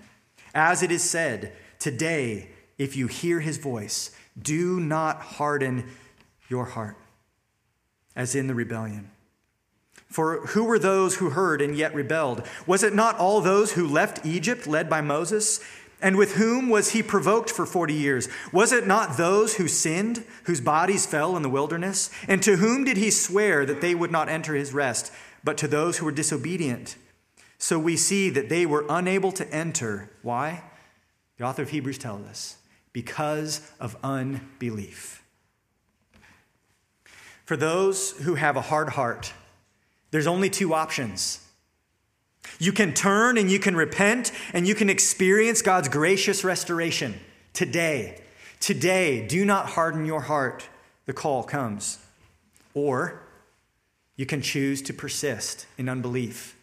As 0.53 0.84
it 0.84 0.91
is 0.91 1.03
said, 1.03 1.53
today, 1.79 2.49
if 2.82 2.95
you 2.95 3.07
hear 3.07 3.39
his 3.39 3.57
voice, 3.57 4.11
do 4.41 4.79
not 4.79 5.21
harden 5.21 5.89
your 6.49 6.65
heart, 6.65 6.97
as 8.15 8.36
in 8.36 8.47
the 8.47 8.55
rebellion. 8.55 9.11
For 10.07 10.45
who 10.47 10.65
were 10.65 10.79
those 10.79 11.15
who 11.15 11.29
heard 11.29 11.61
and 11.61 11.75
yet 11.75 11.95
rebelled? 11.95 12.45
Was 12.67 12.84
it 12.84 12.93
not 12.93 13.17
all 13.17 13.39
those 13.39 13.73
who 13.73 13.88
left 13.88 14.25
Egypt, 14.25 14.67
led 14.67 14.89
by 14.89 15.01
Moses? 15.01 15.61
And 16.01 16.17
with 16.17 16.36
whom 16.36 16.67
was 16.67 16.91
he 16.91 17.03
provoked 17.03 17.49
for 17.49 17.65
40 17.65 17.93
years? 17.93 18.27
Was 18.51 18.73
it 18.73 18.88
not 18.88 19.17
those 19.17 19.55
who 19.55 19.67
sinned, 19.67 20.25
whose 20.45 20.59
bodies 20.59 21.05
fell 21.05 21.38
in 21.38 21.43
the 21.43 21.49
wilderness? 21.49 22.09
And 22.27 22.41
to 22.43 22.57
whom 22.57 22.84
did 22.84 22.97
he 22.97 23.11
swear 23.11 23.65
that 23.65 23.82
they 23.82 23.95
would 23.95 24.11
not 24.11 24.27
enter 24.27 24.55
his 24.55 24.73
rest? 24.73 25.13
but 25.43 25.57
to 25.57 25.67
those 25.67 25.97
who 25.97 26.05
were 26.05 26.11
disobedient. 26.11 26.95
So 27.57 27.77
we 27.77 27.97
see 27.97 28.29
that 28.29 28.49
they 28.49 28.65
were 28.65 28.86
unable 28.89 29.32
to 29.34 29.49
enter. 29.53 30.09
Why? 30.21 30.63
The 31.38 31.45
author 31.45 31.63
of 31.63 31.69
Hebrews 31.69 31.97
tells 31.97 32.25
us 32.27 32.57
because 32.93 33.71
of 33.79 33.95
unbelief. 34.03 35.23
For 37.45 37.57
those 37.57 38.11
who 38.11 38.35
have 38.35 38.55
a 38.55 38.61
hard 38.61 38.89
heart, 38.89 39.33
there's 40.11 40.27
only 40.27 40.49
two 40.49 40.73
options. 40.73 41.45
You 42.59 42.71
can 42.71 42.93
turn 42.93 43.37
and 43.37 43.51
you 43.51 43.59
can 43.59 43.75
repent 43.75 44.31
and 44.53 44.67
you 44.67 44.75
can 44.75 44.89
experience 44.89 45.61
God's 45.61 45.89
gracious 45.89 46.43
restoration 46.43 47.19
today. 47.53 48.21
Today, 48.59 49.27
do 49.27 49.43
not 49.45 49.67
harden 49.67 50.05
your 50.05 50.21
heart. 50.21 50.67
The 51.05 51.13
call 51.13 51.43
comes. 51.43 51.97
Or 52.73 53.21
you 54.15 54.25
can 54.25 54.41
choose 54.41 54.81
to 54.83 54.93
persist 54.93 55.65
in 55.77 55.89
unbelief, 55.89 56.55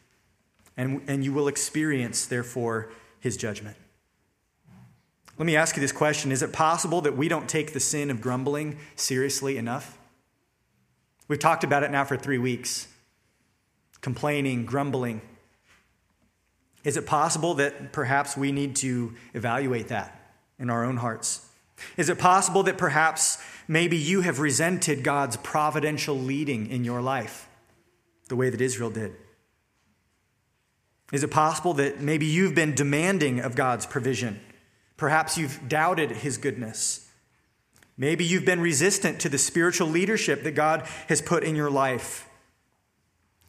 and, 0.76 1.02
and 1.08 1.24
you 1.24 1.32
will 1.32 1.48
experience, 1.48 2.24
therefore, 2.24 2.88
his 3.18 3.36
judgment. 3.36 3.76
Let 5.38 5.46
me 5.46 5.54
ask 5.54 5.76
you 5.76 5.80
this 5.80 5.92
question 5.92 6.32
Is 6.32 6.42
it 6.42 6.52
possible 6.52 7.00
that 7.02 7.16
we 7.16 7.28
don't 7.28 7.48
take 7.48 7.72
the 7.72 7.80
sin 7.80 8.10
of 8.10 8.20
grumbling 8.20 8.76
seriously 8.96 9.56
enough? 9.56 9.96
We've 11.28 11.38
talked 11.38 11.64
about 11.64 11.82
it 11.82 11.90
now 11.90 12.04
for 12.04 12.16
three 12.16 12.38
weeks 12.38 12.88
complaining, 14.00 14.64
grumbling. 14.64 15.20
Is 16.84 16.96
it 16.96 17.06
possible 17.06 17.54
that 17.54 17.92
perhaps 17.92 18.36
we 18.36 18.52
need 18.52 18.76
to 18.76 19.14
evaluate 19.34 19.88
that 19.88 20.32
in 20.58 20.70
our 20.70 20.84
own 20.84 20.96
hearts? 20.96 21.46
Is 21.96 22.08
it 22.08 22.18
possible 22.18 22.62
that 22.64 22.78
perhaps 22.78 23.38
maybe 23.66 23.96
you 23.96 24.22
have 24.22 24.40
resented 24.40 25.02
God's 25.02 25.36
providential 25.36 26.16
leading 26.16 26.68
in 26.68 26.84
your 26.84 27.02
life 27.02 27.48
the 28.28 28.36
way 28.36 28.50
that 28.50 28.60
Israel 28.60 28.90
did? 28.90 29.14
Is 31.12 31.22
it 31.22 31.30
possible 31.30 31.74
that 31.74 32.00
maybe 32.00 32.26
you've 32.26 32.54
been 32.54 32.74
demanding 32.74 33.40
of 33.40 33.54
God's 33.54 33.86
provision? 33.86 34.40
Perhaps 34.98 35.38
you've 35.38 35.68
doubted 35.68 36.10
his 36.10 36.36
goodness. 36.36 37.08
Maybe 37.96 38.24
you've 38.24 38.44
been 38.44 38.60
resistant 38.60 39.20
to 39.20 39.28
the 39.28 39.38
spiritual 39.38 39.88
leadership 39.88 40.42
that 40.42 40.56
God 40.56 40.86
has 41.06 41.22
put 41.22 41.44
in 41.44 41.56
your 41.56 41.70
life. 41.70 42.28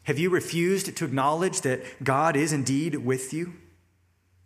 Have 0.04 0.20
you 0.20 0.30
refused 0.30 0.96
to 0.96 1.06
acknowledge 1.06 1.62
that 1.62 2.04
God 2.04 2.36
is 2.36 2.54
indeed 2.54 2.96
with 2.96 3.34
you? 3.34 3.54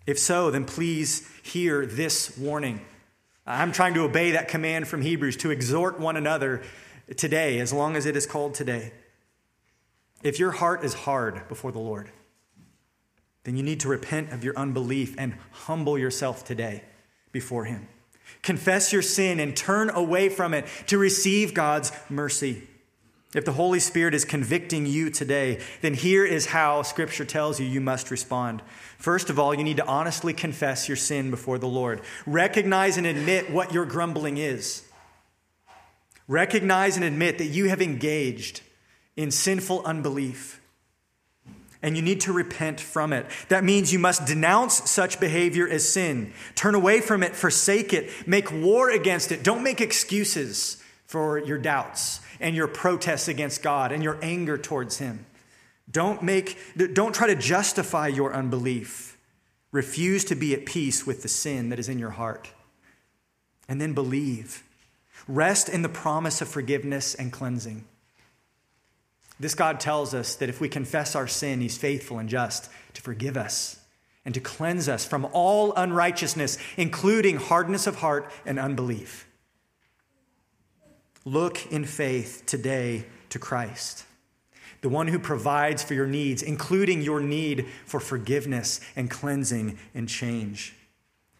If 0.07 0.17
so, 0.17 0.49
then 0.49 0.65
please 0.65 1.29
hear 1.43 1.85
this 1.85 2.37
warning. 2.37 2.81
I'm 3.45 3.73
trying 3.73 3.93
to 3.95 4.03
obey 4.03 4.31
that 4.31 4.47
command 4.47 4.87
from 4.87 5.01
Hebrews 5.01 5.37
to 5.37 5.51
exhort 5.51 5.99
one 5.99 6.15
another 6.15 6.63
today, 7.17 7.59
as 7.59 7.73
long 7.73 7.97
as 7.97 8.05
it 8.05 8.15
is 8.15 8.25
called 8.25 8.53
today. 8.53 8.93
If 10.21 10.39
your 10.39 10.51
heart 10.51 10.85
is 10.85 10.93
hard 10.93 11.49
before 11.49 11.73
the 11.73 11.79
Lord, 11.79 12.09
then 13.43 13.57
you 13.57 13.63
need 13.63 13.81
to 13.81 13.89
repent 13.89 14.31
of 14.31 14.41
your 14.43 14.57
unbelief 14.57 15.15
and 15.17 15.35
humble 15.51 15.97
yourself 15.97 16.45
today 16.45 16.83
before 17.33 17.65
Him. 17.65 17.89
Confess 18.41 18.93
your 18.93 19.01
sin 19.01 19.41
and 19.41 19.55
turn 19.55 19.89
away 19.89 20.29
from 20.29 20.53
it 20.53 20.65
to 20.87 20.97
receive 20.97 21.53
God's 21.53 21.91
mercy. 22.09 22.63
If 23.35 23.45
the 23.45 23.53
Holy 23.53 23.79
Spirit 23.79 24.13
is 24.13 24.25
convicting 24.25 24.85
you 24.85 25.09
today, 25.09 25.59
then 25.81 25.95
here 25.95 26.23
is 26.23 26.45
how 26.45 26.83
Scripture 26.83 27.25
tells 27.25 27.59
you 27.59 27.65
you 27.65 27.81
must 27.81 28.11
respond. 28.11 28.61
First 28.99 29.29
of 29.29 29.39
all, 29.39 29.55
you 29.55 29.63
need 29.63 29.77
to 29.77 29.87
honestly 29.87 30.33
confess 30.33 30.87
your 30.87 30.97
sin 30.97 31.31
before 31.31 31.57
the 31.57 31.67
Lord. 31.67 32.01
Recognize 32.27 32.95
and 32.97 33.07
admit 33.07 33.49
what 33.51 33.73
your 33.73 33.85
grumbling 33.85 34.37
is. 34.37 34.83
Recognize 36.27 36.95
and 36.95 37.03
admit 37.03 37.39
that 37.39 37.47
you 37.47 37.69
have 37.69 37.81
engaged 37.81 38.61
in 39.17 39.31
sinful 39.31 39.81
unbelief 39.83 40.61
and 41.83 41.97
you 41.97 42.01
need 42.01 42.21
to 42.21 42.33
repent 42.33 42.79
from 42.79 43.11
it. 43.13 43.27
That 43.49 43.63
means 43.63 43.91
you 43.91 43.99
must 43.99 44.25
denounce 44.25 44.89
such 44.89 45.19
behavior 45.19 45.67
as 45.67 45.87
sin, 45.87 46.33
turn 46.55 46.73
away 46.73 47.01
from 47.01 47.21
it, 47.21 47.35
forsake 47.35 47.93
it, 47.93 48.09
make 48.25 48.51
war 48.51 48.89
against 48.89 49.31
it. 49.31 49.43
Don't 49.43 49.61
make 49.61 49.81
excuses 49.81 50.81
for 51.05 51.37
your 51.37 51.57
doubts 51.59 52.21
and 52.39 52.55
your 52.55 52.67
protests 52.67 53.27
against 53.27 53.61
God 53.61 53.91
and 53.91 54.01
your 54.01 54.17
anger 54.23 54.57
towards 54.57 54.97
Him. 54.97 55.25
Don't, 55.91 56.23
make, 56.23 56.57
don't 56.93 57.13
try 57.13 57.27
to 57.27 57.35
justify 57.35 58.07
your 58.07 58.33
unbelief. 58.33 59.17
Refuse 59.71 60.23
to 60.25 60.35
be 60.35 60.53
at 60.53 60.65
peace 60.65 61.05
with 61.05 61.21
the 61.21 61.27
sin 61.27 61.69
that 61.69 61.79
is 61.79 61.89
in 61.89 61.99
your 61.99 62.11
heart. 62.11 62.51
And 63.67 63.81
then 63.81 63.93
believe. 63.93 64.63
Rest 65.27 65.67
in 65.67 65.81
the 65.81 65.89
promise 65.89 66.41
of 66.41 66.47
forgiveness 66.47 67.13
and 67.13 67.31
cleansing. 67.31 67.85
This 69.43 69.55
God 69.55 69.81
tells 69.81 70.13
us 70.13 70.35
that 70.35 70.47
if 70.47 70.61
we 70.61 70.69
confess 70.69 71.17
our 71.17 71.27
sin, 71.27 71.59
He's 71.59 71.77
faithful 71.77 72.17
and 72.17 72.29
just 72.29 72.69
to 72.93 73.01
forgive 73.01 73.35
us 73.35 73.77
and 74.23 74.33
to 74.35 74.39
cleanse 74.39 74.87
us 74.87 75.05
from 75.05 75.27
all 75.33 75.73
unrighteousness, 75.73 76.57
including 76.77 77.35
hardness 77.35 77.85
of 77.85 77.97
heart 77.97 78.31
and 78.45 78.57
unbelief. 78.57 79.27
Look 81.25 81.69
in 81.73 81.83
faith 81.83 82.43
today 82.45 83.05
to 83.31 83.37
Christ, 83.37 84.05
the 84.79 84.87
one 84.87 85.09
who 85.09 85.19
provides 85.19 85.83
for 85.83 85.93
your 85.93 86.07
needs, 86.07 86.41
including 86.41 87.01
your 87.01 87.19
need 87.19 87.67
for 87.85 87.99
forgiveness 87.99 88.79
and 88.95 89.11
cleansing 89.11 89.77
and 89.93 90.07
change. 90.07 90.73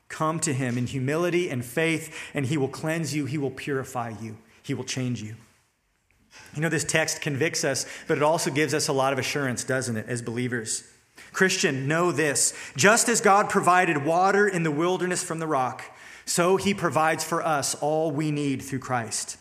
Come 0.09 0.41
to 0.41 0.51
Him 0.51 0.77
in 0.77 0.87
humility 0.87 1.49
and 1.49 1.63
faith, 1.63 2.13
and 2.33 2.47
He 2.47 2.57
will 2.57 2.67
cleanse 2.67 3.15
you, 3.15 3.27
He 3.27 3.37
will 3.37 3.49
purify 3.49 4.09
you, 4.21 4.39
He 4.61 4.73
will 4.73 4.83
change 4.83 5.23
you. 5.23 5.37
You 6.55 6.61
know, 6.61 6.69
this 6.69 6.83
text 6.83 7.21
convicts 7.21 7.63
us, 7.63 7.85
but 8.07 8.17
it 8.17 8.23
also 8.23 8.51
gives 8.51 8.73
us 8.73 8.87
a 8.87 8.93
lot 8.93 9.13
of 9.13 9.19
assurance, 9.19 9.63
doesn't 9.63 9.97
it, 9.97 10.05
as 10.07 10.21
believers? 10.21 10.83
Christian, 11.31 11.87
know 11.87 12.11
this 12.11 12.53
just 12.75 13.09
as 13.09 13.21
God 13.21 13.49
provided 13.49 14.05
water 14.05 14.47
in 14.47 14.63
the 14.63 14.71
wilderness 14.71 15.23
from 15.23 15.39
the 15.39 15.47
rock, 15.47 15.83
so 16.25 16.57
he 16.57 16.73
provides 16.73 17.23
for 17.23 17.45
us 17.45 17.75
all 17.75 18.11
we 18.11 18.31
need 18.31 18.61
through 18.61 18.79
Christ. 18.79 19.37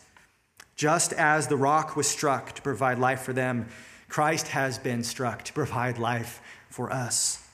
Just 0.75 1.13
as 1.13 1.47
the 1.47 1.57
rock 1.57 1.95
was 1.95 2.07
struck 2.07 2.53
to 2.53 2.61
provide 2.61 2.97
life 2.97 3.21
for 3.21 3.33
them, 3.33 3.67
Christ 4.09 4.49
has 4.49 4.79
been 4.79 5.03
struck 5.03 5.43
to 5.43 5.53
provide 5.53 5.97
life 5.99 6.41
for 6.69 6.91
us. 6.91 7.47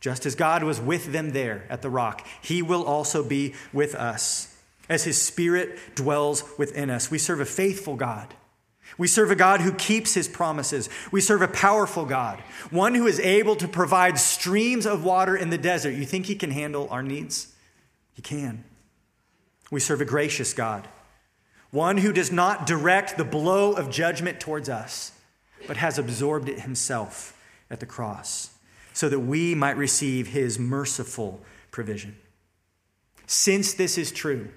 Just 0.00 0.26
as 0.26 0.34
God 0.34 0.64
was 0.64 0.80
with 0.80 1.12
them 1.12 1.30
there 1.30 1.64
at 1.70 1.80
the 1.80 1.90
rock, 1.90 2.26
he 2.42 2.60
will 2.60 2.84
also 2.84 3.22
be 3.22 3.54
with 3.72 3.94
us 3.94 4.54
as 4.88 5.04
his 5.04 5.20
spirit 5.20 5.78
dwells 5.94 6.44
within 6.58 6.90
us. 6.90 7.10
We 7.10 7.18
serve 7.18 7.40
a 7.40 7.46
faithful 7.46 7.96
God 7.96 8.34
we 8.98 9.08
serve 9.08 9.30
a 9.30 9.36
God 9.36 9.60
who 9.60 9.72
keeps 9.72 10.14
his 10.14 10.28
promises. 10.28 10.88
We 11.10 11.20
serve 11.20 11.42
a 11.42 11.48
powerful 11.48 12.04
God, 12.04 12.40
one 12.70 12.94
who 12.94 13.06
is 13.06 13.20
able 13.20 13.56
to 13.56 13.68
provide 13.68 14.18
streams 14.18 14.86
of 14.86 15.04
water 15.04 15.36
in 15.36 15.50
the 15.50 15.58
desert. 15.58 15.92
You 15.92 16.04
think 16.04 16.26
he 16.26 16.34
can 16.34 16.50
handle 16.50 16.88
our 16.90 17.02
needs? 17.02 17.54
He 18.12 18.22
can. 18.22 18.64
We 19.70 19.80
serve 19.80 20.00
a 20.00 20.06
gracious 20.06 20.52
God, 20.52 20.86
one 21.70 21.98
who 21.98 22.12
does 22.12 22.30
not 22.30 22.66
direct 22.66 23.16
the 23.16 23.24
blow 23.24 23.72
of 23.72 23.90
judgment 23.90 24.38
towards 24.38 24.68
us, 24.68 25.12
but 25.66 25.78
has 25.78 25.98
absorbed 25.98 26.48
it 26.48 26.60
himself 26.60 27.38
at 27.70 27.80
the 27.80 27.86
cross 27.86 28.50
so 28.92 29.08
that 29.08 29.20
we 29.20 29.54
might 29.54 29.76
receive 29.76 30.28
his 30.28 30.58
merciful 30.58 31.40
provision. 31.70 32.16
Since 33.26 33.74
this 33.74 33.96
is 33.96 34.12
true, 34.12 34.50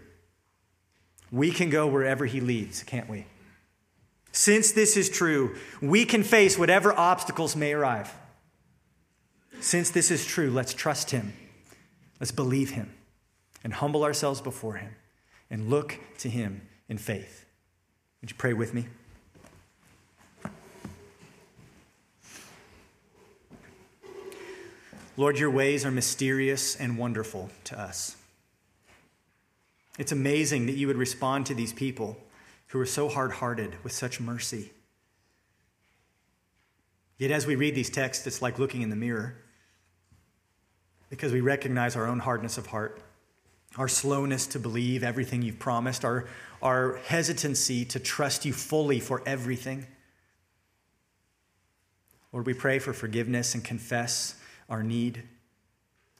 we 1.31 1.51
can 1.51 1.69
go 1.69 1.87
wherever 1.87 2.25
he 2.25 2.41
leads, 2.41 2.83
can't 2.83 3.09
we? 3.09 3.25
Since 4.35 4.73
this 4.73 4.97
is 4.97 5.09
true, 5.09 5.55
we 5.81 6.03
can 6.03 6.21
face 6.21 6.59
whatever 6.59 6.91
obstacles 6.91 7.55
may 7.55 7.71
arrive. 7.71 8.13
Since 9.61 9.91
this 9.91 10.11
is 10.11 10.25
true, 10.25 10.51
let's 10.51 10.73
trust 10.73 11.11
Him. 11.11 11.31
Let's 12.19 12.33
believe 12.33 12.71
Him 12.71 12.93
and 13.63 13.71
humble 13.71 14.03
ourselves 14.03 14.41
before 14.41 14.75
Him 14.75 14.93
and 15.49 15.69
look 15.69 15.97
to 16.17 16.29
Him 16.29 16.67
in 16.89 16.97
faith. 16.97 17.45
Would 18.19 18.29
you 18.29 18.35
pray 18.35 18.51
with 18.51 18.73
me? 18.73 18.87
Lord, 25.15 25.39
your 25.39 25.49
ways 25.49 25.85
are 25.85 25.91
mysterious 25.91 26.75
and 26.75 26.97
wonderful 26.97 27.51
to 27.63 27.79
us. 27.79 28.17
It's 29.97 30.11
amazing 30.11 30.65
that 30.65 30.75
you 30.75 30.87
would 30.87 30.97
respond 30.97 31.45
to 31.45 31.55
these 31.55 31.71
people 31.71 32.17
who 32.75 32.81
are 32.81 32.85
so 32.85 33.07
hard 33.07 33.31
hearted 33.31 33.73
with 33.85 33.93
such 33.93 34.19
mercy. 34.19 34.69
Yet, 37.17 37.31
as 37.31 37.47
we 37.47 37.55
read 37.55 37.73
these 37.73 37.89
texts, 37.89 38.27
it's 38.27 38.41
like 38.41 38.59
looking 38.59 38.81
in 38.81 38.89
the 38.89 38.97
mirror 38.97 39.37
because 41.09 41.31
we 41.31 41.39
recognize 41.39 41.95
our 41.95 42.05
own 42.05 42.19
hardness 42.19 42.57
of 42.57 42.65
heart, 42.65 42.99
our 43.77 43.87
slowness 43.87 44.45
to 44.47 44.59
believe 44.59 45.05
everything 45.05 45.41
you've 45.41 45.57
promised, 45.57 46.03
our, 46.03 46.27
our 46.61 46.97
hesitancy 47.05 47.85
to 47.85 47.97
trust 47.97 48.43
you 48.43 48.51
fully 48.51 48.99
for 48.99 49.23
everything. 49.25 49.87
Lord, 52.33 52.45
we 52.45 52.53
pray 52.53 52.79
for 52.79 52.91
forgiveness 52.91 53.55
and 53.55 53.63
confess 53.63 54.35
our 54.69 54.83
need. 54.83 55.23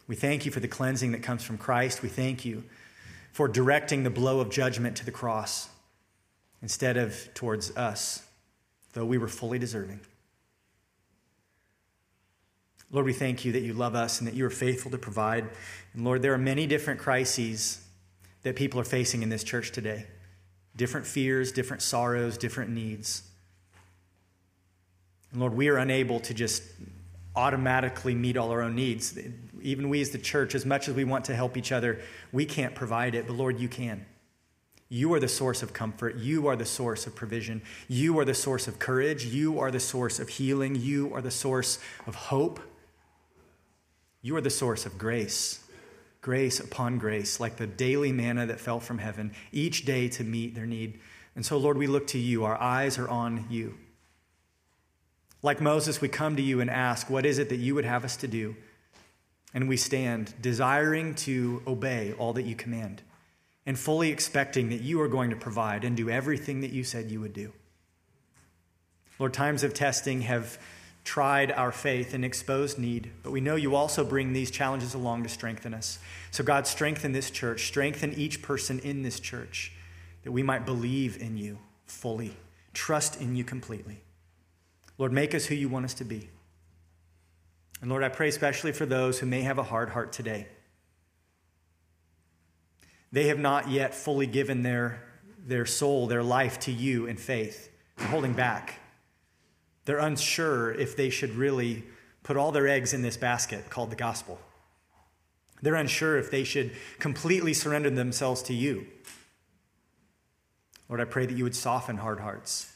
We 0.07 0.15
thank 0.15 0.45
you 0.45 0.53
for 0.53 0.61
the 0.61 0.69
cleansing 0.69 1.11
that 1.11 1.21
comes 1.21 1.43
from 1.43 1.57
Christ. 1.57 2.01
We 2.01 2.07
thank 2.07 2.45
you 2.45 2.63
for 3.33 3.49
directing 3.49 4.03
the 4.03 4.09
blow 4.09 4.39
of 4.39 4.49
judgment 4.49 4.95
to 4.95 5.05
the 5.05 5.11
cross 5.11 5.67
instead 6.65 6.97
of 6.97 7.31
towards 7.35 7.77
us, 7.77 8.23
though 8.93 9.05
we 9.05 9.19
were 9.19 9.27
fully 9.27 9.59
deserving. 9.59 9.99
Lord, 12.89 13.05
we 13.05 13.13
thank 13.13 13.45
you 13.45 13.51
that 13.51 13.59
you 13.59 13.73
love 13.73 13.93
us 13.93 14.17
and 14.17 14.27
that 14.27 14.33
you 14.33 14.47
are 14.47 14.49
faithful 14.49 14.89
to 14.89 14.97
provide. 14.97 15.47
And 15.93 16.03
Lord, 16.03 16.23
there 16.23 16.33
are 16.33 16.39
many 16.39 16.65
different 16.65 16.99
crises 16.99 17.85
that 18.41 18.55
people 18.55 18.79
are 18.79 18.83
facing 18.83 19.21
in 19.21 19.29
this 19.29 19.43
church 19.43 19.73
today 19.73 20.07
different 20.75 21.05
fears, 21.05 21.51
different 21.51 21.83
sorrows, 21.83 22.35
different 22.35 22.71
needs. 22.71 23.21
And 25.33 25.41
Lord, 25.41 25.53
we 25.53 25.67
are 25.69 25.77
unable 25.77 26.19
to 26.21 26.33
just 26.33 26.63
automatically 27.35 28.15
meet 28.15 28.37
all 28.37 28.49
our 28.49 28.63
own 28.63 28.73
needs. 28.73 29.15
Even 29.61 29.87
we 29.87 30.01
as 30.01 30.09
the 30.09 30.17
church, 30.17 30.55
as 30.55 30.65
much 30.65 30.89
as 30.89 30.95
we 30.95 31.03
want 31.03 31.25
to 31.25 31.35
help 31.35 31.57
each 31.57 31.71
other, 31.71 32.01
we 32.31 32.43
can't 32.43 32.73
provide 32.73 33.13
it, 33.13 33.27
but 33.27 33.35
Lord, 33.35 33.59
you 33.59 33.67
can. 33.67 34.03
You 34.95 35.13
are 35.13 35.19
the 35.19 35.27
source 35.27 35.61
of 35.61 35.73
comfort. 35.73 36.15
You 36.15 36.47
are 36.47 36.55
the 36.55 36.63
source 36.63 37.05
of 37.05 37.15
provision. 37.15 37.61
You 37.89 38.17
are 38.17 38.23
the 38.23 38.33
source 38.33 38.65
of 38.65 38.79
courage. 38.79 39.25
You 39.25 39.59
are 39.59 39.69
the 39.69 39.81
source 39.81 40.19
of 40.19 40.29
healing. 40.29 40.75
You 40.75 41.13
are 41.13 41.21
the 41.21 41.31
source 41.31 41.79
of 42.07 42.15
hope. 42.15 42.61
You 44.21 44.37
are 44.37 44.41
the 44.41 44.49
source 44.49 44.85
of 44.85 44.97
grace. 44.97 45.65
Grace 46.21 46.61
upon 46.61 46.97
grace, 46.97 47.41
like 47.41 47.57
the 47.57 47.67
daily 47.67 48.13
manna 48.13 48.45
that 48.45 48.61
fell 48.61 48.79
from 48.79 48.99
heaven 48.99 49.33
each 49.51 49.83
day 49.83 50.07
to 50.07 50.23
meet 50.23 50.55
their 50.55 50.65
need. 50.65 50.97
And 51.35 51.45
so, 51.45 51.57
Lord, 51.57 51.77
we 51.77 51.87
look 51.87 52.07
to 52.07 52.17
you. 52.17 52.45
Our 52.45 52.57
eyes 52.57 52.97
are 52.97 53.09
on 53.09 53.47
you. 53.49 53.77
Like 55.41 55.59
Moses, 55.59 55.99
we 55.99 56.07
come 56.07 56.37
to 56.37 56.41
you 56.41 56.61
and 56.61 56.69
ask, 56.69 57.09
What 57.09 57.25
is 57.25 57.37
it 57.37 57.49
that 57.49 57.57
you 57.57 57.75
would 57.75 57.83
have 57.83 58.05
us 58.05 58.15
to 58.15 58.29
do? 58.29 58.55
And 59.53 59.67
we 59.67 59.75
stand, 59.75 60.33
desiring 60.39 61.15
to 61.15 61.61
obey 61.67 62.13
all 62.13 62.31
that 62.31 62.43
you 62.43 62.55
command, 62.55 63.01
and 63.65 63.77
fully 63.77 64.09
expecting 64.09 64.69
that 64.69 64.81
you 64.81 65.01
are 65.01 65.07
going 65.07 65.31
to 65.31 65.35
provide 65.35 65.83
and 65.83 65.97
do 65.97 66.09
everything 66.09 66.61
that 66.61 66.71
you 66.71 66.83
said 66.83 67.09
you 67.09 67.19
would 67.21 67.33
do. 67.33 67.51
Lord, 69.17 69.33
times 69.33 69.63
of 69.63 69.73
testing 69.73 70.21
have 70.21 70.59
tried 71.03 71.51
our 71.51 71.71
faith 71.71 72.13
and 72.13 72.25
exposed 72.25 72.77
need, 72.77 73.11
but 73.23 73.31
we 73.31 73.39
know 73.39 73.55
you 73.55 73.75
also 73.75 74.03
bring 74.03 74.33
these 74.33 74.51
challenges 74.51 74.93
along 74.93 75.23
to 75.23 75.29
strengthen 75.29 75.73
us. 75.73 75.99
So, 76.31 76.43
God, 76.43 76.67
strengthen 76.67 77.11
this 77.11 77.31
church, 77.31 77.67
strengthen 77.67 78.13
each 78.13 78.41
person 78.41 78.79
in 78.79 79.03
this 79.03 79.19
church, 79.19 79.71
that 80.23 80.31
we 80.31 80.43
might 80.43 80.65
believe 80.65 81.21
in 81.21 81.37
you 81.37 81.59
fully, 81.85 82.35
trust 82.73 83.21
in 83.21 83.35
you 83.35 83.43
completely. 83.43 84.01
Lord, 84.97 85.13
make 85.13 85.35
us 85.35 85.45
who 85.45 85.55
you 85.55 85.69
want 85.69 85.85
us 85.85 85.93
to 85.95 86.05
be. 86.05 86.29
And 87.81 87.89
Lord, 87.89 88.03
I 88.03 88.09
pray 88.09 88.29
especially 88.29 88.71
for 88.71 88.85
those 88.85 89.19
who 89.19 89.25
may 89.25 89.41
have 89.41 89.59
a 89.59 89.63
hard 89.63 89.89
heart 89.89 90.11
today. 90.11 90.47
They 93.15 93.27
have 93.27 93.39
not 93.39 93.69
yet 93.69 93.95
fully 93.95 94.27
given 94.27 94.61
their, 94.61 95.01
their 95.47 95.65
soul, 95.65 96.05
their 96.05 96.21
life 96.21 96.59
to 96.59 96.71
you 96.73 97.05
in 97.05 97.15
faith. 97.15 97.71
They're 97.95 98.07
holding 98.07 98.33
back. 98.33 98.81
They're 99.85 99.99
unsure 99.99 100.73
if 100.73 100.97
they 100.97 101.09
should 101.09 101.29
really 101.29 101.85
put 102.23 102.35
all 102.35 102.51
their 102.51 102.67
eggs 102.67 102.93
in 102.93 103.03
this 103.03 103.15
basket 103.15 103.69
called 103.69 103.89
the 103.89 103.95
gospel. 103.95 104.37
They're 105.61 105.75
unsure 105.75 106.17
if 106.17 106.29
they 106.29 106.43
should 106.43 106.73
completely 106.99 107.53
surrender 107.53 107.89
themselves 107.89 108.41
to 108.43 108.53
you. 108.53 108.85
Lord, 110.89 110.99
I 110.99 111.05
pray 111.05 111.25
that 111.25 111.37
you 111.37 111.45
would 111.45 111.55
soften 111.55 111.95
hard 111.95 112.19
hearts. 112.19 112.75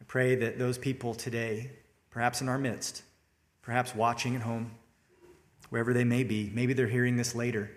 I 0.00 0.04
pray 0.04 0.36
that 0.36 0.58
those 0.58 0.78
people 0.78 1.12
today, 1.12 1.72
perhaps 2.08 2.40
in 2.40 2.48
our 2.48 2.56
midst, 2.56 3.02
perhaps 3.60 3.94
watching 3.94 4.36
at 4.36 4.40
home, 4.40 4.70
wherever 5.68 5.92
they 5.92 6.04
may 6.04 6.24
be, 6.24 6.50
maybe 6.54 6.72
they're 6.72 6.86
hearing 6.86 7.16
this 7.16 7.34
later. 7.34 7.70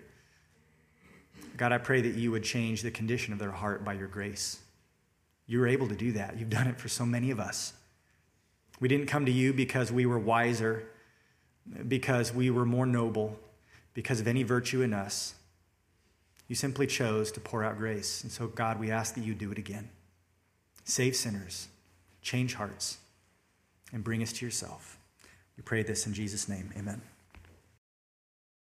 God, 1.56 1.72
I 1.72 1.78
pray 1.78 2.00
that 2.00 2.14
you 2.14 2.30
would 2.30 2.44
change 2.44 2.82
the 2.82 2.90
condition 2.90 3.32
of 3.32 3.38
their 3.38 3.50
heart 3.50 3.84
by 3.84 3.94
your 3.94 4.08
grace. 4.08 4.60
You're 5.46 5.66
able 5.66 5.88
to 5.88 5.94
do 5.94 6.12
that. 6.12 6.38
You've 6.38 6.50
done 6.50 6.66
it 6.66 6.78
for 6.78 6.88
so 6.88 7.04
many 7.04 7.30
of 7.30 7.40
us. 7.40 7.74
We 8.80 8.88
didn't 8.88 9.06
come 9.06 9.26
to 9.26 9.32
you 9.32 9.52
because 9.52 9.92
we 9.92 10.06
were 10.06 10.18
wiser, 10.18 10.88
because 11.86 12.32
we 12.32 12.50
were 12.50 12.64
more 12.64 12.86
noble, 12.86 13.38
because 13.94 14.20
of 14.20 14.26
any 14.26 14.42
virtue 14.42 14.82
in 14.82 14.92
us. 14.92 15.34
You 16.48 16.56
simply 16.56 16.86
chose 16.86 17.30
to 17.32 17.40
pour 17.40 17.64
out 17.64 17.78
grace. 17.78 18.22
And 18.22 18.32
so, 18.32 18.46
God, 18.46 18.80
we 18.80 18.90
ask 18.90 19.14
that 19.14 19.24
you 19.24 19.34
do 19.34 19.52
it 19.52 19.58
again. 19.58 19.88
Save 20.84 21.14
sinners, 21.16 21.68
change 22.22 22.54
hearts, 22.54 22.98
and 23.92 24.02
bring 24.02 24.22
us 24.22 24.32
to 24.34 24.44
yourself. 24.44 24.98
We 25.56 25.62
pray 25.62 25.82
this 25.82 26.06
in 26.06 26.14
Jesus' 26.14 26.48
name. 26.48 26.70
Amen. 26.76 27.02